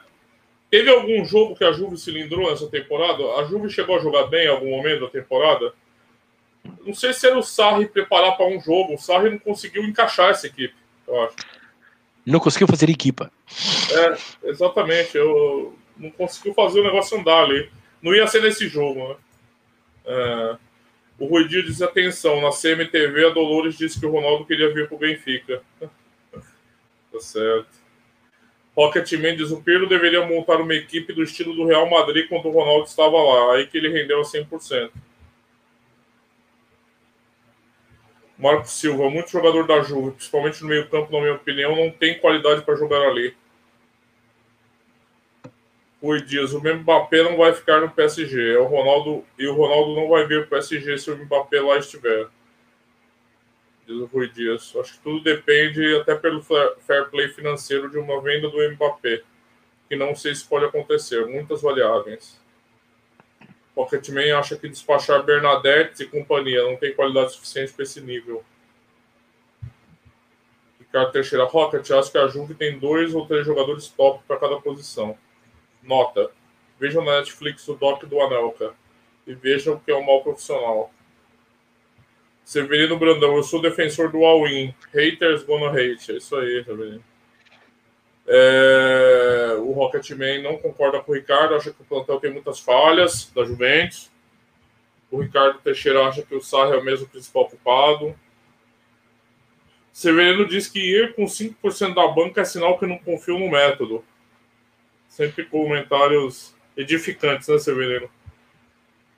teve 0.69 0.89
algum 0.89 1.25
jogo 1.25 1.55
que 1.55 1.63
a 1.63 1.71
Juve 1.71 1.97
cilindrou 1.97 2.49
nessa 2.49 2.67
temporada? 2.67 3.23
A 3.35 3.43
Juve 3.45 3.69
chegou 3.69 3.97
a 3.97 3.99
jogar 3.99 4.27
bem 4.27 4.45
em 4.45 4.49
algum 4.49 4.69
momento 4.69 5.01
da 5.01 5.09
temporada? 5.09 5.73
Não 6.85 6.93
sei 6.93 7.13
se 7.13 7.25
era 7.27 7.37
o 7.37 7.43
Sarri 7.43 7.87
preparar 7.87 8.37
para 8.37 8.47
um 8.47 8.59
jogo, 8.61 8.93
o 8.93 8.97
Sarri 8.97 9.29
não 9.29 9.39
conseguiu 9.39 9.83
encaixar 9.83 10.29
essa 10.29 10.47
equipe, 10.47 10.75
eu 11.07 11.23
acho. 11.23 11.35
Não 12.25 12.39
conseguiu 12.39 12.67
fazer 12.67 12.89
equipa. 12.89 13.31
É, 13.91 14.49
exatamente. 14.49 15.17
Eu 15.17 15.75
não 15.97 16.11
conseguiu 16.11 16.53
fazer 16.53 16.79
o 16.79 16.83
negócio 16.83 17.19
andar 17.19 17.43
ali. 17.43 17.69
Não 18.01 18.13
ia 18.13 18.27
ser 18.27 18.41
nesse 18.41 18.67
jogo, 18.67 19.09
né? 19.09 19.15
É, 20.05 20.57
o 21.19 21.25
Rui 21.25 21.47
Dias 21.47 21.65
diz 21.65 21.81
atenção, 21.81 22.41
na 22.41 22.49
CMTV 22.49 23.25
a 23.25 23.29
Dolores 23.29 23.77
disse 23.77 23.99
que 23.99 24.05
o 24.05 24.11
Ronaldo 24.11 24.45
queria 24.45 24.73
vir 24.73 24.87
para 24.87 24.95
o 24.95 24.99
Benfica. 24.99 25.61
tá 25.81 27.19
certo. 27.19 27.79
Rocket 28.75 29.11
Mendes, 29.13 29.51
o 29.51 29.61
Pedro 29.61 29.89
deveria 29.89 30.25
montar 30.25 30.61
uma 30.61 30.73
equipe 30.73 31.11
do 31.11 31.21
estilo 31.21 31.53
do 31.53 31.65
Real 31.65 31.89
Madrid 31.89 32.29
quando 32.29 32.47
o 32.47 32.51
Ronaldo 32.51 32.85
estava 32.85 33.21
lá, 33.21 33.55
aí 33.55 33.67
que 33.67 33.77
ele 33.77 33.89
rendeu 33.89 34.21
a 34.21 34.23
100%. 34.23 34.91
Marco 38.37 38.69
Silva, 38.69 39.09
muito 39.09 39.29
jogador 39.29 39.67
da 39.67 39.81
Juve, 39.81 40.11
principalmente 40.11 40.61
no 40.61 40.69
meio 40.69 40.87
campo, 40.87 41.11
na 41.11 41.19
minha 41.19 41.33
opinião, 41.33 41.75
não 41.75 41.91
tem 41.91 42.17
qualidade 42.19 42.61
para 42.61 42.77
jogar 42.77 43.01
ali. 43.01 43.35
Rui 46.01 46.21
Dias, 46.21 46.53
o 46.53 46.61
Mbappé 46.61 47.23
não 47.23 47.35
vai 47.35 47.53
ficar 47.53 47.81
no 47.81 47.89
PSG. 47.89 48.53
É 48.53 48.57
o 48.57 48.65
Ronaldo, 48.65 49.25
e 49.37 49.47
o 49.47 49.53
Ronaldo 49.53 49.95
não 49.95 50.07
vai 50.07 50.25
vir 50.25 50.47
para 50.47 50.59
o 50.59 50.61
PSG 50.61 50.97
se 50.97 51.11
o 51.11 51.17
Mbappé 51.17 51.59
lá 51.59 51.77
estiver. 51.77 52.27
Diz 53.85 53.97
o 53.97 54.05
Rui 54.05 54.29
Dias. 54.29 54.73
Acho 54.79 54.93
que 54.93 54.99
tudo 54.99 55.21
depende, 55.21 55.95
até 55.97 56.15
pelo 56.15 56.41
fair 56.41 57.09
play 57.09 57.27
financeiro, 57.29 57.89
de 57.89 57.97
uma 57.97 58.21
venda 58.21 58.49
do 58.49 58.71
Mbappé. 58.71 59.23
que 59.89 59.95
não 59.95 60.15
sei 60.15 60.35
se 60.35 60.47
pode 60.47 60.65
acontecer. 60.65 61.25
Muitas 61.25 61.63
variáveis. 61.63 62.39
Rocketman 63.75 64.31
acha 64.33 64.55
que 64.55 64.69
despachar 64.69 65.23
Bernadette 65.23 66.03
e 66.03 66.07
companhia 66.07 66.63
não 66.63 66.75
tem 66.75 66.93
qualidade 66.93 67.33
suficiente 67.33 67.73
para 67.73 67.83
esse 67.83 67.99
nível. 67.99 68.43
Ricardo 70.79 71.11
Teixeira 71.11 71.45
Rocket, 71.45 71.89
acho 71.91 72.11
que 72.11 72.17
a 72.17 72.27
Juve 72.27 72.53
tem 72.55 72.77
dois 72.77 73.15
ou 73.15 73.25
três 73.25 73.45
jogadores 73.45 73.87
top 73.87 74.23
para 74.27 74.37
cada 74.37 74.59
posição. 74.59 75.17
Nota. 75.83 76.31
Vejam 76.79 77.03
na 77.03 77.19
Netflix 77.19 77.67
o 77.67 77.75
doc 77.75 78.03
do 78.05 78.21
Anelka 78.21 78.73
e 79.27 79.33
vejam 79.33 79.79
que 79.79 79.91
é 79.91 79.95
um 79.95 80.05
mal 80.05 80.23
profissional. 80.23 80.91
Severino 82.43 82.97
Brandão, 82.97 83.35
eu 83.35 83.43
sou 83.43 83.61
defensor 83.61 84.11
do 84.11 84.25
all-in. 84.25 84.73
Haters 84.93 85.43
gonna 85.43 85.69
hate. 85.69 86.11
É 86.11 86.17
isso 86.17 86.35
aí, 86.35 86.63
Severino. 86.63 87.03
É, 88.31 89.55
o 89.59 89.71
Rocketman 89.71 90.41
não 90.43 90.57
concorda 90.57 90.99
com 90.99 91.11
o 91.11 91.15
Ricardo, 91.15 91.55
acha 91.55 91.71
que 91.71 91.81
o 91.81 91.85
plantel 91.85 92.19
tem 92.19 92.31
muitas 92.31 92.59
falhas 92.59 93.31
da 93.35 93.43
Juventus. 93.43 94.11
O 95.11 95.19
Ricardo 95.19 95.59
Teixeira 95.59 96.07
acha 96.07 96.21
que 96.21 96.35
o 96.35 96.41
Sarri 96.41 96.73
é 96.73 96.77
o 96.77 96.83
mesmo 96.83 97.07
principal 97.07 97.49
culpado. 97.49 98.15
Severino 99.91 100.47
diz 100.47 100.67
que 100.67 100.79
ir 100.79 101.15
com 101.15 101.25
5% 101.25 101.93
da 101.93 102.07
banca 102.07 102.41
é 102.41 102.45
sinal 102.45 102.77
que 102.77 102.85
não 102.85 102.99
confio 102.99 103.37
no 103.39 103.49
método. 103.49 104.03
Sempre 105.09 105.43
comentários 105.45 106.55
edificantes, 106.77 107.47
né, 107.49 107.57
Severino? 107.57 108.09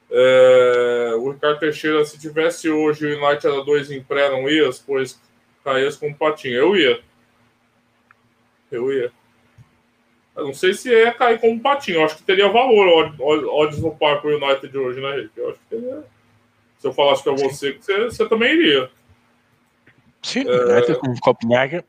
É, 0.10 1.14
o 1.18 1.32
Ricardo 1.32 1.60
Teixeira, 1.60 2.04
se 2.04 2.20
tivesse 2.20 2.70
hoje 2.70 3.06
o 3.06 3.26
United 3.26 3.48
a 3.48 3.62
2 3.62 3.92
em 3.92 4.04
pré, 4.04 4.30
não 4.30 4.50
ia, 4.50 4.70
pois 4.86 5.22
caías 5.64 5.96
com 5.96 6.08
um 6.08 6.14
patinho. 6.14 6.56
Eu 6.56 6.76
ia. 6.76 7.00
Eu 8.72 8.92
ia. 8.92 9.12
Eu 10.36 10.46
não 10.46 10.54
sei 10.54 10.74
se 10.74 10.90
ia 10.90 11.14
cair 11.14 11.40
com 11.40 11.52
um 11.52 11.60
patinho. 11.60 12.00
Eu 12.00 12.06
acho 12.06 12.18
que 12.18 12.24
teria 12.24 12.50
valor 12.50 13.14
odds 13.20 13.80
no 13.80 13.96
par 13.96 14.22
pro 14.22 14.36
United 14.36 14.76
hoje, 14.78 15.00
né, 15.00 15.16
Rick? 15.16 15.32
Eu 15.38 15.50
acho 15.50 15.60
que 15.60 15.76
teria. 15.76 16.04
Se 16.80 16.88
eu 16.88 16.94
falasse 16.94 17.24
para 17.24 17.34
você, 17.34 17.74
você, 17.74 18.06
você 18.06 18.28
também 18.28 18.54
iria. 18.54 18.90
Sim, 20.22 20.44
é... 20.48 20.74
United 20.74 21.00
com 21.00 21.16
Copenhague. 21.20 21.84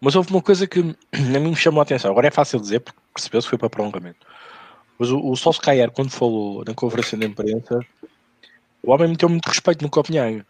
Mas 0.00 0.14
houve 0.14 0.30
uma 0.30 0.42
coisa 0.42 0.66
que 0.66 0.82
mim 0.82 0.96
me 1.38 1.56
chamou 1.56 1.80
a 1.80 1.82
atenção. 1.82 2.10
Agora 2.10 2.28
é 2.28 2.30
fácil 2.30 2.60
dizer, 2.60 2.80
porque 2.80 3.01
percebeu-se 3.12 3.46
que 3.46 3.50
foi 3.50 3.58
para 3.58 3.70
prolongamento. 3.70 4.26
Mas 4.98 5.10
o, 5.10 5.18
o 5.18 5.36
Solskjaer, 5.36 5.90
quando 5.90 6.10
falou 6.10 6.64
na 6.64 6.74
conferência 6.74 7.16
de 7.18 7.26
imprensa, 7.26 7.80
o 8.82 8.90
homem 8.92 9.08
meteu 9.08 9.28
muito 9.28 9.46
respeito 9.46 9.82
no 9.82 9.90
Copenhague. 9.90 10.44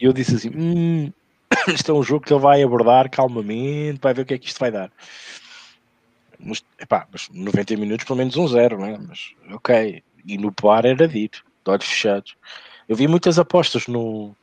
E 0.00 0.04
eu 0.04 0.12
disse 0.12 0.36
assim: 0.36 0.50
hum, 0.54 1.12
isto 1.68 1.90
é 1.90 1.94
um 1.94 2.02
jogo 2.02 2.24
que 2.24 2.32
ele 2.32 2.40
vai 2.40 2.62
abordar 2.62 3.10
calmamente, 3.10 4.00
vai 4.00 4.14
ver 4.14 4.22
o 4.22 4.26
que 4.26 4.34
é 4.34 4.38
que 4.38 4.46
isto 4.46 4.58
vai 4.58 4.70
dar. 4.70 4.90
Mas, 6.38 6.64
epá, 6.78 7.06
mas 7.12 7.28
90 7.28 7.76
minutos 7.76 8.06
pelo 8.06 8.18
menos 8.18 8.36
um 8.36 8.48
zero, 8.48 8.78
não 8.78 8.86
é? 8.86 8.98
Mas 8.98 9.34
ok. 9.52 10.02
E 10.26 10.38
no 10.38 10.52
par 10.52 10.84
era 10.84 11.06
dito, 11.06 11.44
de 11.64 11.70
olhos 11.70 11.86
fechados. 11.86 12.36
Eu 12.88 12.96
vi 12.96 13.06
muitas 13.06 13.38
apostas 13.38 13.86
no, 13.86 14.34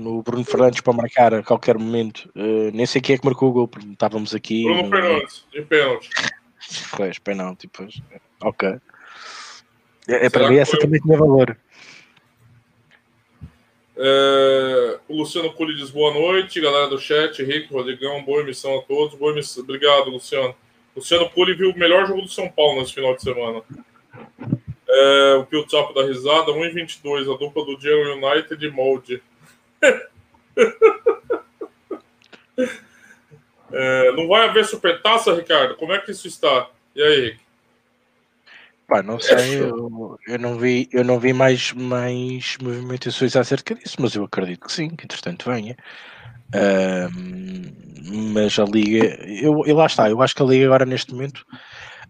no 0.00 0.22
Bruno 0.22 0.44
Fernandes 0.44 0.80
para 0.80 0.92
marcar 0.92 1.34
a 1.34 1.42
qualquer 1.42 1.78
momento. 1.78 2.30
Uh, 2.34 2.70
nem 2.72 2.86
sei 2.86 3.00
quem 3.00 3.14
é 3.14 3.18
que 3.18 3.24
marcou 3.24 3.50
o 3.50 3.52
gol, 3.52 3.68
porque 3.68 3.86
estávamos 3.86 4.34
aqui. 4.34 4.64
Bruno 4.64 4.82
no... 4.82 4.90
Fernandes, 4.90 5.46
de 5.52 5.62
pênalti. 5.62 6.10
Pois, 6.94 7.18
penalti, 7.18 7.68
pois. 7.68 8.02
Ok. 8.42 8.68
É, 10.06 10.26
é 10.26 10.30
para 10.30 10.48
mim 10.48 10.56
essa 10.56 10.78
também 10.78 11.00
tinha 11.00 11.16
valor. 11.16 11.56
É, 13.96 14.98
o 15.08 15.16
Luciano 15.16 15.52
Puli 15.52 15.76
diz 15.76 15.90
boa 15.90 16.12
noite, 16.12 16.60
galera 16.60 16.88
do 16.88 16.98
chat, 16.98 17.42
Henrique, 17.42 17.72
Rodrigão, 17.72 18.22
boa 18.22 18.40
emissão 18.40 18.78
a 18.78 18.82
todos. 18.82 19.18
Boa 19.18 19.32
emissão. 19.32 19.62
Obrigado, 19.62 20.10
Luciano. 20.10 20.54
Luciano 20.96 21.28
Puli 21.30 21.54
viu 21.54 21.70
o 21.70 21.78
melhor 21.78 22.06
jogo 22.06 22.22
do 22.22 22.28
São 22.28 22.48
Paulo 22.48 22.80
nesse 22.80 22.94
final 22.94 23.14
de 23.14 23.22
semana. 23.22 23.62
É, 24.88 25.34
o 25.34 25.44
Pio 25.44 25.64
Chapo 25.70 25.94
da 25.94 26.04
risada, 26.04 26.50
1,22, 26.50 27.32
a 27.32 27.38
dupla 27.38 27.64
do 27.64 27.78
Diego 27.78 28.12
United 28.12 28.64
e 28.64 28.70
Molde. 28.70 29.22
É, 33.72 34.12
não 34.12 34.26
vai 34.26 34.48
haver 34.48 34.64
supertaça, 34.64 35.32
Ricardo? 35.32 35.76
Como 35.76 35.92
é 35.92 35.98
que 36.00 36.10
isso 36.10 36.26
está? 36.26 36.68
E 36.94 37.02
aí, 37.02 37.20
Rick? 37.20 37.40
Não 39.04 39.20
sei, 39.20 39.60
eu, 39.60 40.18
eu, 40.26 40.38
não 40.38 40.58
vi, 40.58 40.88
eu 40.92 41.04
não 41.04 41.20
vi 41.20 41.32
mais, 41.32 41.72
mais 41.72 42.58
movimentações 42.60 43.36
acerca 43.36 43.76
disso, 43.76 43.94
mas 44.00 44.16
eu 44.16 44.24
acredito 44.24 44.66
que 44.66 44.72
sim, 44.72 44.88
que 44.88 45.04
entretanto 45.04 45.48
venha. 45.48 45.76
Mas 48.32 48.58
a 48.58 48.64
Liga, 48.64 49.06
eu, 49.26 49.64
eu 49.64 49.76
lá 49.76 49.86
está, 49.86 50.10
eu 50.10 50.20
acho 50.20 50.34
que 50.34 50.42
a 50.42 50.46
Liga 50.46 50.66
agora 50.66 50.84
neste 50.84 51.12
momento, 51.12 51.46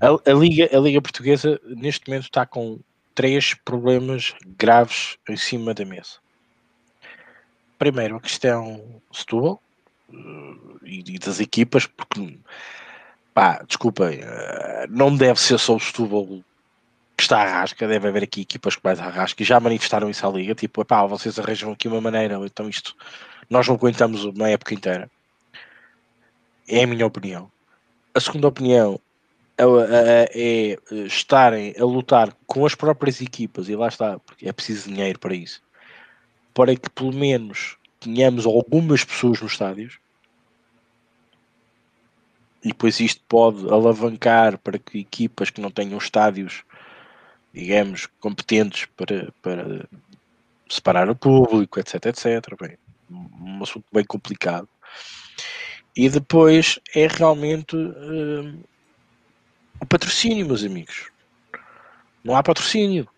a, 0.00 0.30
a, 0.30 0.32
Liga, 0.32 0.70
a 0.74 0.80
Liga 0.80 1.02
Portuguesa 1.02 1.60
neste 1.64 2.08
momento 2.08 2.24
está 2.24 2.46
com 2.46 2.80
três 3.14 3.52
problemas 3.52 4.34
graves 4.56 5.18
em 5.28 5.36
cima 5.36 5.74
da 5.74 5.84
mesa. 5.84 6.18
Primeiro, 7.80 8.16
a 8.16 8.20
questão 8.20 9.00
Setúbal, 9.10 9.58
e, 10.84 11.18
das 11.18 11.40
equipas, 11.40 11.86
porque 11.86 12.38
pá, 13.32 13.62
desculpem, 13.66 14.20
eh, 14.22 14.86
não 14.90 15.16
deve 15.16 15.40
ser 15.40 15.58
só 15.58 15.76
o 15.76 15.80
Setúbal 15.80 16.26
que 17.16 17.22
está 17.22 17.40
à 17.40 17.60
rasca, 17.60 17.88
deve 17.88 18.06
haver 18.06 18.24
aqui 18.24 18.42
equipas 18.42 18.76
que 18.76 18.82
mais 18.84 19.00
à 19.00 19.08
rasca 19.08 19.42
e 19.42 19.46
já 19.46 19.58
manifestaram 19.58 20.10
isso 20.10 20.26
à 20.26 20.30
liga, 20.30 20.54
tipo, 20.54 20.84
pá, 20.84 21.06
vocês 21.06 21.38
arranjam 21.38 21.72
aqui 21.72 21.88
uma 21.88 22.02
maneira, 22.02 22.34
então 22.44 22.68
isto 22.68 22.94
nós 23.48 23.66
não 23.66 23.76
aguentamos 23.76 24.24
uma 24.24 24.50
época 24.50 24.74
inteira. 24.74 25.10
É 26.68 26.82
a 26.82 26.86
minha 26.86 27.06
opinião. 27.06 27.50
A 28.14 28.20
segunda 28.20 28.46
opinião 28.46 29.00
é, 29.56 30.30
é 30.34 30.78
estarem 31.06 31.74
a 31.80 31.84
lutar 31.86 32.36
com 32.46 32.66
as 32.66 32.74
próprias 32.74 33.22
equipas, 33.22 33.70
e 33.70 33.74
lá 33.74 33.88
está, 33.88 34.18
porque 34.18 34.46
é 34.46 34.52
preciso 34.52 34.90
dinheiro 34.90 35.18
para 35.18 35.34
isso, 35.34 35.62
para 36.54 36.74
que 36.74 36.90
pelo 36.90 37.12
menos 37.12 37.76
tenhamos 37.98 38.46
algumas 38.46 39.04
pessoas 39.04 39.40
nos 39.40 39.52
estádios 39.52 39.98
e 42.62 42.68
depois 42.68 43.00
isto 43.00 43.22
pode 43.26 43.68
alavancar 43.70 44.58
para 44.58 44.78
que 44.78 44.98
equipas 44.98 45.50
que 45.50 45.60
não 45.60 45.70
tenham 45.70 45.96
estádios, 45.96 46.62
digamos, 47.54 48.06
competentes 48.20 48.86
para, 48.96 49.32
para 49.40 49.88
separar 50.68 51.08
o 51.08 51.16
público, 51.16 51.80
etc, 51.80 52.06
etc. 52.06 52.54
Bem, 52.60 52.76
um 53.10 53.62
assunto 53.62 53.86
bem 53.90 54.04
complicado. 54.04 54.68
E 55.96 56.08
depois 56.08 56.78
é 56.94 57.06
realmente 57.06 57.74
uh, 57.76 58.64
o 59.80 59.86
patrocínio, 59.86 60.46
meus 60.46 60.62
amigos. 60.62 61.10
Não 62.22 62.36
há 62.36 62.42
patrocínio. 62.42 63.08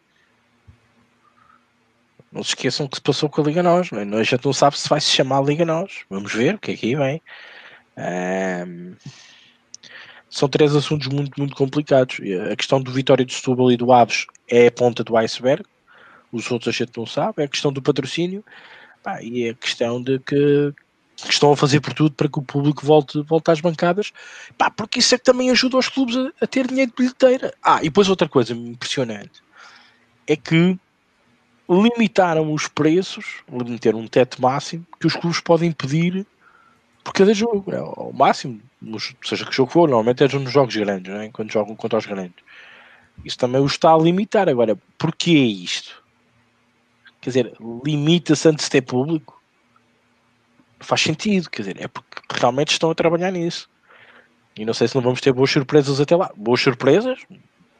Não 2.32 2.42
se 2.42 2.50
esqueçam 2.50 2.88
que 2.88 2.96
se 2.96 3.02
passou 3.02 3.28
com 3.28 3.42
a 3.42 3.44
Liga 3.44 3.62
Nós. 3.62 3.90
Não 3.90 4.00
é? 4.00 4.04
Nós 4.06 4.26
já 4.26 4.38
não 4.42 4.54
sabe 4.54 4.78
se 4.78 4.88
vai 4.88 5.00
se 5.00 5.10
chamar 5.10 5.44
Liga 5.44 5.66
Nós. 5.66 6.00
Vamos 6.08 6.32
ver 6.32 6.54
o 6.54 6.58
que 6.58 6.72
é 6.72 6.76
que 6.76 6.86
aí 6.86 6.94
vem. 6.96 7.22
Um, 8.66 8.94
são 10.30 10.48
três 10.48 10.74
assuntos 10.74 11.08
muito, 11.08 11.38
muito 11.38 11.54
complicados. 11.54 12.18
A 12.50 12.56
questão 12.56 12.80
do 12.80 12.90
Vitória 12.90 13.22
de 13.22 13.34
Setúbal 13.34 13.70
e 13.70 13.76
do 13.76 13.92
Aves 13.92 14.26
é 14.48 14.68
a 14.68 14.72
ponta 14.72 15.04
do 15.04 15.14
iceberg. 15.14 15.62
Os 16.32 16.50
outros 16.50 16.74
a 16.74 16.78
gente 16.78 16.96
não 16.96 17.04
sabe. 17.04 17.42
É 17.42 17.44
a 17.44 17.48
questão 17.48 17.70
do 17.70 17.82
patrocínio. 17.82 18.42
E 19.20 19.44
é 19.44 19.50
a 19.50 19.54
questão 19.54 20.02
de 20.02 20.18
que, 20.20 20.72
que, 21.16 21.30
estão 21.30 21.52
a 21.52 21.56
fazer 21.56 21.80
por 21.80 21.92
tudo 21.92 22.14
para 22.14 22.30
que 22.30 22.38
o 22.38 22.42
público 22.42 22.86
volte, 22.86 23.20
volte 23.24 23.50
às 23.50 23.60
bancadas. 23.60 24.10
Pá, 24.56 24.70
porque 24.70 25.00
isso 25.00 25.14
é 25.14 25.18
que 25.18 25.24
também 25.24 25.50
ajuda 25.50 25.76
os 25.76 25.90
clubes 25.90 26.16
a, 26.16 26.32
a 26.40 26.46
ter 26.46 26.66
dinheiro 26.66 26.90
de 26.92 26.96
bilheteira. 26.96 27.52
Ah, 27.62 27.80
e 27.80 27.84
depois 27.84 28.08
outra 28.08 28.26
coisa 28.26 28.54
impressionante 28.54 29.42
é 30.26 30.34
que 30.34 30.78
limitaram 31.68 32.52
os 32.52 32.68
preços, 32.68 33.42
meter 33.50 33.94
um 33.94 34.06
teto 34.06 34.40
máximo 34.40 34.86
que 35.00 35.06
os 35.06 35.14
clubes 35.14 35.40
podem 35.40 35.72
pedir 35.72 36.26
por 37.04 37.12
cada 37.12 37.34
jogo, 37.34 37.72
é 37.72 37.80
o 37.80 38.12
máximo, 38.12 38.60
seja 39.24 39.44
que 39.44 39.54
jogo 39.54 39.72
for, 39.72 39.88
normalmente 39.88 40.22
é 40.22 40.38
nos 40.38 40.52
jogos 40.52 40.76
grandes, 40.76 41.12
é? 41.12 41.28
quando 41.30 41.52
jogam 41.52 41.74
contra 41.74 41.98
os 41.98 42.06
grandes. 42.06 42.44
Isso 43.24 43.38
também 43.38 43.60
o 43.60 43.66
está 43.66 43.92
a 43.92 43.98
limitar. 43.98 44.48
Agora, 44.48 44.78
porquê 44.96 45.32
isto? 45.32 46.02
Quer 47.20 47.30
dizer, 47.30 47.56
limita-se 47.84 48.48
antes 48.48 48.64
de 48.64 48.70
ter 48.70 48.82
público? 48.82 49.40
Faz 50.80 51.00
sentido, 51.00 51.50
quer 51.50 51.62
dizer, 51.62 51.80
é 51.80 51.88
porque 51.88 52.20
realmente 52.32 52.72
estão 52.72 52.90
a 52.90 52.94
trabalhar 52.94 53.30
nisso. 53.30 53.68
E 54.56 54.64
não 54.64 54.74
sei 54.74 54.88
se 54.88 54.94
não 54.94 55.02
vamos 55.02 55.20
ter 55.20 55.32
boas 55.32 55.50
surpresas 55.50 56.00
até 56.00 56.16
lá. 56.16 56.30
Boas 56.36 56.60
surpresas, 56.60 57.20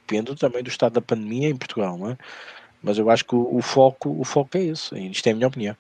depende 0.07 0.35
também 0.37 0.63
do 0.63 0.69
estado 0.69 0.93
da 0.95 1.01
pandemia 1.01 1.49
em 1.49 1.57
Portugal, 1.57 1.99
não 1.99 2.11
é? 2.11 2.19
Mas 2.83 2.99
eu 2.99 3.09
acho 3.09 3.25
que 3.25 3.35
o, 3.35 3.57
o 3.57 3.63
foco, 3.63 4.21
o 4.21 4.25
foco 4.25 4.57
é 4.57 4.65
esse. 4.65 4.99
Isto 5.09 5.29
é 5.29 5.33
a 5.33 5.35
minha 5.35 5.49
opinião. 5.49 5.77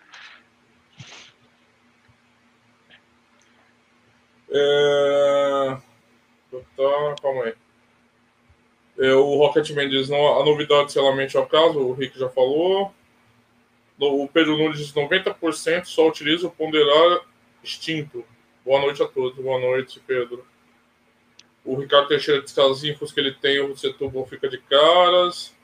É... 4.50 5.76
Tá, 6.76 7.14
calma 7.20 7.44
aí. 7.44 7.54
É, 8.98 9.14
o 9.14 9.36
Rocketman 9.36 9.88
diz: 9.88 10.08
não, 10.08 10.40
a 10.40 10.44
novidade 10.44 10.92
selamente 10.92 11.36
ao 11.36 11.46
caso, 11.46 11.78
o 11.78 11.92
Rick 11.92 12.18
já 12.18 12.28
falou. 12.28 12.94
O 13.98 14.28
Pedro 14.28 14.56
Nunes 14.56 14.78
diz: 14.78 14.92
90% 14.92 15.86
só 15.86 16.08
utiliza 16.08 16.46
o 16.46 16.50
ponderar 16.50 17.22
extinto. 17.64 18.24
Boa 18.64 18.80
noite 18.80 19.02
a 19.02 19.08
todos. 19.08 19.42
Boa 19.42 19.58
noite, 19.58 20.00
Pedro. 20.06 20.44
O 21.64 21.76
Ricardo 21.76 22.08
Teixeira 22.08 22.42
diz 22.42 22.52
que 22.52 22.60
as 22.60 22.84
infos 22.84 23.12
que 23.12 23.20
ele 23.20 23.32
tem, 23.32 23.60
o 23.60 23.76
Setúbal 23.76 24.26
fica 24.26 24.48
de 24.48 24.58
caras. 24.58 25.54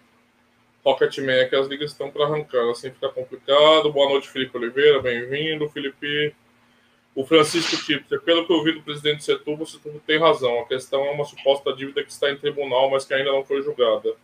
Rocketman 0.85 1.41
é 1.41 1.45
que 1.47 1.57
as 1.57 1.67
ligas 1.67 1.91
estão 1.91 2.11
para 2.11 2.25
arrancar, 2.25 2.71
assim 2.71 2.91
fica 2.91 3.09
complicado. 3.09 3.93
Boa 3.93 4.09
noite, 4.09 4.29
Felipe 4.29 4.57
Oliveira, 4.57 5.01
bem-vindo. 5.03 5.69
Felipe. 5.69 6.35
O 7.15 7.27
Francisco 7.27 7.77
Tipster, 7.85 8.21
pelo 8.21 8.47
que 8.47 8.53
eu 8.53 8.63
vi 8.63 8.73
do 8.73 8.83
presidente 8.83 9.25
Setúbal, 9.25 9.67
Setúbal 9.67 10.01
tem 10.07 10.19
razão. 10.19 10.61
A 10.61 10.67
questão 10.67 11.05
é 11.05 11.11
uma 11.11 11.25
suposta 11.25 11.73
dívida 11.73 12.05
que 12.05 12.13
está 12.13 12.31
em 12.31 12.37
tribunal, 12.37 12.91
mas 12.91 13.05
que 13.05 13.13
ainda 13.13 13.33
não 13.33 13.45
foi 13.45 13.61
julgada. 13.61 14.15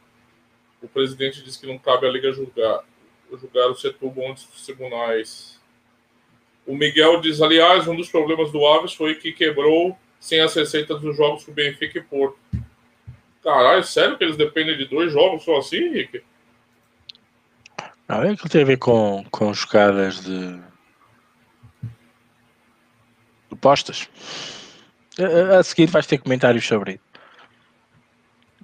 O 0.80 0.86
presidente 0.86 1.42
diz 1.42 1.56
que 1.56 1.66
não 1.66 1.76
cabe 1.76 2.06
a 2.06 2.10
liga 2.10 2.30
julgar, 2.32 2.84
julgar 3.32 3.68
o 3.68 3.74
Setúbal 3.74 4.30
antes 4.30 4.46
dos 4.46 4.64
tribunais. 4.64 5.60
O 6.64 6.76
Miguel 6.76 7.20
diz, 7.20 7.42
aliás, 7.42 7.88
um 7.88 7.96
dos 7.96 8.08
problemas 8.08 8.52
do 8.52 8.64
Aves 8.64 8.94
foi 8.94 9.16
que 9.16 9.32
quebrou 9.32 9.98
sem 10.20 10.40
as 10.40 10.54
receitas 10.54 11.00
dos 11.00 11.16
jogos 11.16 11.44
com 11.44 11.50
o 11.50 11.54
Benfica 11.54 11.98
e 11.98 12.02
Porto. 12.02 12.38
Caralho, 13.42 13.84
sério 13.84 14.16
que 14.16 14.24
eles 14.24 14.36
dependem 14.36 14.76
de 14.78 14.86
dois 14.86 15.12
jogos 15.12 15.42
só 15.42 15.58
assim, 15.58 15.76
Henrique? 15.76 16.22
Não, 18.14 18.22
é 18.22 18.36
que 18.36 18.48
tem 18.48 18.62
a 18.62 18.64
ver 18.64 18.76
com, 18.76 19.24
com 19.28 19.52
jogadas 19.52 20.22
de, 20.22 20.56
de 23.50 23.56
postas. 23.60 24.08
A, 25.18 25.58
a, 25.58 25.62
seguir 25.64 25.86
vais 25.86 26.06
ter 26.06 26.18
comentários 26.18 26.64
sobre 26.64 27.00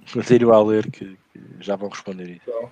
isso. 0.05 0.17
Retiro 0.17 0.53
a 0.53 0.63
ler 0.63 0.89
que, 0.89 1.17
que, 1.33 1.41
já 1.59 1.75
vão 1.75 1.89
responder 1.89 2.29
isso. 2.29 2.41
Então. 2.47 2.71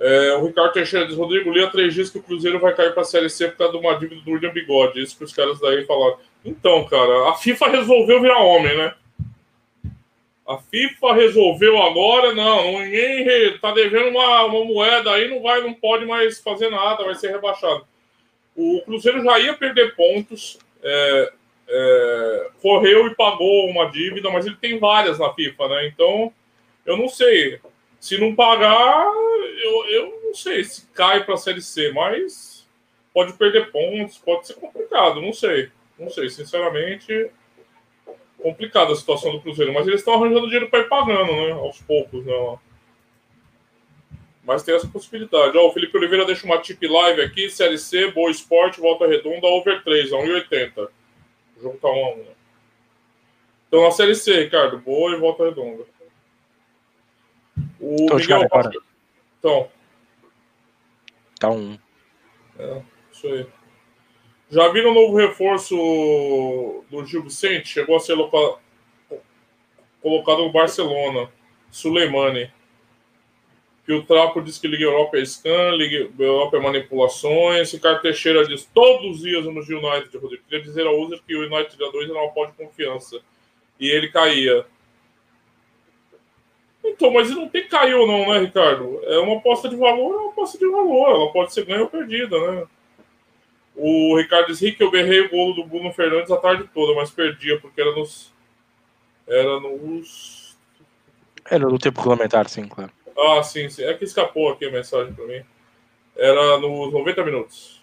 É, 0.00 0.32
o 0.34 0.46
Ricardo 0.46 0.72
Teixeira 0.72 1.06
diz: 1.06 1.16
Rodrigo, 1.16 1.50
li 1.50 1.62
há 1.62 1.70
três 1.70 1.94
dias 1.94 2.10
que 2.10 2.18
o 2.18 2.22
Cruzeiro 2.22 2.58
vai 2.58 2.74
cair 2.74 2.92
para 2.92 3.02
a 3.02 3.06
Série 3.06 3.30
C 3.30 3.46
por 3.48 3.58
causa 3.58 3.72
de 3.74 3.78
uma 3.78 3.96
dívida 3.96 4.22
do 4.22 4.32
William 4.32 4.52
Bigode. 4.52 5.00
Isso 5.00 5.16
que 5.16 5.22
os 5.22 5.32
caras 5.32 5.60
daí 5.60 5.84
falaram. 5.86 6.18
Então, 6.44 6.84
cara, 6.86 7.30
a 7.30 7.34
FIFA 7.34 7.68
resolveu 7.68 8.20
virar 8.20 8.42
homem, 8.42 8.76
né? 8.76 8.92
A 10.46 10.58
FIFA 10.58 11.14
resolveu 11.14 11.82
agora, 11.82 12.34
não, 12.34 12.80
ninguém 12.80 13.58
tá 13.58 13.72
devendo 13.72 14.10
uma, 14.10 14.44
uma 14.44 14.64
moeda 14.64 15.10
aí, 15.12 15.28
não 15.28 15.40
vai, 15.40 15.62
não 15.62 15.72
pode 15.72 16.04
mais 16.04 16.38
fazer 16.38 16.68
nada, 16.68 17.04
vai 17.04 17.14
ser 17.14 17.30
rebaixado. 17.30 17.86
O 18.54 18.82
Cruzeiro 18.84 19.22
já 19.22 19.38
ia 19.38 19.54
perder 19.54 19.96
pontos, 19.96 20.58
é, 20.82 21.32
é, 21.66 22.50
correu 22.60 23.06
e 23.06 23.14
pagou 23.14 23.70
uma 23.70 23.90
dívida, 23.90 24.30
mas 24.30 24.44
ele 24.44 24.56
tem 24.56 24.78
várias 24.78 25.18
na 25.18 25.32
FIFA, 25.32 25.68
né? 25.68 25.86
Então, 25.86 26.30
eu 26.84 26.96
não 26.96 27.08
sei. 27.08 27.58
Se 27.98 28.18
não 28.18 28.34
pagar, 28.34 29.06
eu, 29.62 29.86
eu 29.86 30.20
não 30.24 30.34
sei 30.34 30.62
se 30.62 30.86
cai 30.92 31.24
para 31.24 31.34
a 31.34 31.38
Série 31.38 31.62
C, 31.62 31.90
mas 31.92 32.68
pode 33.14 33.32
perder 33.32 33.70
pontos, 33.70 34.18
pode 34.18 34.46
ser 34.46 34.54
complicado, 34.54 35.22
não 35.22 35.32
sei. 35.32 35.70
Não 35.98 36.10
sei, 36.10 36.28
sinceramente, 36.28 37.30
complicada 38.44 38.92
a 38.92 38.96
situação 38.96 39.32
do 39.32 39.40
Cruzeiro, 39.40 39.72
mas 39.72 39.86
eles 39.86 40.00
estão 40.00 40.12
arranjando 40.12 40.44
dinheiro 40.44 40.68
para 40.68 40.80
ir 40.80 40.88
pagando, 40.90 41.32
né? 41.32 41.52
Aos 41.52 41.80
poucos, 41.80 42.26
né? 42.26 42.58
Mas 44.44 44.62
tem 44.62 44.74
essa 44.74 44.86
possibilidade. 44.86 45.56
Ó, 45.56 45.68
o 45.68 45.72
Felipe 45.72 45.96
Oliveira 45.96 46.26
deixa 46.26 46.44
uma 46.44 46.60
tip 46.60 46.86
live 46.86 47.22
aqui, 47.22 47.48
Série 47.48 47.78
C, 47.78 48.10
Boa 48.10 48.30
Esporte, 48.30 48.82
Volta 48.82 49.06
Redonda, 49.06 49.46
over 49.46 49.82
3, 49.82 50.12
a 50.12 50.16
1,80. 50.16 50.88
O 51.56 51.62
jogo 51.62 51.78
tá 51.78 51.88
1 51.88 52.04
a 52.04 52.12
1. 52.12 52.16
Né? 52.18 52.24
Então 53.66 53.82
na 53.82 53.90
Série 53.90 54.14
C, 54.14 54.42
Ricardo, 54.42 54.78
Boa 54.78 55.16
e 55.16 55.18
Volta 55.18 55.44
Redonda. 55.44 55.84
O 57.80 57.96
então, 58.02 58.16
Miguel. 58.18 58.42
Então. 59.38 59.70
Tá 61.40 61.48
1. 61.48 61.78
É, 62.58 62.82
isso 63.10 63.26
aí. 63.26 63.46
Já 64.54 64.68
viram 64.68 64.92
o 64.92 64.94
novo 64.94 65.16
reforço 65.16 65.74
do 66.88 67.04
Gil 67.04 67.24
Vicente? 67.24 67.66
Chegou 67.66 67.96
a 67.96 67.98
ser 67.98 68.14
loca... 68.14 68.60
colocado 70.00 70.44
no 70.44 70.52
Barcelona. 70.52 71.28
Suleimani. 71.72 72.52
Que 73.84 73.92
o 73.92 74.04
Trapo 74.04 74.40
diz 74.40 74.56
que 74.56 74.68
Liga 74.68 74.84
Europa 74.84 75.18
é 75.18 75.24
scan, 75.24 75.72
Liga 75.72 76.08
Europa 76.16 76.56
é 76.56 76.60
manipulações. 76.60 77.72
Ricardo 77.72 78.02
Teixeira 78.02 78.46
diz 78.46 78.64
todos 78.72 79.16
os 79.16 79.22
dias 79.22 79.44
no 79.44 79.50
United, 79.50 80.16
Rodrigo. 80.16 80.44
Queria 80.48 80.64
dizer 80.64 80.86
ao 80.86 81.00
user 81.00 81.20
que 81.26 81.34
o 81.34 81.40
United 81.40 81.82
a 81.82 81.90
2 81.90 82.10
era 82.10 82.20
uma 82.20 82.30
pó 82.30 82.46
de 82.46 82.52
confiança. 82.52 83.20
E 83.80 83.90
ele 83.90 84.06
caía. 84.06 84.64
Então, 86.84 87.10
mas 87.10 87.28
não 87.30 87.48
tem 87.48 87.66
caiu 87.66 88.06
não, 88.06 88.32
né, 88.32 88.38
Ricardo? 88.38 89.00
É 89.02 89.18
uma 89.18 89.38
aposta 89.38 89.68
de 89.68 89.74
valor, 89.74 90.14
é 90.14 90.18
uma 90.18 90.30
aposta 90.30 90.56
de 90.56 90.68
valor. 90.68 91.08
Ela 91.08 91.32
pode 91.32 91.52
ser 91.52 91.64
ganha 91.64 91.82
ou 91.82 91.88
perdida, 91.88 92.38
né? 92.38 92.68
O 93.76 94.16
Ricardo 94.16 94.54
diz 94.54 94.58
que 94.58 94.82
eu 94.82 94.90
berrei 94.90 95.22
o 95.22 95.30
golo 95.30 95.54
do 95.54 95.64
Bruno 95.64 95.92
Fernandes 95.92 96.30
a 96.30 96.36
tarde 96.36 96.68
toda, 96.72 96.94
mas 96.94 97.10
perdia, 97.10 97.58
porque 97.60 97.80
era 97.80 97.92
nos. 97.92 98.32
Era 99.26 99.60
nos. 99.60 100.56
Era 101.50 101.66
no 101.66 101.78
tempo 101.78 102.00
regulamentar, 102.00 102.48
sim, 102.48 102.68
claro. 102.68 102.92
Ah, 103.16 103.42
sim, 103.42 103.68
sim. 103.68 103.84
É 103.84 103.94
que 103.94 104.04
escapou 104.04 104.50
aqui 104.50 104.66
a 104.66 104.70
mensagem 104.70 105.12
para 105.12 105.26
mim. 105.26 105.42
Era 106.16 106.58
nos 106.58 106.92
90 106.92 107.24
minutos. 107.24 107.82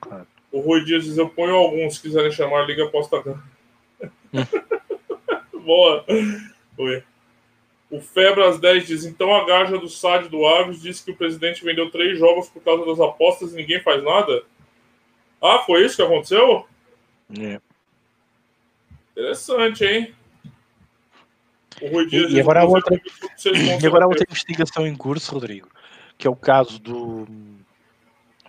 Claro. 0.00 0.26
O 0.50 0.60
Rui 0.60 0.84
Dias 0.84 1.04
diz: 1.04 1.18
Eu 1.18 1.28
ponho 1.28 1.54
alguns, 1.54 1.96
se 1.96 2.02
quiserem 2.02 2.32
chamar, 2.32 2.66
liga 2.66 2.84
aposta. 2.84 3.22
Boa. 5.52 6.04
Oi. 6.78 7.02
O 7.90 8.00
Febras 8.00 8.58
10 8.58 8.86
diz: 8.86 9.04
Então 9.04 9.34
a 9.34 9.44
gaja 9.44 9.78
do 9.78 9.88
SAD 9.88 10.28
do 10.28 10.46
Aves 10.46 10.80
disse 10.80 11.04
que 11.04 11.10
o 11.10 11.16
presidente 11.16 11.64
vendeu 11.64 11.90
três 11.90 12.18
jogos 12.18 12.48
por 12.48 12.62
causa 12.62 12.86
das 12.86 13.00
apostas 13.00 13.52
e 13.52 13.56
ninguém 13.56 13.82
faz 13.82 14.02
nada? 14.02 14.42
Ah, 15.42 15.58
foi 15.64 15.84
isso 15.84 15.96
que 15.96 16.02
aconteceu? 16.02 16.66
É. 17.38 17.60
Interessante, 19.12 19.84
hein? 19.84 20.14
O 21.80 21.88
Rui 21.88 22.06
Dias 22.06 22.32
e, 22.32 22.40
agora 22.40 22.60
há 22.60 22.64
outra, 22.64 22.96
e 23.80 23.86
agora 23.86 24.06
outra 24.06 24.24
investigação 24.28 24.86
em 24.86 24.96
curso, 24.96 25.32
Rodrigo, 25.32 25.68
que 26.16 26.26
é 26.26 26.30
o 26.30 26.36
caso 26.36 26.78
do, 26.78 27.26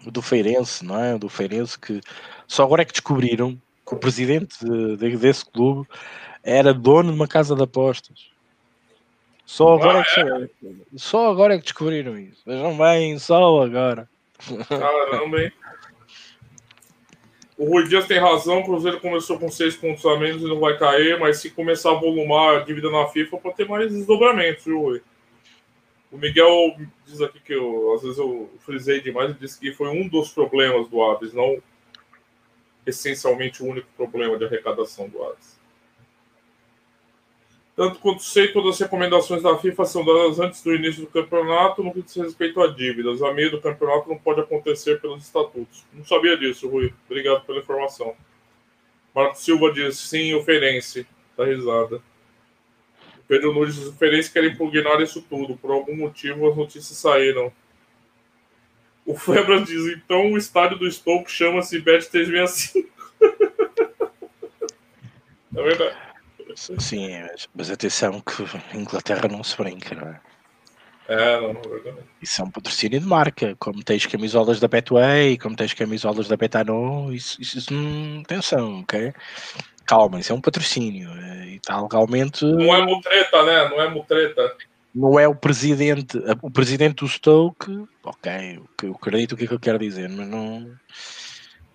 do 0.06 0.22
Feirense, 0.22 0.86
não 0.86 1.02
é? 1.02 1.18
Do 1.18 1.28
Feirense, 1.28 1.78
que 1.78 2.02
só 2.48 2.64
agora 2.64 2.82
é 2.82 2.86
que 2.86 2.94
descobriram 2.94 3.60
que 3.86 3.94
o 3.94 3.98
presidente 3.98 4.58
de, 4.64 5.18
desse 5.18 5.46
clube 5.46 5.88
era 6.44 6.74
dono 6.74 7.12
de 7.12 7.16
uma 7.16 7.28
casa 7.28 7.56
de 7.56 7.64
apostas. 7.64 8.30
Só 9.46 9.76
agora, 9.76 10.00
ah, 10.00 10.02
é 10.02 10.48
que, 10.48 10.68
é? 10.68 10.78
só 10.98 11.32
agora 11.32 11.56
é 11.56 11.58
que 11.58 11.64
descobriram 11.64 12.18
isso. 12.18 12.42
Vejam 12.46 12.78
bem, 12.78 13.18
só 13.18 13.62
agora. 13.64 14.10
Caramba, 14.68 15.42
hein? 15.42 15.52
O 17.58 17.66
Rui 17.66 17.88
Dias 17.88 18.06
tem 18.06 18.20
razão, 18.20 18.60
o 18.60 18.64
Cruzeiro 18.64 19.00
começou 19.00 19.40
com 19.40 19.50
seis 19.50 19.76
pontos 19.76 20.06
a 20.06 20.16
menos 20.16 20.44
e 20.44 20.46
não 20.46 20.60
vai 20.60 20.78
cair, 20.78 21.20
mas 21.20 21.40
se 21.40 21.50
começar 21.50 21.90
a 21.90 21.96
volumar 21.96 22.58
a 22.58 22.60
dívida 22.60 22.92
na 22.92 23.08
FIFA, 23.08 23.38
pode 23.38 23.56
ter 23.56 23.68
mais 23.68 23.92
desdobramentos, 23.92 24.64
viu, 24.64 24.80
Rui? 24.80 25.02
O 26.12 26.18
Miguel 26.18 26.76
diz 27.06 27.20
aqui 27.20 27.40
que 27.40 27.54
eu, 27.54 27.94
às 27.96 28.04
vezes 28.04 28.18
eu 28.20 28.50
frisei 28.60 29.02
demais 29.02 29.32
e 29.32 29.34
disse 29.34 29.60
que 29.60 29.74
foi 29.74 29.90
um 29.90 30.08
dos 30.08 30.30
problemas 30.30 30.88
do 30.88 31.04
Aves, 31.04 31.34
não 31.34 31.58
essencialmente 32.86 33.62
o 33.62 33.66
único 33.66 33.88
problema 33.98 34.38
de 34.38 34.46
arrecadação 34.46 35.10
do 35.10 35.22
Aves. 35.24 35.57
Tanto 37.78 38.00
quanto 38.00 38.24
sei, 38.24 38.48
todas 38.48 38.74
as 38.74 38.80
recomendações 38.80 39.44
da 39.44 39.56
FIFA 39.56 39.86
são 39.86 40.04
dadas 40.04 40.40
antes 40.40 40.64
do 40.64 40.74
início 40.74 41.02
do 41.02 41.12
campeonato 41.12 41.84
no 41.84 41.94
que 41.94 42.02
diz 42.02 42.16
respeito 42.16 42.60
a 42.60 42.66
dívidas. 42.66 43.22
A 43.22 43.32
meio 43.32 43.52
do 43.52 43.62
campeonato 43.62 44.10
não 44.10 44.18
pode 44.18 44.42
acontecer 44.42 45.00
pelos 45.00 45.24
estatutos. 45.24 45.86
Não 45.94 46.04
sabia 46.04 46.36
disso, 46.36 46.68
Rui. 46.68 46.92
Obrigado 47.06 47.46
pela 47.46 47.60
informação. 47.60 48.16
Marco 49.14 49.38
Silva 49.38 49.72
diz, 49.72 49.96
sim, 49.96 50.34
oferência. 50.34 51.06
Tá 51.36 51.46
risada. 51.46 52.02
Pedro 53.28 53.54
Nunes 53.54 53.76
diz, 53.76 53.86
oferência 53.86 54.34
quer 54.34 54.46
impugnar 54.46 55.00
isso 55.00 55.22
tudo. 55.22 55.56
Por 55.56 55.70
algum 55.70 55.96
motivo 55.96 56.50
as 56.50 56.58
notícias 56.58 56.98
saíram. 56.98 57.54
O 59.06 59.16
Febras 59.16 59.68
diz, 59.68 59.86
então 59.96 60.32
o 60.32 60.38
estádio 60.38 60.80
do 60.80 60.92
Stoke 60.92 61.30
chama-se 61.30 61.80
Bet 61.80 62.10
365. 62.10 62.90
é 65.56 65.62
verdade. 65.62 66.07
Sim, 66.58 67.22
mas, 67.22 67.48
mas 67.56 67.70
atenção 67.70 68.20
que 68.20 68.44
Inglaterra 68.76 69.28
não 69.28 69.44
se 69.44 69.56
brinca, 69.56 69.94
não 69.94 70.08
é? 70.08 70.20
É, 71.08 71.40
não, 71.40 71.54
não, 71.54 71.98
Isso 72.22 72.42
é 72.42 72.44
um 72.44 72.50
patrocínio 72.50 73.00
de 73.00 73.06
marca, 73.06 73.56
como 73.60 73.84
tens 73.84 74.08
camisolas 74.08 74.60
da 74.60 74.68
Betway, 74.68 75.38
como 75.38 75.56
tens 75.56 75.74
camisolas 75.74 76.28
da 76.28 76.36
Betano, 76.36 77.14
isso, 77.14 77.40
isso, 77.40 77.60
isso 77.60 77.74
não, 77.74 78.22
atenção, 78.22 78.82
ok? 78.82 79.14
Calma, 79.86 80.20
isso 80.20 80.34
é 80.34 80.36
um 80.36 80.42
patrocínio 80.42 81.10
eh, 81.12 81.46
e 81.46 81.56
está 81.58 81.80
legalmente. 81.80 82.44
Não 82.44 82.76
é 82.76 82.86
mutreta, 82.86 83.44
né? 83.44 83.70
Não 83.70 83.82
é 83.82 83.90
mutreta. 83.90 84.56
Não 84.94 85.20
é 85.20 85.28
o 85.28 85.36
presidente, 85.36 86.18
o 86.42 86.50
presidente 86.50 86.96
do 86.96 87.08
Stoke, 87.08 87.86
ok, 88.04 88.60
eu 88.84 88.94
acredito 88.94 89.34
o 89.34 89.38
que 89.38 89.44
é 89.46 89.48
que 89.48 89.54
eu 89.54 89.60
quero 89.60 89.78
dizer, 89.78 90.10
mas 90.10 90.28
não 90.28 90.76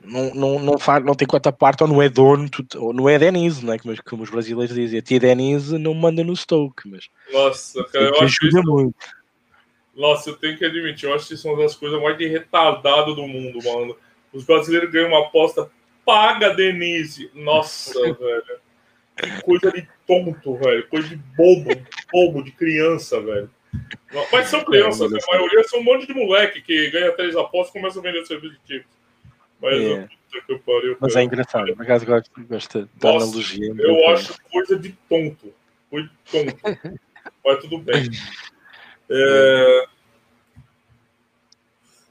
não, 0.04 0.34
não, 0.34 0.58
não, 0.58 0.78
faz, 0.78 1.04
não 1.04 1.14
tem 1.14 1.26
quanta 1.26 1.52
parte, 1.52 1.82
ou 1.82 1.88
não 1.88 2.02
é 2.02 2.08
dono, 2.08 2.48
ou 2.76 2.92
não 2.92 3.08
é 3.08 3.18
Denise, 3.18 3.64
não 3.64 3.72
é? 3.72 3.78
Como, 3.78 3.94
como 4.04 4.22
os 4.22 4.30
brasileiros 4.30 4.74
dizem, 4.74 4.98
a 4.98 5.02
tia 5.02 5.20
Denise 5.20 5.78
não 5.78 5.94
manda 5.94 6.24
no 6.24 6.36
Stoke, 6.36 6.88
mas 6.88 7.08
Nossa, 7.32 7.84
cara, 7.84 8.06
eu 8.06 8.20
acho 8.20 8.46
isso... 8.46 8.62
muito. 8.62 8.94
Nossa, 9.94 10.30
eu 10.30 10.36
tenho 10.36 10.56
que 10.56 10.64
admitir, 10.64 11.08
eu 11.08 11.14
acho 11.14 11.28
que 11.28 11.34
isso 11.34 11.46
é 11.46 11.50
uma 11.52 11.62
das 11.62 11.76
coisas 11.76 12.00
mais 12.00 12.16
de 12.16 12.26
retardado 12.26 13.14
do 13.14 13.26
mundo, 13.26 13.58
mano. 13.62 13.96
Os 14.32 14.44
brasileiros 14.44 14.90
ganham 14.90 15.08
uma 15.08 15.26
aposta, 15.26 15.70
paga 16.04 16.50
Denise. 16.50 17.30
Nossa, 17.34 18.00
velho. 18.14 18.62
Que 19.16 19.42
coisa 19.42 19.70
de 19.70 19.86
tonto, 20.06 20.56
velho. 20.56 20.88
Coisa 20.88 21.08
de 21.08 21.16
bobo, 21.16 21.70
bobo, 22.10 22.42
de 22.42 22.50
criança, 22.52 23.20
velho. 23.20 23.50
Mas 24.30 24.48
são 24.48 24.64
crianças, 24.64 25.10
né? 25.10 25.18
a 25.22 25.32
maioria 25.32 25.62
são 25.64 25.80
um 25.80 25.84
monte 25.84 26.06
de 26.06 26.14
moleque 26.14 26.60
que 26.60 26.90
ganha 26.90 27.12
três 27.12 27.36
apostas 27.36 27.70
e 27.70 27.78
começa 27.78 27.98
a 27.98 28.02
vender 28.02 28.24
serviço 28.26 28.54
de 28.54 28.60
tipos. 28.60 29.01
Mas, 29.62 29.80
é. 29.80 30.08
eu, 30.48 30.58
pariu, 30.58 30.96
Mas 31.00 31.14
é 31.14 31.22
engraçado, 31.22 31.76
por 31.76 31.82
acaso 31.82 32.04
gosto, 32.04 32.30
gosto 32.48 32.88
da 32.96 33.10
analogia. 33.10 33.72
Eu 33.78 34.08
acho 34.10 34.34
coisa 34.50 34.76
de 34.76 34.92
tonto. 35.08 35.54
Coisa 35.88 36.08
de 36.08 36.32
tonto. 36.32 37.00
Mas 37.44 37.60
tudo 37.60 37.78
bem. 37.78 38.10
É... 39.08 39.86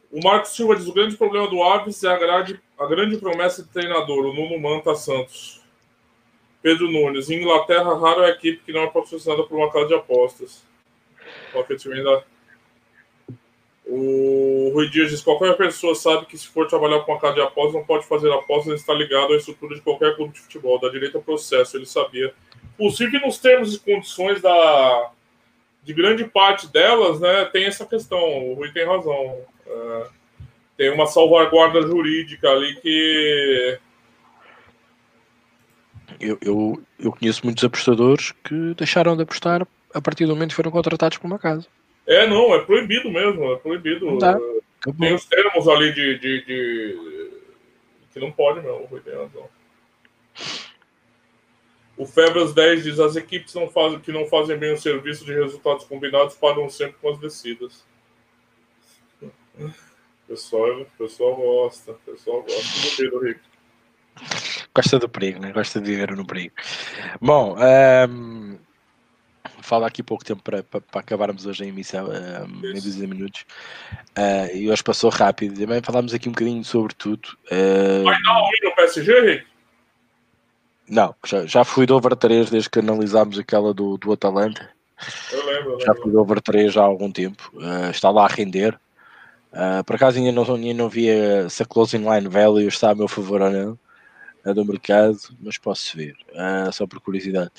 O 0.10 0.24
Marcos 0.24 0.52
Silva 0.52 0.78
diz: 0.78 0.88
o 0.88 0.94
grande 0.94 1.18
problema 1.18 1.50
do 1.50 1.62
Aves 1.62 2.02
é 2.06 2.10
a, 2.10 2.18
grade, 2.18 2.62
a 2.80 2.86
grande 2.86 3.18
promessa 3.18 3.64
de 3.64 3.70
treinador, 3.70 4.26
o 4.26 4.34
Nuno 4.34 4.58
Manta 4.58 4.96
Santos. 4.96 5.62
Pedro 6.62 6.90
Nunes, 6.90 7.30
em 7.30 7.42
Inglaterra, 7.42 7.98
raro 7.98 8.22
é 8.22 8.28
a 8.28 8.30
equipe 8.30 8.64
que 8.64 8.72
não 8.72 8.84
é 8.84 8.88
patrocinada 8.88 9.44
por 9.44 9.58
uma 9.58 9.72
casa 9.72 9.88
de 9.88 9.96
apostas. 9.96 10.64
Ainda... 11.54 12.24
O 13.94 14.72
Rui 14.74 14.90
Dias 14.90 15.10
diz: 15.10 15.22
qualquer 15.22 15.58
pessoa 15.58 15.94
sabe 15.94 16.26
que 16.26 16.38
se 16.38 16.48
for 16.48 16.66
trabalhar 16.66 17.02
com 17.02 17.12
uma 17.12 17.20
casa 17.20 17.34
de 17.36 17.42
apostas, 17.42 17.74
não 17.74 17.84
pode 17.84 18.08
fazer 18.08 18.32
apostas, 18.32 18.80
está 18.80 18.94
ligado 18.94 19.34
à 19.34 19.36
estrutura 19.36 19.76
de 19.76 19.82
qualquer 19.82 20.16
clube 20.16 20.32
de 20.32 20.40
futebol, 20.40 20.80
da 20.80 20.88
direita 20.88 21.18
ao 21.18 21.24
processo, 21.24 21.76
ele 21.76 21.86
sabia. 21.86 22.34
Inclusive, 22.76 23.20
nos 23.20 23.38
termos 23.38 23.76
e 23.76 23.80
condições 23.80 24.42
da, 24.42 25.12
de 25.84 25.94
grande 25.94 26.24
parte 26.24 26.68
delas, 26.68 27.20
né, 27.20 27.44
tem 27.46 27.66
essa 27.66 27.86
questão. 27.86 28.18
O 28.18 28.54
Rui 28.54 28.72
tem 28.72 28.86
razão. 28.86 29.40
É, 29.68 30.08
tem 30.78 30.90
uma 30.90 31.06
salvaguarda 31.06 31.82
jurídica 31.82 32.50
ali 32.50 32.80
que. 32.80 33.78
Eu, 36.18 36.38
eu, 36.42 36.84
eu 36.98 37.12
conheço 37.12 37.42
muitos 37.44 37.64
apostadores 37.66 38.32
que 38.42 38.74
deixaram 38.76 39.18
de 39.18 39.24
apostar 39.24 39.68
a 39.94 40.02
partir 40.02 40.26
do 40.26 40.34
momento 40.34 40.52
que 40.52 40.56
foram 40.56 40.72
contratados 40.72 41.18
por 41.18 41.28
uma 41.28 41.38
casa. 41.38 41.68
É, 42.12 42.28
não, 42.28 42.54
é 42.54 42.60
proibido 42.60 43.10
mesmo, 43.10 43.54
é 43.54 43.56
proibido. 43.56 44.18
Tem 45.00 45.14
os 45.14 45.26
termos 45.26 45.66
ali 45.70 45.94
de, 45.94 46.20
de, 46.20 46.46
de, 46.46 47.32
que 48.12 48.20
não 48.20 48.30
pode, 48.30 48.62
não, 48.68 48.84
Rui 48.84 49.00
tem 49.00 49.16
razão. 49.16 49.48
O 51.96 52.06
Febras 52.06 52.54
10 52.54 52.84
diz: 52.84 53.00
as 53.00 53.16
equipes 53.16 53.54
não 53.54 53.70
fazem, 53.70 53.98
que 54.02 54.12
não 54.12 54.26
fazem 54.26 54.58
bem 54.58 54.74
o 54.74 54.78
serviço 54.78 55.24
de 55.24 55.34
resultados 55.34 55.86
combinados 55.86 56.36
param 56.36 56.70
sempre 56.70 56.98
com 57.02 57.12
as 57.12 57.18
descidas. 57.18 57.86
Pessoal, 60.28 60.86
pessoal 60.98 61.36
gosta, 61.36 61.94
pessoal 62.06 62.42
gosta 62.44 63.10
do 63.10 63.20
Rico. 63.20 63.42
Gosta 64.74 64.98
do 64.98 65.10
perigo, 65.10 65.42
né? 65.42 65.52
Gosta 65.52 65.82
de 65.82 65.92
viver 65.92 66.16
no 66.16 66.26
perigo. 66.26 66.56
Bom, 67.20 67.58
um, 67.58 68.58
falo 69.62 69.86
aqui 69.86 70.04
pouco 70.04 70.24
tempo 70.24 70.42
para, 70.44 70.64
para, 70.64 70.82
para 70.82 71.02
acabarmos 71.02 71.46
hoje 71.46 71.64
a 71.64 71.68
emissão, 71.68 72.08
um, 72.08 72.66
em 72.66 72.74
12 72.74 73.08
minutos. 73.08 73.46
Uh, 74.18 74.56
e 74.56 74.70
hoje 74.70 74.84
passou 74.84 75.10
rápido. 75.10 75.60
Também 75.60 75.82
falámos 75.82 76.14
aqui 76.14 76.30
um 76.30 76.32
bocadinho 76.32 76.64
sobre 76.64 76.94
tudo. 76.94 77.30
Uh, 77.52 78.04
Vai 78.04 78.22
dar 78.22 78.42
no 78.64 78.76
PSG? 78.76 79.46
Não, 80.90 81.16
já, 81.26 81.46
já 81.46 81.64
fui 81.64 81.86
do 81.86 81.96
over 81.96 82.16
3 82.16 82.50
desde 82.50 82.70
que 82.70 82.80
analisámos 82.80 83.40
aquela 83.40 83.74
do, 83.74 83.98
do 83.98 84.12
Atalanta. 84.12 84.70
Eu 85.32 85.46
lembro, 85.46 85.72
eu 85.74 85.80
já 85.82 85.96
fui 85.96 86.12
do 86.12 86.20
over 86.20 86.42
3 86.42 86.74
já 86.74 86.82
há 86.82 86.86
algum 86.86 87.12
tempo. 87.12 87.52
Uh, 87.54 87.90
está 87.92 88.10
lá 88.10 88.26
a 88.26 88.28
render. 88.28 88.78
Uh, 89.52 89.84
por 89.86 89.96
acaso 89.96 90.18
ainda 90.18 90.32
não, 90.32 90.44
ainda 90.56 90.74
não 90.74 90.90
vi 90.90 91.08
se 91.50 91.64
a 91.64 91.66
closing 91.66 92.10
line 92.10 92.30
value 92.30 92.68
está 92.68 92.92
a 92.92 92.96
meu 92.96 93.08
favor 93.08 93.42
ou 93.42 93.50
não 93.50 93.80
uh, 94.46 94.54
do 94.54 94.66
mercado, 94.66 95.18
mas 95.40 95.58
posso 95.58 95.96
ver, 95.96 96.16
uh, 96.32 96.72
só 96.72 96.86
por 96.88 97.00
curiosidade. 97.00 97.52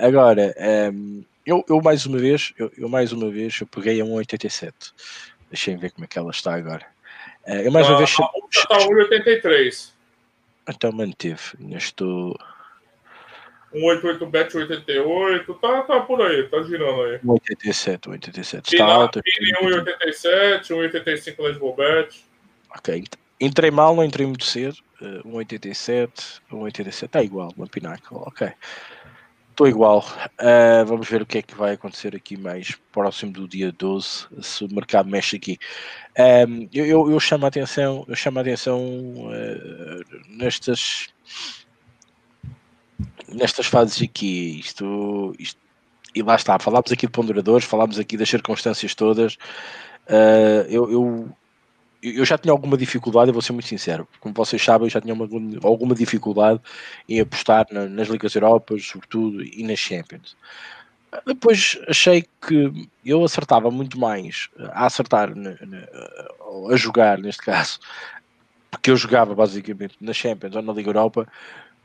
Agora, 0.00 0.54
um, 0.92 1.24
eu, 1.46 1.64
eu, 1.68 1.80
mais 1.80 2.06
uma 2.06 2.18
vez, 2.18 2.52
eu, 2.58 2.70
eu, 2.76 2.88
mais 2.88 3.12
uma 3.12 3.30
vez 3.30 3.60
eu 3.60 3.66
peguei 3.66 4.00
a 4.00 4.04
1,87. 4.04 4.72
Deixem 5.50 5.76
ver 5.76 5.90
como 5.90 6.04
é 6.04 6.08
que 6.08 6.18
ela 6.18 6.30
está 6.30 6.54
agora. 6.54 6.86
eu 7.46 7.72
mais 7.72 7.88
uma 7.88 7.98
vez. 7.98 8.10
Está 8.10 8.76
a 8.76 8.78
1,83. 8.78 9.90
Então 10.68 10.92
manteve. 10.92 11.40
Estou. 11.76 12.36
188 13.72 14.26
bet 14.26 14.56
88, 14.56 15.54
tá, 15.54 15.82
tá 15.82 16.00
por 16.00 16.20
aí, 16.22 16.42
tá 16.48 16.60
girando 16.62 17.02
aí. 17.02 17.20
187, 17.20 18.04
187. 18.04 18.74
Está 18.74 18.84
alto. 18.84 19.20
Pini 19.22 19.56
187, 19.60 20.66
185 20.66 21.42
Lesbo 21.42 21.72
bet. 21.74 22.24
Ok. 22.76 23.04
Entrei 23.40 23.70
mal, 23.70 23.94
não 23.94 24.04
entrei 24.04 24.26
muito 24.26 24.44
cedo. 24.44 24.76
Uh, 25.00 25.22
187, 25.22 26.42
187, 26.50 27.04
está 27.06 27.22
igual, 27.22 27.50
uma 27.56 27.66
Pinnacle, 27.66 28.18
ok. 28.18 28.52
Estou 29.60 29.68
igual. 29.68 30.02
Uh, 30.40 30.86
vamos 30.86 31.06
ver 31.06 31.20
o 31.20 31.26
que 31.26 31.36
é 31.36 31.42
que 31.42 31.54
vai 31.54 31.74
acontecer 31.74 32.16
aqui 32.16 32.34
mais 32.34 32.74
próximo 32.90 33.30
do 33.30 33.46
dia 33.46 33.70
12, 33.70 34.26
se 34.40 34.64
o 34.64 34.74
mercado 34.74 35.10
mexe 35.10 35.36
aqui. 35.36 35.58
Um, 36.48 36.66
eu, 36.72 36.86
eu, 36.86 37.10
eu, 37.10 37.20
chamo 37.20 37.44
a 37.44 37.48
atenção, 37.48 38.02
eu 38.08 38.16
chamo 38.16 38.38
a 38.38 38.40
atenção 38.40 38.80
uh, 38.80 40.02
nestas 40.30 41.08
nestas 43.28 43.66
fases 43.66 44.00
aqui, 44.00 44.60
isto, 44.60 45.34
isto, 45.38 45.60
e 46.14 46.22
lá 46.22 46.36
está, 46.36 46.58
falámos 46.58 46.90
aqui 46.90 47.04
de 47.04 47.12
ponderadores, 47.12 47.66
falámos 47.66 47.98
aqui 47.98 48.16
das 48.16 48.30
circunstâncias 48.30 48.94
todas. 48.94 49.34
Uh, 50.08 50.64
eu, 50.70 50.90
eu, 50.90 51.36
eu, 52.02 52.24
já 52.24 52.38
tinha 52.38 52.52
alguma 52.52 52.76
dificuldade, 52.76 53.28
eu 53.28 53.32
vou 53.32 53.42
ser 53.42 53.52
muito 53.52 53.68
sincero, 53.68 54.08
como 54.20 54.34
vocês 54.34 54.62
sabem, 54.62 54.86
eu 54.86 54.90
já 54.90 55.00
tinha 55.00 55.14
uma, 55.14 55.28
alguma 55.62 55.94
dificuldade 55.94 56.60
em 57.08 57.20
apostar 57.20 57.66
na, 57.70 57.86
nas 57.86 58.08
Ligas 58.08 58.34
Europas, 58.34 58.84
sobretudo, 58.84 59.42
e 59.42 59.62
nas 59.62 59.78
Champions. 59.78 60.36
Depois 61.26 61.78
achei 61.88 62.24
que 62.46 62.88
eu 63.04 63.24
acertava 63.24 63.70
muito 63.70 63.98
mais 63.98 64.48
a 64.72 64.86
acertar, 64.86 65.32
a 66.70 66.76
jogar 66.76 67.18
neste 67.18 67.42
caso, 67.42 67.80
porque 68.70 68.90
eu 68.90 68.96
jogava 68.96 69.34
basicamente 69.34 69.96
na 70.00 70.12
Champions 70.12 70.54
ou 70.54 70.62
na 70.62 70.72
Liga 70.72 70.90
Europa, 70.90 71.26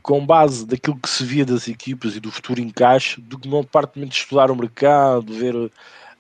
com 0.04 0.24
base 0.24 0.68
daquilo 0.68 1.00
que 1.00 1.10
se 1.10 1.26
via 1.26 1.44
das 1.44 1.68
equipas 1.68 2.16
e 2.16 2.20
do 2.20 2.32
futuro 2.32 2.62
encaixe, 2.62 3.20
do 3.20 3.40
que 3.40 3.48
não 3.48 3.62
departamento 3.62 4.12
de 4.12 4.20
estudar 4.20 4.52
o 4.52 4.56
mercado, 4.56 5.34
ver, 5.34 5.72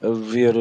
ver 0.01 0.55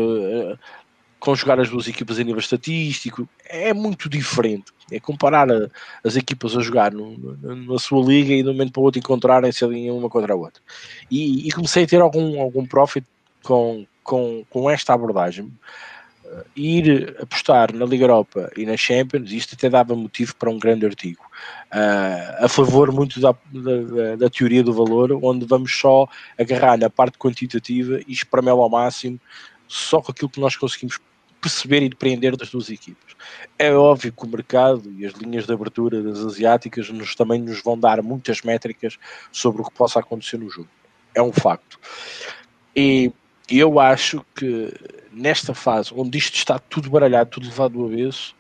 conjugar 1.25 1.59
as 1.59 1.71
duas 1.71 1.89
equipas 1.89 2.19
a 2.19 2.23
nível 2.23 2.39
estatístico, 2.39 3.27
é 3.49 3.73
muito 3.73 4.11
diferente. 4.11 4.67
É 4.93 5.01
comparar 5.01 5.51
a, 5.51 5.71
as 6.05 6.17
equipas 6.17 6.55
a 6.55 6.61
jogar 6.61 6.93
no, 6.93 7.17
no, 7.17 7.57
na 7.73 7.79
sua 7.79 8.05
liga 8.05 8.35
e 8.35 8.43
de 8.43 8.49
um 8.51 8.53
momento 8.53 8.73
para 8.73 8.81
o 8.81 8.85
outro 8.85 8.99
encontrarem-se 8.99 9.65
ali 9.65 9.91
uma 9.91 10.11
contra 10.11 10.35
a 10.35 10.37
outra. 10.37 10.61
E, 11.11 11.49
e, 11.49 11.51
comecei 11.51 11.85
a 11.85 11.87
ter 11.87 12.03
algum, 12.03 12.39
algum 12.39 12.67
profit 12.67 13.07
com, 13.43 13.87
com, 14.03 14.45
com 14.51 14.69
esta 14.69 14.93
abordagem 14.93 15.51
ir 16.57 17.17
apostar 17.21 17.73
na 17.73 17.85
Liga 17.85 18.05
Europa 18.05 18.51
e 18.57 18.67
na 18.67 18.77
Champions, 18.77 19.31
isto 19.31 19.55
até 19.55 19.71
dava 19.71 19.95
motivo 19.95 20.35
para 20.37 20.51
um 20.51 20.59
grande 20.59 20.85
artigo, 20.85 21.23
uh, 21.73 22.45
a 22.45 22.49
favor 22.49 22.91
muito 22.93 23.21
da, 23.21 23.33
da, 23.53 24.17
da, 24.17 24.31
teoria 24.31 24.63
do 24.63 24.73
valor, 24.73 25.13
onde 25.23 25.47
vamos 25.47 25.77
só 25.77 26.09
agarrar 26.39 26.77
na 26.77 26.91
parte 26.91 27.19
quantitativa 27.19 28.01
e 28.07 28.13
espremê-la 28.13 28.61
ao 28.63 28.71
máximo, 28.71 29.21
só 29.69 30.01
com 30.01 30.11
aquilo 30.13 30.31
que 30.31 30.41
nós 30.41 30.57
conseguimos 30.57 30.99
perceber 31.45 31.83
e 31.83 31.89
depreender 31.91 32.37
das 32.37 32.51
duas 32.51 32.71
equipas. 32.71 33.15
É 33.59 33.71
óbvio 33.71 34.13
que 34.13 34.25
o 34.25 34.29
mercado 34.29 34.91
e 34.97 35.05
as 35.05 35.13
linhas 35.13 35.45
de 35.45 35.53
abertura 35.53 36.03
das 36.03 36.21
asiáticas 36.21 36.89
nos, 36.89 37.15
também 37.15 37.39
nos 37.39 37.63
vão 37.63 37.79
dar 37.79 38.03
muitas 38.03 38.41
métricas 38.41 38.99
sobre 39.31 39.61
o 39.61 39.65
que 39.67 39.75
possa 39.75 40.01
acontecer 40.01 40.39
no 40.39 40.49
jogo. 40.49 40.69
É 41.15 41.21
um 41.21 41.33
facto. 41.33 41.79
E 42.75 43.13
eu 43.51 43.79
acho 43.79 44.25
que 44.35 44.73
nesta 45.13 45.53
fase, 45.53 45.93
onde 45.95 46.17
isto 46.17 46.37
está 46.37 46.59
tudo 46.59 46.89
baralhado, 46.89 47.31
tudo 47.31 47.47
levado 47.47 47.73
do 47.75 47.85
avesso, 47.85 48.35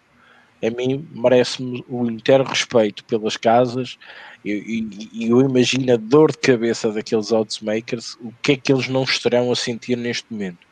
a 0.62 0.70
mim 0.70 1.06
merece-me 1.12 1.84
o 1.86 2.06
inteiro 2.06 2.42
respeito 2.42 3.04
pelas 3.04 3.36
casas 3.36 3.98
e, 4.42 4.88
e, 5.12 5.28
eu 5.28 5.42
imagino 5.42 5.92
a 5.92 5.96
dor 5.96 6.32
de 6.32 6.38
cabeça 6.38 6.90
daqueles 6.90 7.32
oddsmakers, 7.32 8.16
o 8.20 8.32
que 8.42 8.52
é 8.52 8.56
que 8.56 8.72
eles 8.72 8.88
não 8.88 9.04
estarão 9.04 9.52
a 9.52 9.56
sentir 9.56 9.96
neste 9.96 10.24
momento. 10.30 10.66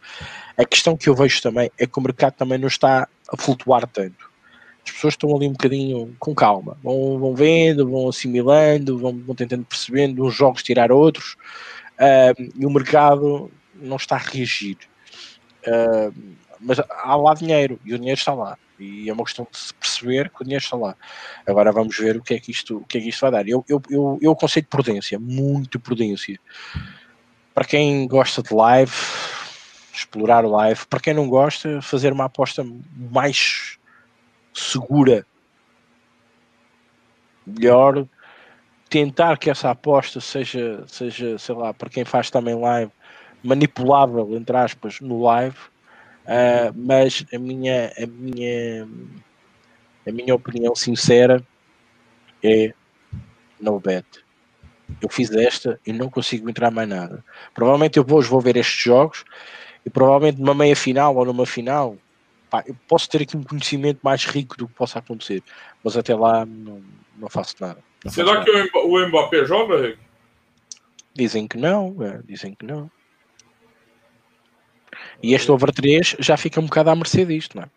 A 0.57 0.65
questão 0.65 0.97
que 0.97 1.09
eu 1.09 1.15
vejo 1.15 1.41
também 1.43 1.71
é 1.79 1.87
que 1.87 1.99
o 1.99 2.03
mercado 2.03 2.35
também 2.35 2.59
não 2.59 2.69
está 2.69 3.09
a 3.29 3.37
flutuar 3.37 3.87
tanto. 3.87 4.31
As 4.85 4.93
pessoas 4.93 5.15
estão 5.15 5.35
ali 5.35 5.47
um 5.47 5.53
bocadinho 5.53 6.15
com 6.19 6.35
calma, 6.35 6.77
vão, 6.83 7.19
vão 7.19 7.35
vendo, 7.35 7.89
vão 7.89 8.09
assimilando, 8.09 8.99
vão, 8.99 9.17
vão 9.19 9.35
tentando 9.35 9.65
percebendo 9.65 10.25
uns 10.25 10.35
jogos 10.35 10.63
tirar 10.63 10.91
outros, 10.91 11.37
uh, 11.99 12.53
e 12.57 12.67
o 12.67 12.71
mercado 12.71 13.51
não 13.75 13.97
está 13.97 14.17
a 14.17 14.19
reagir. 14.19 14.77
Uh, 15.67 16.13
mas 16.61 16.79
há 16.81 17.17
lá 17.17 17.35
dinheiro 17.35 17.79
e 17.85 17.95
o 17.95 17.99
dinheiro 17.99 18.19
está 18.19 18.35
lá. 18.35 18.59
E 18.79 19.09
é 19.09 19.13
uma 19.13 19.25
questão 19.25 19.47
de 19.51 19.57
se 19.57 19.75
perceber 19.75 20.31
que 20.31 20.43
o 20.43 20.45
dinheiro 20.45 20.63
está 20.63 20.77
lá. 20.77 20.97
Agora 21.47 21.71
vamos 21.71 21.97
ver 21.97 22.17
o 22.17 22.23
que 22.23 22.35
é 22.35 22.41
que 22.41 22.51
isto, 22.51 22.79
o 22.79 22.85
que 22.85 22.99
é 22.99 23.01
que 23.01 23.09
isto 23.09 23.21
vai 23.21 23.31
dar. 23.31 23.49
Eu, 23.49 23.65
eu, 23.69 23.81
eu, 23.89 24.19
eu 24.21 24.35
conceito 24.35 24.69
prudência, 24.69 25.19
muito 25.19 25.79
prudência. 25.79 26.39
Para 27.55 27.65
quem 27.65 28.09
gosta 28.09 28.43
de 28.43 28.53
live, 28.53 28.93
explorar 29.93 30.45
live. 30.45 30.87
Para 30.87 31.01
quem 31.01 31.15
não 31.15 31.29
gosta, 31.29 31.81
fazer 31.83 32.13
uma 32.13 32.25
aposta 32.25 32.65
mais 32.97 33.79
segura, 34.53 35.27
melhor, 37.47 38.07
tentar 38.89 39.39
que 39.39 39.51
essa 39.51 39.71
aposta 39.71 40.21
seja, 40.21 40.85
seja, 40.87 41.39
sei 41.39 41.55
lá, 41.55 41.73
para 41.75 41.91
quem 41.91 42.05
faz 42.05 42.31
também 42.31 42.55
live, 42.55 42.91
manipulável, 43.43 44.35
entre 44.37 44.57
aspas, 44.57 45.01
no 45.01 45.23
live, 45.23 45.57
uh, 46.25 46.73
mas 46.75 47.25
a 47.33 47.39
minha, 47.39 47.93
a 47.97 48.07
minha, 48.07 48.89
a 50.07 50.13
minha 50.13 50.35
opinião 50.35 50.75
sincera 50.75 51.45
é 52.43 52.73
no 53.61 53.79
bet. 53.79 54.07
Eu 55.01 55.09
fiz 55.09 55.31
esta 55.31 55.81
e 55.87 55.93
não 55.93 56.11
consigo 56.11 56.49
entrar 56.51 56.71
mais 56.71 56.89
nada. 56.89 57.25
Provavelmente 57.55 57.99
eu 57.99 58.05
vou, 58.05 58.21
vou 58.23 58.41
ver 58.41 58.57
estes 58.57 58.83
jogos 58.85 59.25
e 59.85 59.91
provavelmente 59.91 60.41
numa 60.41 60.55
meia 60.55 60.77
final 60.77 61.17
ou 61.17 61.25
numa 61.25 61.47
final 61.47 61.97
pá, 62.53 62.63
eu 62.67 62.77
posso 62.87 63.09
ter 63.09 63.23
aqui 63.23 63.37
um 63.37 63.43
conhecimento 63.43 64.01
mais 64.03 64.25
rico 64.27 64.57
do 64.59 64.69
que 64.69 64.75
possa 64.75 64.99
acontecer, 64.99 65.43
mas 65.83 65.97
até 65.97 66.15
lá 66.15 66.45
não, 66.45 66.83
não 67.17 67.29
faço 67.29 67.57
nada. 67.59 67.83
Não 68.05 68.13
Será 68.13 68.35
faço 68.35 68.45
que 68.45 68.53
nada. 68.53 68.71
o 68.75 69.09
Mbappé 69.09 69.45
joga, 69.47 69.81
Rick? 69.81 69.99
Dizem 71.15 71.49
que 71.49 71.57
não, 71.57 71.97
é, 72.03 72.21
dizem 72.25 72.55
que 72.55 72.65
não. 72.65 72.91
E 75.23 75.35
este 75.35 75.51
over 75.51 75.73
3 75.73 76.17
já 76.19 76.37
fica 76.37 76.61
um 76.61 76.67
bocado 76.67 76.91
à 76.91 76.97
mercê 76.97 77.25
disto, 77.25 77.57
não 77.57 77.65
é? 77.65 77.71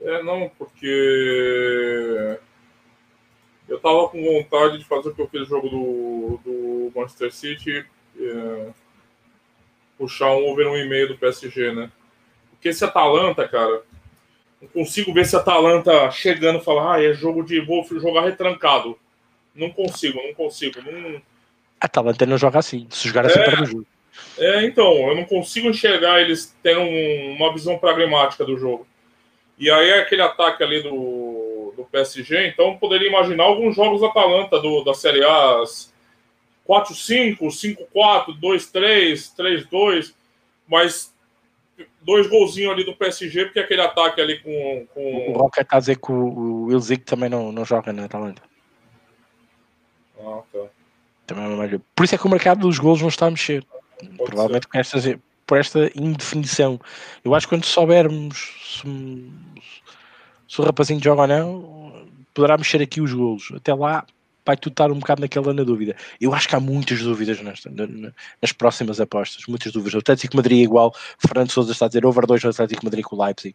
É, 0.00 0.22
não, 0.22 0.50
porque 0.58 2.38
eu 3.68 3.80
tava 3.80 4.08
com 4.08 4.22
vontade 4.22 4.78
de 4.78 4.84
fazer 4.84 5.08
o 5.08 5.14
que 5.14 5.22
eu 5.22 5.28
fiz 5.28 5.40
no 5.40 5.46
jogo 5.46 5.68
do, 5.68 6.40
do 6.44 6.92
Manchester 6.94 7.32
City, 7.32 7.86
é, 8.18 8.70
puxar 9.98 10.30
um 10.30 10.46
over 10.46 10.66
1,5 10.66 11.08
do 11.08 11.18
PSG, 11.18 11.72
né? 11.72 11.90
Porque 12.50 12.68
esse 12.70 12.84
Atalanta, 12.84 13.46
cara, 13.48 13.82
não 14.60 14.68
consigo 14.68 15.12
ver 15.12 15.22
esse 15.22 15.36
Atalanta 15.36 16.10
chegando 16.10 16.58
e 16.58 16.64
falar, 16.64 16.94
ah, 16.96 17.02
é 17.04 17.12
jogo 17.12 17.42
de. 17.42 17.60
vou 17.60 17.84
jogar 18.00 18.22
retrancado. 18.22 18.98
Não 19.54 19.70
consigo, 19.70 20.20
não 20.22 20.34
consigo. 20.34 20.80
Não... 20.82 21.20
Atalanta 21.80 22.26
não 22.26 22.38
joga 22.38 22.58
assim. 22.58 22.86
Se 22.90 23.08
jogar 23.08 23.26
assim, 23.26 23.38
É. 23.38 23.44
perde 23.44 23.62
o 23.62 23.66
jogo. 23.66 23.86
É, 24.38 24.64
então, 24.64 25.08
eu 25.08 25.16
não 25.16 25.24
consigo 25.24 25.68
enxergar 25.68 26.20
eles 26.20 26.56
tendo 26.62 26.80
um- 26.80 27.36
uma 27.36 27.52
visão 27.52 27.76
pragmática 27.78 28.44
do 28.44 28.56
jogo. 28.56 28.86
E 29.58 29.70
aí 29.70 29.90
é 29.90 30.00
aquele 30.00 30.22
ataque 30.22 30.62
ali 30.62 30.82
do, 30.82 31.72
do 31.76 31.84
PSG, 31.84 32.48
então 32.48 32.68
eu 32.72 32.74
poderia 32.76 33.08
imaginar 33.08 33.44
alguns 33.44 33.74
jogos 33.76 34.00
da 34.00 34.08
Atalanta 34.08 34.58
do, 34.60 34.82
da 34.84 34.94
Série 34.94 35.24
A 35.24 35.62
4-5, 36.68 37.38
5-4, 37.38 38.40
2-3, 38.40 39.34
3-2, 39.36 40.14
mas 40.66 41.12
dois 42.02 42.26
golzinhos 42.28 42.72
ali 42.72 42.84
do 42.84 42.96
PSG, 42.96 43.46
porque 43.46 43.60
aquele 43.60 43.82
ataque 43.82 44.20
ali 44.20 44.38
com. 44.40 44.86
O 44.94 45.32
com... 45.32 45.32
Roca 45.32 45.62
está 45.62 45.76
a 45.76 45.80
dizer 45.80 45.98
que 45.98 46.12
o, 46.12 46.66
o 46.66 46.72
Ilzik 46.72 47.04
também 47.04 47.28
não, 47.28 47.52
não 47.52 47.64
joga 47.64 47.92
na 47.92 48.04
Atalanta. 48.04 48.42
Ah, 50.20 50.40
tá. 50.52 50.66
Também 51.26 51.62
é. 51.62 51.80
Por 51.94 52.04
isso 52.04 52.14
é 52.14 52.18
que 52.18 52.26
o 52.26 52.30
mercado 52.30 52.60
dos 52.60 52.78
golos 52.78 53.00
não 53.00 53.08
está 53.08 53.26
a 53.26 53.30
mexer. 53.30 53.64
Pode 53.98 54.16
Provavelmente 54.16 54.68
por 54.68 54.78
esta, 54.78 55.20
por 55.46 55.58
esta 55.58 55.90
indefinição. 55.94 56.80
Eu 57.24 57.34
acho 57.34 57.46
que 57.46 57.54
quando 57.54 57.64
soubermos 57.64 58.82
se, 58.82 59.30
se 60.48 60.60
o 60.60 60.64
rapazinho 60.64 61.02
joga 61.02 61.22
ou 61.22 61.28
não, 61.28 62.06
poderá 62.34 62.58
mexer 62.58 62.82
aqui 62.82 63.00
os 63.00 63.12
golos. 63.12 63.50
Até 63.54 63.72
lá 63.74 64.04
vai 64.44 64.56
tudo 64.56 64.72
estar 64.72 64.90
um 64.90 64.98
bocado 64.98 65.20
naquela 65.22 65.52
na 65.54 65.62
dúvida. 65.62 65.96
Eu 66.20 66.34
acho 66.34 66.48
que 66.48 66.54
há 66.54 66.60
muitas 66.60 67.00
dúvidas 67.02 67.40
nesta, 67.40 67.70
na- 67.70 67.86
na- 67.86 68.12
nas 68.42 68.52
próximas 68.52 69.00
apostas. 69.00 69.44
Muitas 69.46 69.72
dúvidas. 69.72 69.94
O 69.94 69.98
Atlético 69.98 70.36
Madrid 70.36 70.58
é 70.60 70.62
igual. 70.62 70.94
Fernando 71.18 71.50
Souza 71.50 71.72
está 71.72 71.86
a 71.86 71.88
dizer 71.88 72.04
over 72.04 72.26
2 72.26 72.42
no 72.44 72.50
Atlético 72.50 72.84
Madrid 72.84 73.04
com 73.04 73.16
o 73.16 73.24
Leipzig. 73.24 73.54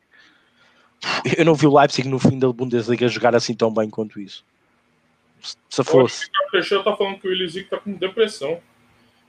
Eu 1.38 1.46
não 1.46 1.56
vi 1.56 1.66
o 1.68 1.78
Leipzig 1.78 2.08
no 2.10 2.20
fim 2.20 2.38
da 2.38 2.52
Bundesliga 2.52 3.08
jogar 3.08 3.36
assim 3.36 3.54
tão 3.54 3.74
bem 3.74 3.90
quanto 3.90 4.20
isso. 4.20 4.44
Se- 5.42 5.56
Se 5.70 5.84
fosse. 5.84 6.24
O 6.24 6.28
Ricardo 6.28 6.52
Teixeira 6.52 6.84
tá 6.84 6.96
falando 6.96 7.20
que 7.20 7.28
o 7.28 7.32
Elisic 7.32 7.70
tá 7.70 7.78
com 7.78 7.94
depressão. 7.94 8.60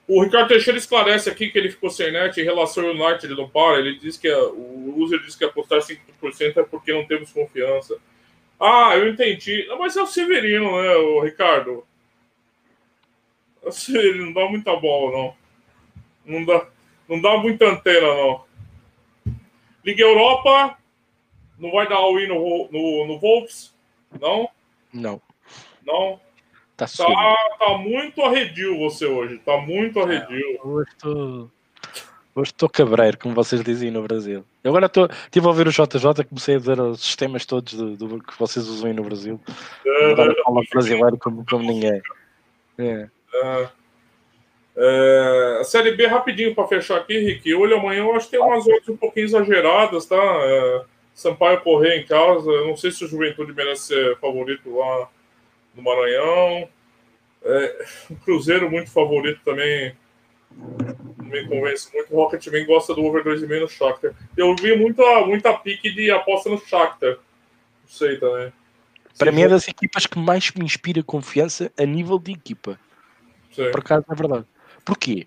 O 0.09 0.25
Ricardo 0.25 0.49
Teixeira 0.49 0.77
esclarece 0.79 1.31
aqui 1.31 1.51
que 1.51 1.57
ele 1.59 1.71
ficou 1.71 1.89
sem 1.89 2.11
net 2.11 2.41
em 2.41 2.45
relação 2.45 2.85
ao 2.85 2.91
United 2.95 3.33
não 3.37 3.49
para. 3.49 3.79
Ele 3.79 3.97
diz 3.97 4.17
que 4.17 4.27
a- 4.27 4.45
o 4.49 4.95
user 4.99 5.21
diz 5.21 5.37
que 5.37 5.45
apostar 5.45 5.81
5% 5.83 6.59
é 6.59 6.65
porque 6.65 6.93
não 6.93 7.07
temos 7.07 7.31
confiança. 7.31 7.97
Ah, 8.61 8.95
eu 8.95 9.09
entendi. 9.09 9.67
Não, 9.69 9.79
mas 9.79 9.97
é 9.97 10.03
o 10.03 10.07
Severino, 10.07 10.83
né, 10.83 10.95
o 10.97 11.21
Ricardo? 11.21 11.87
É 13.63 13.69
o 13.69 13.73
Severino, 13.73 14.27
não 14.27 14.33
dá 14.35 14.49
muita 14.49 14.77
bola, 14.77 15.13
não. 15.17 15.37
Não 16.27 16.45
dá, 16.45 16.67
não 17.09 17.21
dá 17.21 17.39
muita 17.39 17.67
antena, 17.67 18.07
não. 18.07 18.45
Liga 19.85 20.03
Europa, 20.03 20.79
não 21.59 21.71
vai 21.73 21.89
dar 21.89 21.97
all-in 21.97 22.29
no, 22.29 22.69
no, 22.71 23.07
no 23.07 23.19
Wolves? 23.19 23.75
Não? 24.21 24.49
Não. 24.93 25.23
Não? 25.85 26.21
Sujo. 26.87 27.09
Tá, 27.09 27.57
tá 27.59 27.79
muito 27.79 28.23
arredio 28.23 28.79
você 28.79 29.07
hoje. 29.07 29.39
Tá 29.39 29.59
muito 29.59 30.01
arredio. 30.01 30.61
Hoje 30.63 30.91
estou. 30.91 31.51
Hoje 32.35 32.51
estou 32.53 32.69
cabreiro, 32.69 33.19
como 33.19 33.35
vocês 33.35 33.63
dizem 33.63 33.91
no 33.91 34.03
Brasil. 34.03 34.45
Eu 34.63 34.71
agora 34.71 34.87
estou. 34.87 35.09
Estive 35.25 35.47
a 35.47 35.49
ouvir 35.49 35.67
o 35.67 35.73
JJ, 35.73 36.25
comecei 36.29 36.55
a 36.55 36.59
dizer 36.59 36.81
os 36.81 37.01
sistemas 37.01 37.45
todos 37.45 37.75
do, 37.75 37.97
do- 37.97 38.23
que 38.23 38.39
vocês 38.39 38.67
usam 38.69 38.89
aí 38.89 38.95
no 38.95 39.03
Brasil. 39.03 39.41
É, 39.85 40.13
Agora 40.13 40.35
fala 40.45 40.61
brasileiro 40.71 41.19
como, 41.19 41.45
como 41.45 41.65
ninguém. 41.65 42.01
É. 42.79 43.09
é. 43.35 43.69
É, 44.77 45.59
a 45.61 45.65
Série 45.65 45.91
B, 45.97 46.07
rapidinho 46.07 46.55
para 46.55 46.67
fechar 46.69 46.99
aqui, 46.99 47.19
Rick. 47.19 47.53
Olho 47.53 47.77
amanhã, 47.77 48.01
eu 48.05 48.15
acho 48.15 48.27
que 48.27 48.37
tem 48.37 48.41
umas 48.41 48.65
outras 48.67 48.89
um 48.89 48.97
pouquinho 48.97 49.25
exageradas, 49.27 50.07
tá? 50.07 50.17
É, 50.17 50.85
Sampaio 51.13 51.61
correr 51.61 51.97
em 51.99 52.07
casa. 52.07 52.49
Não 52.65 52.77
sei 52.77 52.93
se 52.93 53.05
o 53.05 53.09
Juventude 53.09 53.53
merece 53.53 53.89
ser 53.89 54.17
favorito 54.19 54.75
lá 54.75 55.09
no 55.75 55.83
Maranhão. 55.83 56.69
É, 57.43 57.85
o 58.11 58.15
Cruzeiro, 58.17 58.71
muito 58.71 58.91
favorito 58.91 59.41
também. 59.45 59.95
Me 61.31 61.47
convence 61.47 61.89
muito. 61.93 62.15
O 62.15 62.17
Rocket 62.17 62.45
também 62.45 62.67
gosta 62.67 62.95
do 62.95 63.05
over 63.05 63.25
2,5 63.25 63.61
no 63.61 63.69
Shakhtar. 63.69 64.15
Eu 64.37 64.55
vi 64.57 64.77
muita, 64.77 65.03
muita 65.25 65.53
pique 65.55 65.91
de 65.91 66.11
aposta 66.11 66.51
no 66.51 66.59
Shakhtar. 66.59 67.13
Não 67.13 67.89
sei 67.89 68.19
também. 68.19 68.53
Para 69.19 69.33
mim 69.33 69.43
é 69.43 69.49
das 69.49 69.69
equipas 69.69 70.07
que 70.07 70.19
mais 70.19 70.51
me 70.53 70.65
inspira 70.65 71.03
confiança 71.03 71.71
a 71.79 71.85
nível 71.85 72.19
de 72.19 72.33
equipa. 72.33 72.79
sei. 73.53 73.71
Por 73.71 73.81
acaso 73.81 74.05
é 74.11 74.15
verdade. 74.15 74.47
Porquê? 74.85 75.27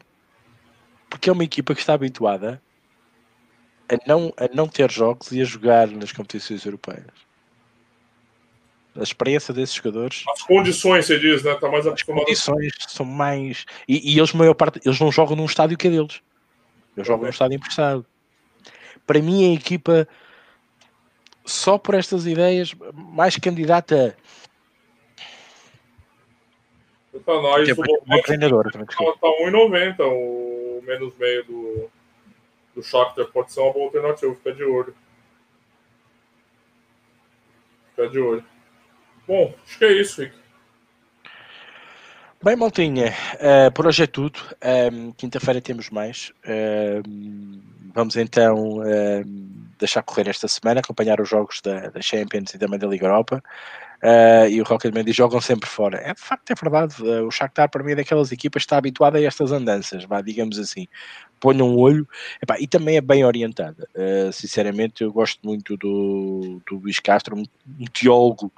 Porque 1.10 1.30
é 1.30 1.34
uma 1.34 1.44
equipa 1.44 1.76
que 1.76 1.82
está 1.82 1.94
habituada 1.94 2.62
a 3.88 4.08
não, 4.08 4.34
a 4.38 4.48
não 4.54 4.68
ter 4.68 4.90
jogos 4.92 5.32
e 5.32 5.42
a 5.42 5.46
jogar 5.46 5.88
nas 5.88 6.12
competições 6.12 6.66
europeias. 6.66 7.33
A 8.96 9.02
experiência 9.02 9.54
desses 9.54 9.76
jogadores 9.76 10.24
As 10.32 10.44
condições, 10.44 11.08
você 11.08 11.18
diz, 11.20 11.44
né? 11.44 11.56
Tá 11.56 11.68
mais 11.68 11.88
as 11.88 12.04
condições 12.04 12.72
são 12.88 13.06
mais. 13.06 13.66
E, 13.88 14.14
e 14.14 14.20
eles, 14.20 14.34
maior 14.34 14.54
parte, 14.54 14.80
eles 14.86 15.00
não 15.00 15.12
jogam 15.12 15.36
num 15.36 15.46
estádio 15.46 15.78
que 15.78 15.88
é 15.88 15.92
deles. 15.92 16.22
Eles 16.96 17.08
jogam 17.08 17.24
num 17.24 17.30
estádio 17.30 17.56
emprestado. 17.56 18.06
Para 19.06 19.20
mim, 19.22 19.52
a 19.52 19.54
equipa, 19.56 20.08
só 21.44 21.78
por 21.78 21.96
estas 21.96 22.26
ideias, 22.28 22.74
mais 22.94 23.36
candidata 23.38 24.16
Tá 27.26 27.32
a 27.32 28.18
O 28.18 28.22
treinadora. 28.24 28.72
também, 28.72 28.88
Tá, 28.88 28.96
tá 28.96 29.28
1,90 29.42 30.00
o 30.00 30.82
menos 30.84 31.16
meio 31.18 31.46
do, 31.46 31.90
do 32.76 32.82
Shakhtar. 32.84 33.28
Pode 33.28 33.54
ser 33.54 33.60
uma 33.60 33.72
boa 33.72 33.86
alternativa. 33.86 34.34
Fica 34.34 34.54
de 34.54 34.64
olho. 34.64 34.96
Fica 37.92 38.10
de 38.10 38.20
olho. 38.20 38.44
Bom, 39.28 39.54
acho 39.66 39.78
que 39.78 39.86
é 39.86 39.94
isso, 39.94 40.22
Rick. 40.22 40.44
Bem, 42.44 42.58
Maltinha, 42.58 43.14
eh, 43.40 43.70
por 43.70 43.88
hoje 43.88 44.04
é 44.04 44.08
tudo. 44.08 44.38
Ehm, 44.62 45.12
Quinta-feira 45.16 45.62
temos 45.62 45.90
mais. 45.90 46.34
Ehm, 46.46 47.62
vamos 47.96 48.18
então 48.18 48.86
ehm, 48.86 49.24
deixar 49.80 50.04
correr 50.04 50.28
esta 50.28 50.46
semana, 50.50 50.82
acompanhar 50.82 51.22
os 51.22 51.30
jogos 51.30 51.62
da, 51.62 51.90
da 51.90 52.02
Champions 52.02 52.54
e 52.54 52.58
também 52.60 52.78
da 52.78 52.86
Liga 52.86 53.06
Europa. 53.06 53.42
Eh, 54.02 54.50
e 54.50 54.62
o 54.62 54.66
Rocketman 54.66 55.06
diz: 55.06 55.16
jogam 55.16 55.40
sempre 55.40 55.70
fora. 55.70 56.02
É 56.04 56.14
de 56.14 56.20
facto, 56.20 56.52
é 56.52 56.56
verdade. 56.62 56.96
Eh, 57.00 57.22
o 57.22 57.32
Shakhtar, 57.32 57.70
para 57.70 57.82
mim, 57.82 57.94
é 57.94 57.96
daquelas 57.96 58.30
equipas 58.34 58.64
que 58.64 58.66
está 58.66 58.78
habituada 58.78 59.18
a 59.18 59.24
estas 59.24 59.54
andanças, 59.54 60.04
vá, 60.04 60.22
digamos 60.22 60.60
assim. 60.60 60.86
Ponham 61.40 61.70
um 61.70 61.78
olho 61.78 62.06
Epá, 62.42 62.60
e 62.60 62.68
também 62.68 62.98
é 62.98 63.02
bem 63.02 63.24
orientada. 63.24 63.88
Sinceramente, 64.34 65.04
eu 65.04 65.12
gosto 65.14 65.40
muito 65.44 65.78
do, 65.78 66.62
do 66.68 66.78
Luís 66.78 67.00
Castro, 67.00 67.38
um, 67.38 67.44
um 67.80 67.86
teólogo 67.86 68.52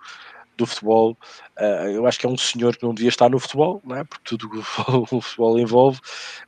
do 0.58 0.66
futebol. 0.66 1.18
Uh, 1.58 1.90
eu 1.92 2.06
acho 2.06 2.20
que 2.20 2.26
é 2.26 2.30
um 2.30 2.38
senhor 2.38 2.76
que 2.76 2.84
não 2.84 2.94
devia 2.94 3.10
estar 3.10 3.30
no 3.30 3.40
futebol, 3.40 3.82
não 3.86 3.96
é? 3.96 4.04
porque 4.04 4.24
tudo 4.24 4.48
o 4.60 4.62
futebol, 4.64 5.08
o 5.12 5.22
futebol 5.22 5.60
envolve, 5.60 6.00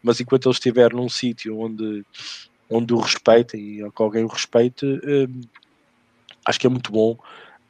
mas 0.02 0.20
enquanto 0.20 0.48
ele 0.48 0.54
estiver 0.54 0.94
num 0.94 1.10
sítio 1.10 1.60
onde, 1.60 2.06
onde 2.70 2.94
o 2.94 3.00
respeita 3.00 3.58
e 3.58 3.78
que 3.78 4.02
alguém 4.02 4.24
o 4.24 4.28
respeite, 4.28 4.86
um, 4.86 5.42
acho 6.46 6.60
que 6.60 6.68
é 6.68 6.70
muito 6.70 6.92
bom 6.92 7.18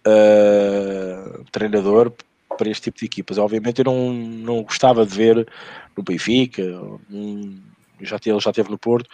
uh, 0.07 1.43
treinador 1.51 2.11
para 2.57 2.69
este 2.69 2.83
tipo 2.83 2.99
de 2.99 3.05
equipas. 3.05 3.37
Obviamente 3.37 3.79
eu 3.79 3.85
não, 3.85 4.13
não 4.13 4.63
gostava 4.63 5.05
de 5.05 5.15
ver 5.15 5.47
no 5.95 6.03
Benfica, 6.03 6.63
um, 7.11 7.59
já, 8.01 8.17
ele 8.25 8.39
já 8.39 8.49
esteve 8.51 8.69
no 8.69 8.77
Porto, 8.77 9.07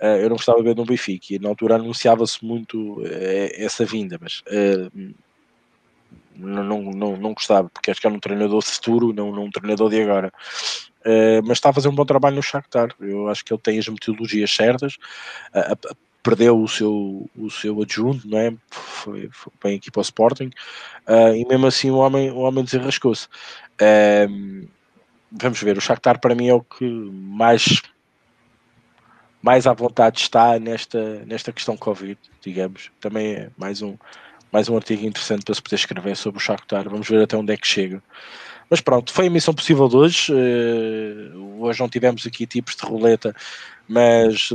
uh, 0.00 0.18
eu 0.20 0.28
não 0.28 0.36
gostava 0.36 0.58
de 0.58 0.64
ver 0.64 0.76
no 0.76 0.84
Benfica 0.84 1.34
e 1.34 1.38
na 1.38 1.48
altura 1.48 1.76
anunciava-se 1.76 2.44
muito 2.44 3.00
uh, 3.00 3.48
essa 3.54 3.84
vinda, 3.84 4.18
mas 4.20 4.42
não, 6.38 6.62
não, 6.62 6.82
não, 6.82 7.16
não 7.16 7.34
gostava, 7.34 7.68
porque 7.68 7.90
acho 7.90 8.00
que 8.00 8.06
era 8.06 8.14
um 8.14 8.20
treinador 8.20 8.62
futuro, 8.62 9.12
não, 9.12 9.32
não 9.32 9.44
um 9.44 9.50
treinador 9.50 9.90
de 9.90 10.00
agora. 10.00 10.32
Uh, 11.00 11.42
mas 11.44 11.58
está 11.58 11.70
a 11.70 11.72
fazer 11.72 11.88
um 11.88 11.94
bom 11.94 12.04
trabalho 12.04 12.36
no 12.36 12.42
Shakhtar. 12.42 12.94
Eu 13.00 13.28
acho 13.28 13.44
que 13.44 13.52
ele 13.52 13.60
tem 13.60 13.78
as 13.78 13.88
metodologias 13.88 14.50
certas. 14.50 14.94
Uh, 15.54 15.96
perdeu 16.22 16.60
o 16.60 16.68
seu, 16.68 17.28
o 17.36 17.50
seu 17.50 17.80
adjunto, 17.82 18.28
não 18.28 18.38
é? 18.38 18.54
Foi, 18.70 19.28
foi 19.32 19.52
para 19.58 19.70
a 19.70 19.74
equipa 19.74 20.00
ao 20.00 20.02
Sporting, 20.02 20.50
uh, 21.08 21.34
e 21.34 21.44
mesmo 21.46 21.66
assim 21.66 21.90
o 21.90 21.96
homem, 21.96 22.30
o 22.30 22.38
homem 22.38 22.64
desenrascou-se. 22.64 23.28
vamos 25.32 25.60
ver, 25.62 25.78
o 25.78 25.80
Shakhtar 25.80 26.20
para 26.20 26.34
mim 26.34 26.48
é 26.48 26.54
o 26.54 26.60
que 26.60 26.84
mais 26.84 27.80
mais 29.40 29.66
à 29.66 29.72
vontade 29.72 30.18
está 30.18 30.58
nesta, 30.58 31.24
nesta 31.24 31.52
questão 31.52 31.76
Covid, 31.76 32.18
digamos. 32.42 32.90
Também 33.00 33.34
é 33.34 33.50
mais 33.56 33.80
um, 33.80 33.96
mais 34.52 34.68
um 34.68 34.76
artigo 34.76 35.06
interessante 35.06 35.44
para 35.44 35.54
se 35.54 35.62
poder 35.62 35.76
escrever 35.76 36.16
sobre 36.16 36.38
o 36.38 36.40
Shakhtar. 36.40 36.88
Vamos 36.88 37.08
ver 37.08 37.22
até 37.22 37.36
onde 37.36 37.52
é 37.52 37.56
que 37.56 37.66
chega. 37.66 38.02
Mas 38.70 38.80
pronto, 38.80 39.12
foi 39.12 39.26
a 39.26 39.30
missão 39.30 39.54
possível 39.54 39.88
de 39.88 39.96
hoje. 39.96 40.32
Uh, 40.32 41.62
hoje 41.62 41.80
não 41.80 41.88
tivemos 41.88 42.26
aqui 42.26 42.46
tipos 42.46 42.76
de 42.76 42.84
roleta, 42.84 43.34
mas 43.88 44.52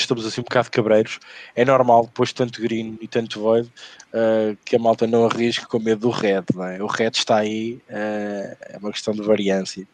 estamos 0.00 0.26
assim 0.26 0.40
um 0.40 0.44
bocado 0.44 0.70
cabreiros. 0.70 1.18
É 1.54 1.64
normal, 1.64 2.06
depois 2.06 2.30
de 2.30 2.36
tanto 2.36 2.60
green 2.60 2.98
e 3.00 3.08
tanto 3.08 3.40
void, 3.40 3.70
uh, 4.12 4.56
que 4.64 4.76
a 4.76 4.78
malta 4.78 5.06
não 5.06 5.26
arrisque 5.26 5.66
com 5.66 5.78
medo 5.78 6.00
do 6.02 6.10
red. 6.10 6.44
É? 6.76 6.82
O 6.82 6.86
red 6.86 7.10
está 7.14 7.36
aí, 7.36 7.80
uh, 7.88 8.56
é 8.60 8.78
uma 8.80 8.90
questão 8.90 9.14
de 9.14 9.22
variância. 9.22 9.86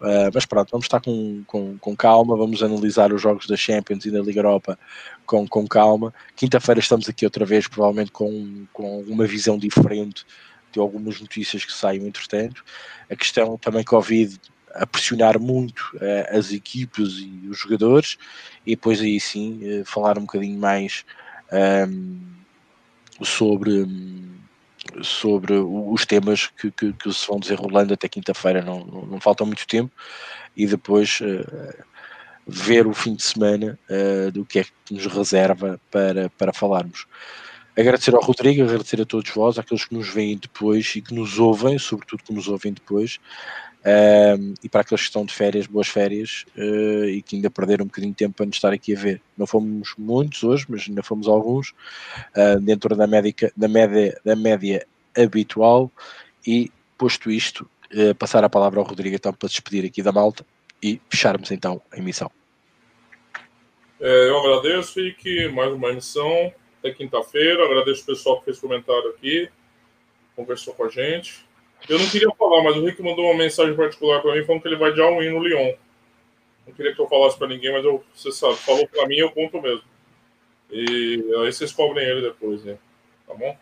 Uh, 0.00 0.30
mas 0.32 0.46
pronto, 0.46 0.70
vamos 0.70 0.86
estar 0.86 1.00
com, 1.00 1.42
com, 1.46 1.78
com, 1.78 1.96
calma, 1.96 2.36
vamos 2.36 2.62
analisar 2.62 3.12
os 3.12 3.20
jogos 3.20 3.46
da 3.46 3.56
Champions 3.56 4.04
e 4.04 4.10
da 4.10 4.20
Liga 4.20 4.40
Europa 4.40 4.78
com, 5.26 5.46
com 5.46 5.66
calma. 5.66 6.12
Quinta-feira 6.36 6.80
estamos 6.80 7.08
aqui 7.08 7.24
outra 7.24 7.44
vez, 7.44 7.68
provavelmente 7.68 8.10
com, 8.10 8.66
com 8.72 9.00
uma 9.02 9.26
visão 9.26 9.58
diferente 9.58 10.24
de 10.72 10.80
algumas 10.80 11.20
notícias 11.20 11.64
que 11.64 11.72
saiam 11.72 12.06
entretanto. 12.06 12.64
A 13.08 13.14
questão 13.14 13.56
também 13.56 13.84
Covid 13.84 14.40
a 14.74 14.86
pressionar 14.86 15.38
muito 15.38 15.80
uh, 15.96 16.36
as 16.36 16.52
equipes 16.52 17.18
e 17.18 17.48
os 17.48 17.58
jogadores 17.58 18.18
e 18.66 18.74
depois 18.74 19.00
aí 19.00 19.20
sim 19.20 19.60
uh, 19.62 19.84
falar 19.84 20.18
um 20.18 20.22
bocadinho 20.22 20.58
mais 20.58 21.04
um, 21.52 21.56
ehm, 21.56 23.24
sobre, 23.24 23.86
sobre 25.02 25.54
os 25.54 26.04
temas 26.04 26.48
que, 26.48 26.70
que, 26.70 26.92
que, 26.92 27.12
se 27.12 27.26
vão 27.26 27.38
desenrolando 27.38 27.94
até 27.94 28.08
quinta-feira, 28.08 28.60
não, 28.60 28.84
não, 28.84 29.06
não, 29.06 29.20
falta 29.20 29.44
muito 29.44 29.66
tempo, 29.66 29.92
e 30.56 30.66
depois 30.66 31.20
uh, 31.20 31.84
ver 32.46 32.86
o 32.86 32.92
fim 32.92 33.14
de 33.14 33.22
semana 33.22 33.78
do 34.32 34.44
que 34.44 34.58
é 34.58 34.64
que 34.64 34.92
nos 34.92 35.06
reserva 35.06 35.80
para, 35.90 36.28
para 36.30 36.52
falarmos. 36.52 37.06
Agradecer 37.76 38.14
ao 38.14 38.22
Rodrigo, 38.22 38.62
agradecer 38.62 39.00
a 39.00 39.04
todos 39.04 39.30
vós, 39.30 39.58
àqueles 39.58 39.84
que 39.84 39.94
nos 39.94 40.08
veem 40.08 40.36
depois 40.36 40.94
e 40.94 41.00
que 41.00 41.14
nos 41.14 41.38
ouvem, 41.38 41.76
sobretudo 41.76 42.22
que 42.22 42.32
nos 42.32 42.46
ouvem 42.46 42.72
depois, 42.72 43.18
um, 43.86 44.54
e 44.62 44.68
para 44.68 44.80
aqueles 44.80 45.02
que 45.02 45.08
estão 45.08 45.26
de 45.26 45.34
férias, 45.34 45.66
boas 45.66 45.88
férias 45.88 46.46
uh, 46.56 47.04
e 47.04 47.20
que 47.20 47.36
ainda 47.36 47.50
perderam 47.50 47.84
um 47.84 47.88
bocadinho 47.88 48.12
de 48.12 48.16
tempo 48.16 48.34
para 48.34 48.46
nos 48.46 48.56
estar 48.56 48.72
aqui 48.72 48.96
a 48.96 48.98
ver. 48.98 49.20
Não 49.36 49.46
fomos 49.46 49.94
muitos 49.98 50.42
hoje, 50.42 50.64
mas 50.68 50.86
ainda 50.88 51.02
fomos 51.02 51.28
alguns, 51.28 51.70
uh, 51.70 52.58
dentro 52.60 52.96
da, 52.96 53.06
médica, 53.06 53.52
da, 53.54 53.68
média, 53.68 54.18
da 54.24 54.34
média 54.34 54.86
habitual. 55.16 55.90
E 56.46 56.70
posto 56.96 57.30
isto, 57.30 57.68
uh, 57.92 58.14
passar 58.14 58.42
a 58.42 58.48
palavra 58.48 58.80
ao 58.80 58.86
Rodrigo 58.86 59.16
então 59.16 59.32
para 59.34 59.48
despedir 59.48 59.84
aqui 59.84 60.02
da 60.02 60.12
malta 60.12 60.46
e 60.82 61.00
fecharmos 61.10 61.50
então 61.50 61.80
a 61.92 61.98
emissão. 61.98 62.30
É, 64.00 64.28
eu 64.28 64.38
agradeço, 64.38 64.94
Fique, 64.94 65.48
mais 65.48 65.72
uma 65.72 65.90
emissão 65.90 66.52
até 66.78 66.90
quinta-feira. 66.90 67.64
Agradeço 67.64 68.02
o 68.02 68.06
pessoal 68.06 68.38
que 68.38 68.46
fez 68.46 68.58
comentário 68.58 69.10
aqui, 69.10 69.48
conversou 70.34 70.74
com 70.74 70.84
a 70.84 70.88
gente. 70.88 71.46
Eu 71.88 71.98
não 71.98 72.06
queria 72.08 72.30
falar, 72.38 72.62
mas 72.62 72.76
o 72.76 72.84
Rick 72.84 73.02
mandou 73.02 73.26
uma 73.26 73.34
mensagem 73.34 73.74
particular 73.76 74.22
para 74.22 74.34
mim 74.34 74.44
falando 74.44 74.62
que 74.62 74.68
ele 74.68 74.76
vai 74.76 74.92
de 74.92 75.00
all-in 75.00 75.30
no 75.30 75.42
Lyon. 75.42 75.74
Não 76.66 76.72
queria 76.72 76.94
que 76.94 77.00
eu 77.00 77.08
falasse 77.08 77.36
para 77.36 77.48
ninguém, 77.48 77.72
mas 77.72 77.84
eu, 77.84 78.02
você 78.14 78.32
sabe, 78.32 78.56
falou 78.56 78.86
para 78.88 79.06
mim, 79.06 79.16
eu 79.16 79.30
conto 79.30 79.60
mesmo. 79.60 79.84
E 80.70 81.22
aí 81.38 81.52
vocês 81.52 81.72
cobrem 81.72 82.06
ele 82.06 82.22
depois, 82.22 82.64
né? 82.64 82.78
Tá 83.26 83.34
bom? 83.34 83.56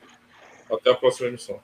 Até 0.73 0.91
a 0.91 0.95
próxima 0.95 1.29
emissão. 1.29 1.61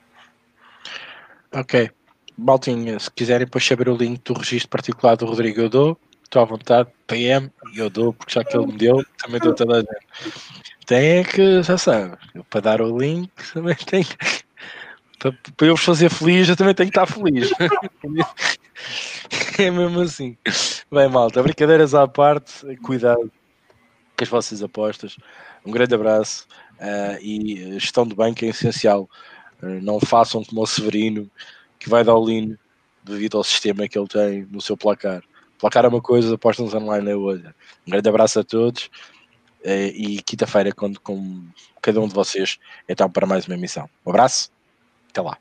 Ok. 1.51 1.89
Maltinha, 2.37 2.99
se 2.99 3.09
quiserem 3.11 3.45
depois 3.45 3.65
saber 3.65 3.89
o 3.89 3.95
link 3.95 4.21
do 4.23 4.33
registro 4.33 4.69
particular 4.69 5.15
do 5.15 5.25
Rodrigo, 5.25 5.61
eu 5.61 5.69
dou. 5.69 5.97
Estou 6.23 6.41
à 6.43 6.45
vontade, 6.45 6.89
PM, 7.07 7.51
e 7.73 7.79
eu 7.79 7.89
dou, 7.89 8.13
porque 8.13 8.33
já 8.33 8.43
que 8.43 8.55
ele 8.55 8.67
me 8.67 8.77
deu, 8.77 9.03
também 9.17 9.39
dou 9.39 9.55
toda 9.55 9.77
a 9.77 9.79
gente. 9.79 10.59
Tem 10.85 11.19
é 11.19 11.23
que, 11.23 11.63
já 11.63 11.77
sabe, 11.77 12.17
para 12.49 12.61
dar 12.61 12.81
o 12.81 12.97
link 12.97 13.31
também 13.51 13.75
tem 13.75 14.05
para, 15.19 15.37
para 15.55 15.67
eu 15.67 15.75
vos 15.75 15.83
fazer 15.83 16.09
feliz, 16.09 16.47
eu 16.47 16.55
também 16.55 16.73
tenho 16.73 16.89
que 16.89 16.97
estar 16.97 17.05
feliz. 17.05 17.51
é 19.59 19.69
mesmo 19.69 20.01
assim. 20.01 20.37
Bem, 20.91 21.09
malta, 21.09 21.43
brincadeiras 21.43 21.93
à 21.93 22.07
parte, 22.07 22.75
cuidado 22.77 23.31
com 24.17 24.23
as 24.23 24.29
vossas 24.29 24.63
apostas. 24.63 25.17
Um 25.65 25.71
grande 25.71 25.93
abraço 25.93 26.47
uh, 26.79 27.21
e 27.21 27.77
gestão 27.79 28.07
de 28.07 28.15
banco 28.15 28.45
é 28.45 28.47
essencial. 28.47 29.09
Uh, 29.61 29.81
não 29.81 29.99
façam 29.99 30.43
como 30.43 30.61
o 30.61 30.67
Severino, 30.67 31.29
que 31.77 31.89
vai 31.89 32.03
dar 32.03 32.15
o 32.15 32.23
lean 32.23 32.57
devido 33.03 33.37
ao 33.37 33.43
sistema 33.43 33.87
que 33.87 33.99
ele 33.99 34.07
tem 34.07 34.47
no 34.49 34.61
seu 34.61 34.77
placar. 34.77 35.21
Placar 35.57 35.83
é 35.83 35.89
uma 35.89 36.01
coisa, 36.01 36.35
apostas 36.35 36.73
online 36.73 37.11
é 37.11 37.15
outra. 37.15 37.53
Um 37.85 37.91
grande 37.91 38.07
abraço 38.07 38.39
a 38.39 38.43
todos 38.43 38.85
uh, 39.65 39.91
e 39.93 40.21
quinta-feira, 40.21 40.71
com, 40.71 40.93
com 40.95 41.43
cada 41.81 41.99
um 41.99 42.07
de 42.07 42.13
vocês, 42.13 42.57
então, 42.87 43.09
para 43.09 43.27
mais 43.27 43.45
uma 43.45 43.55
emissão. 43.55 43.89
Um 44.05 44.09
abraço. 44.09 44.49
Até 45.09 45.21
lá. 45.21 45.37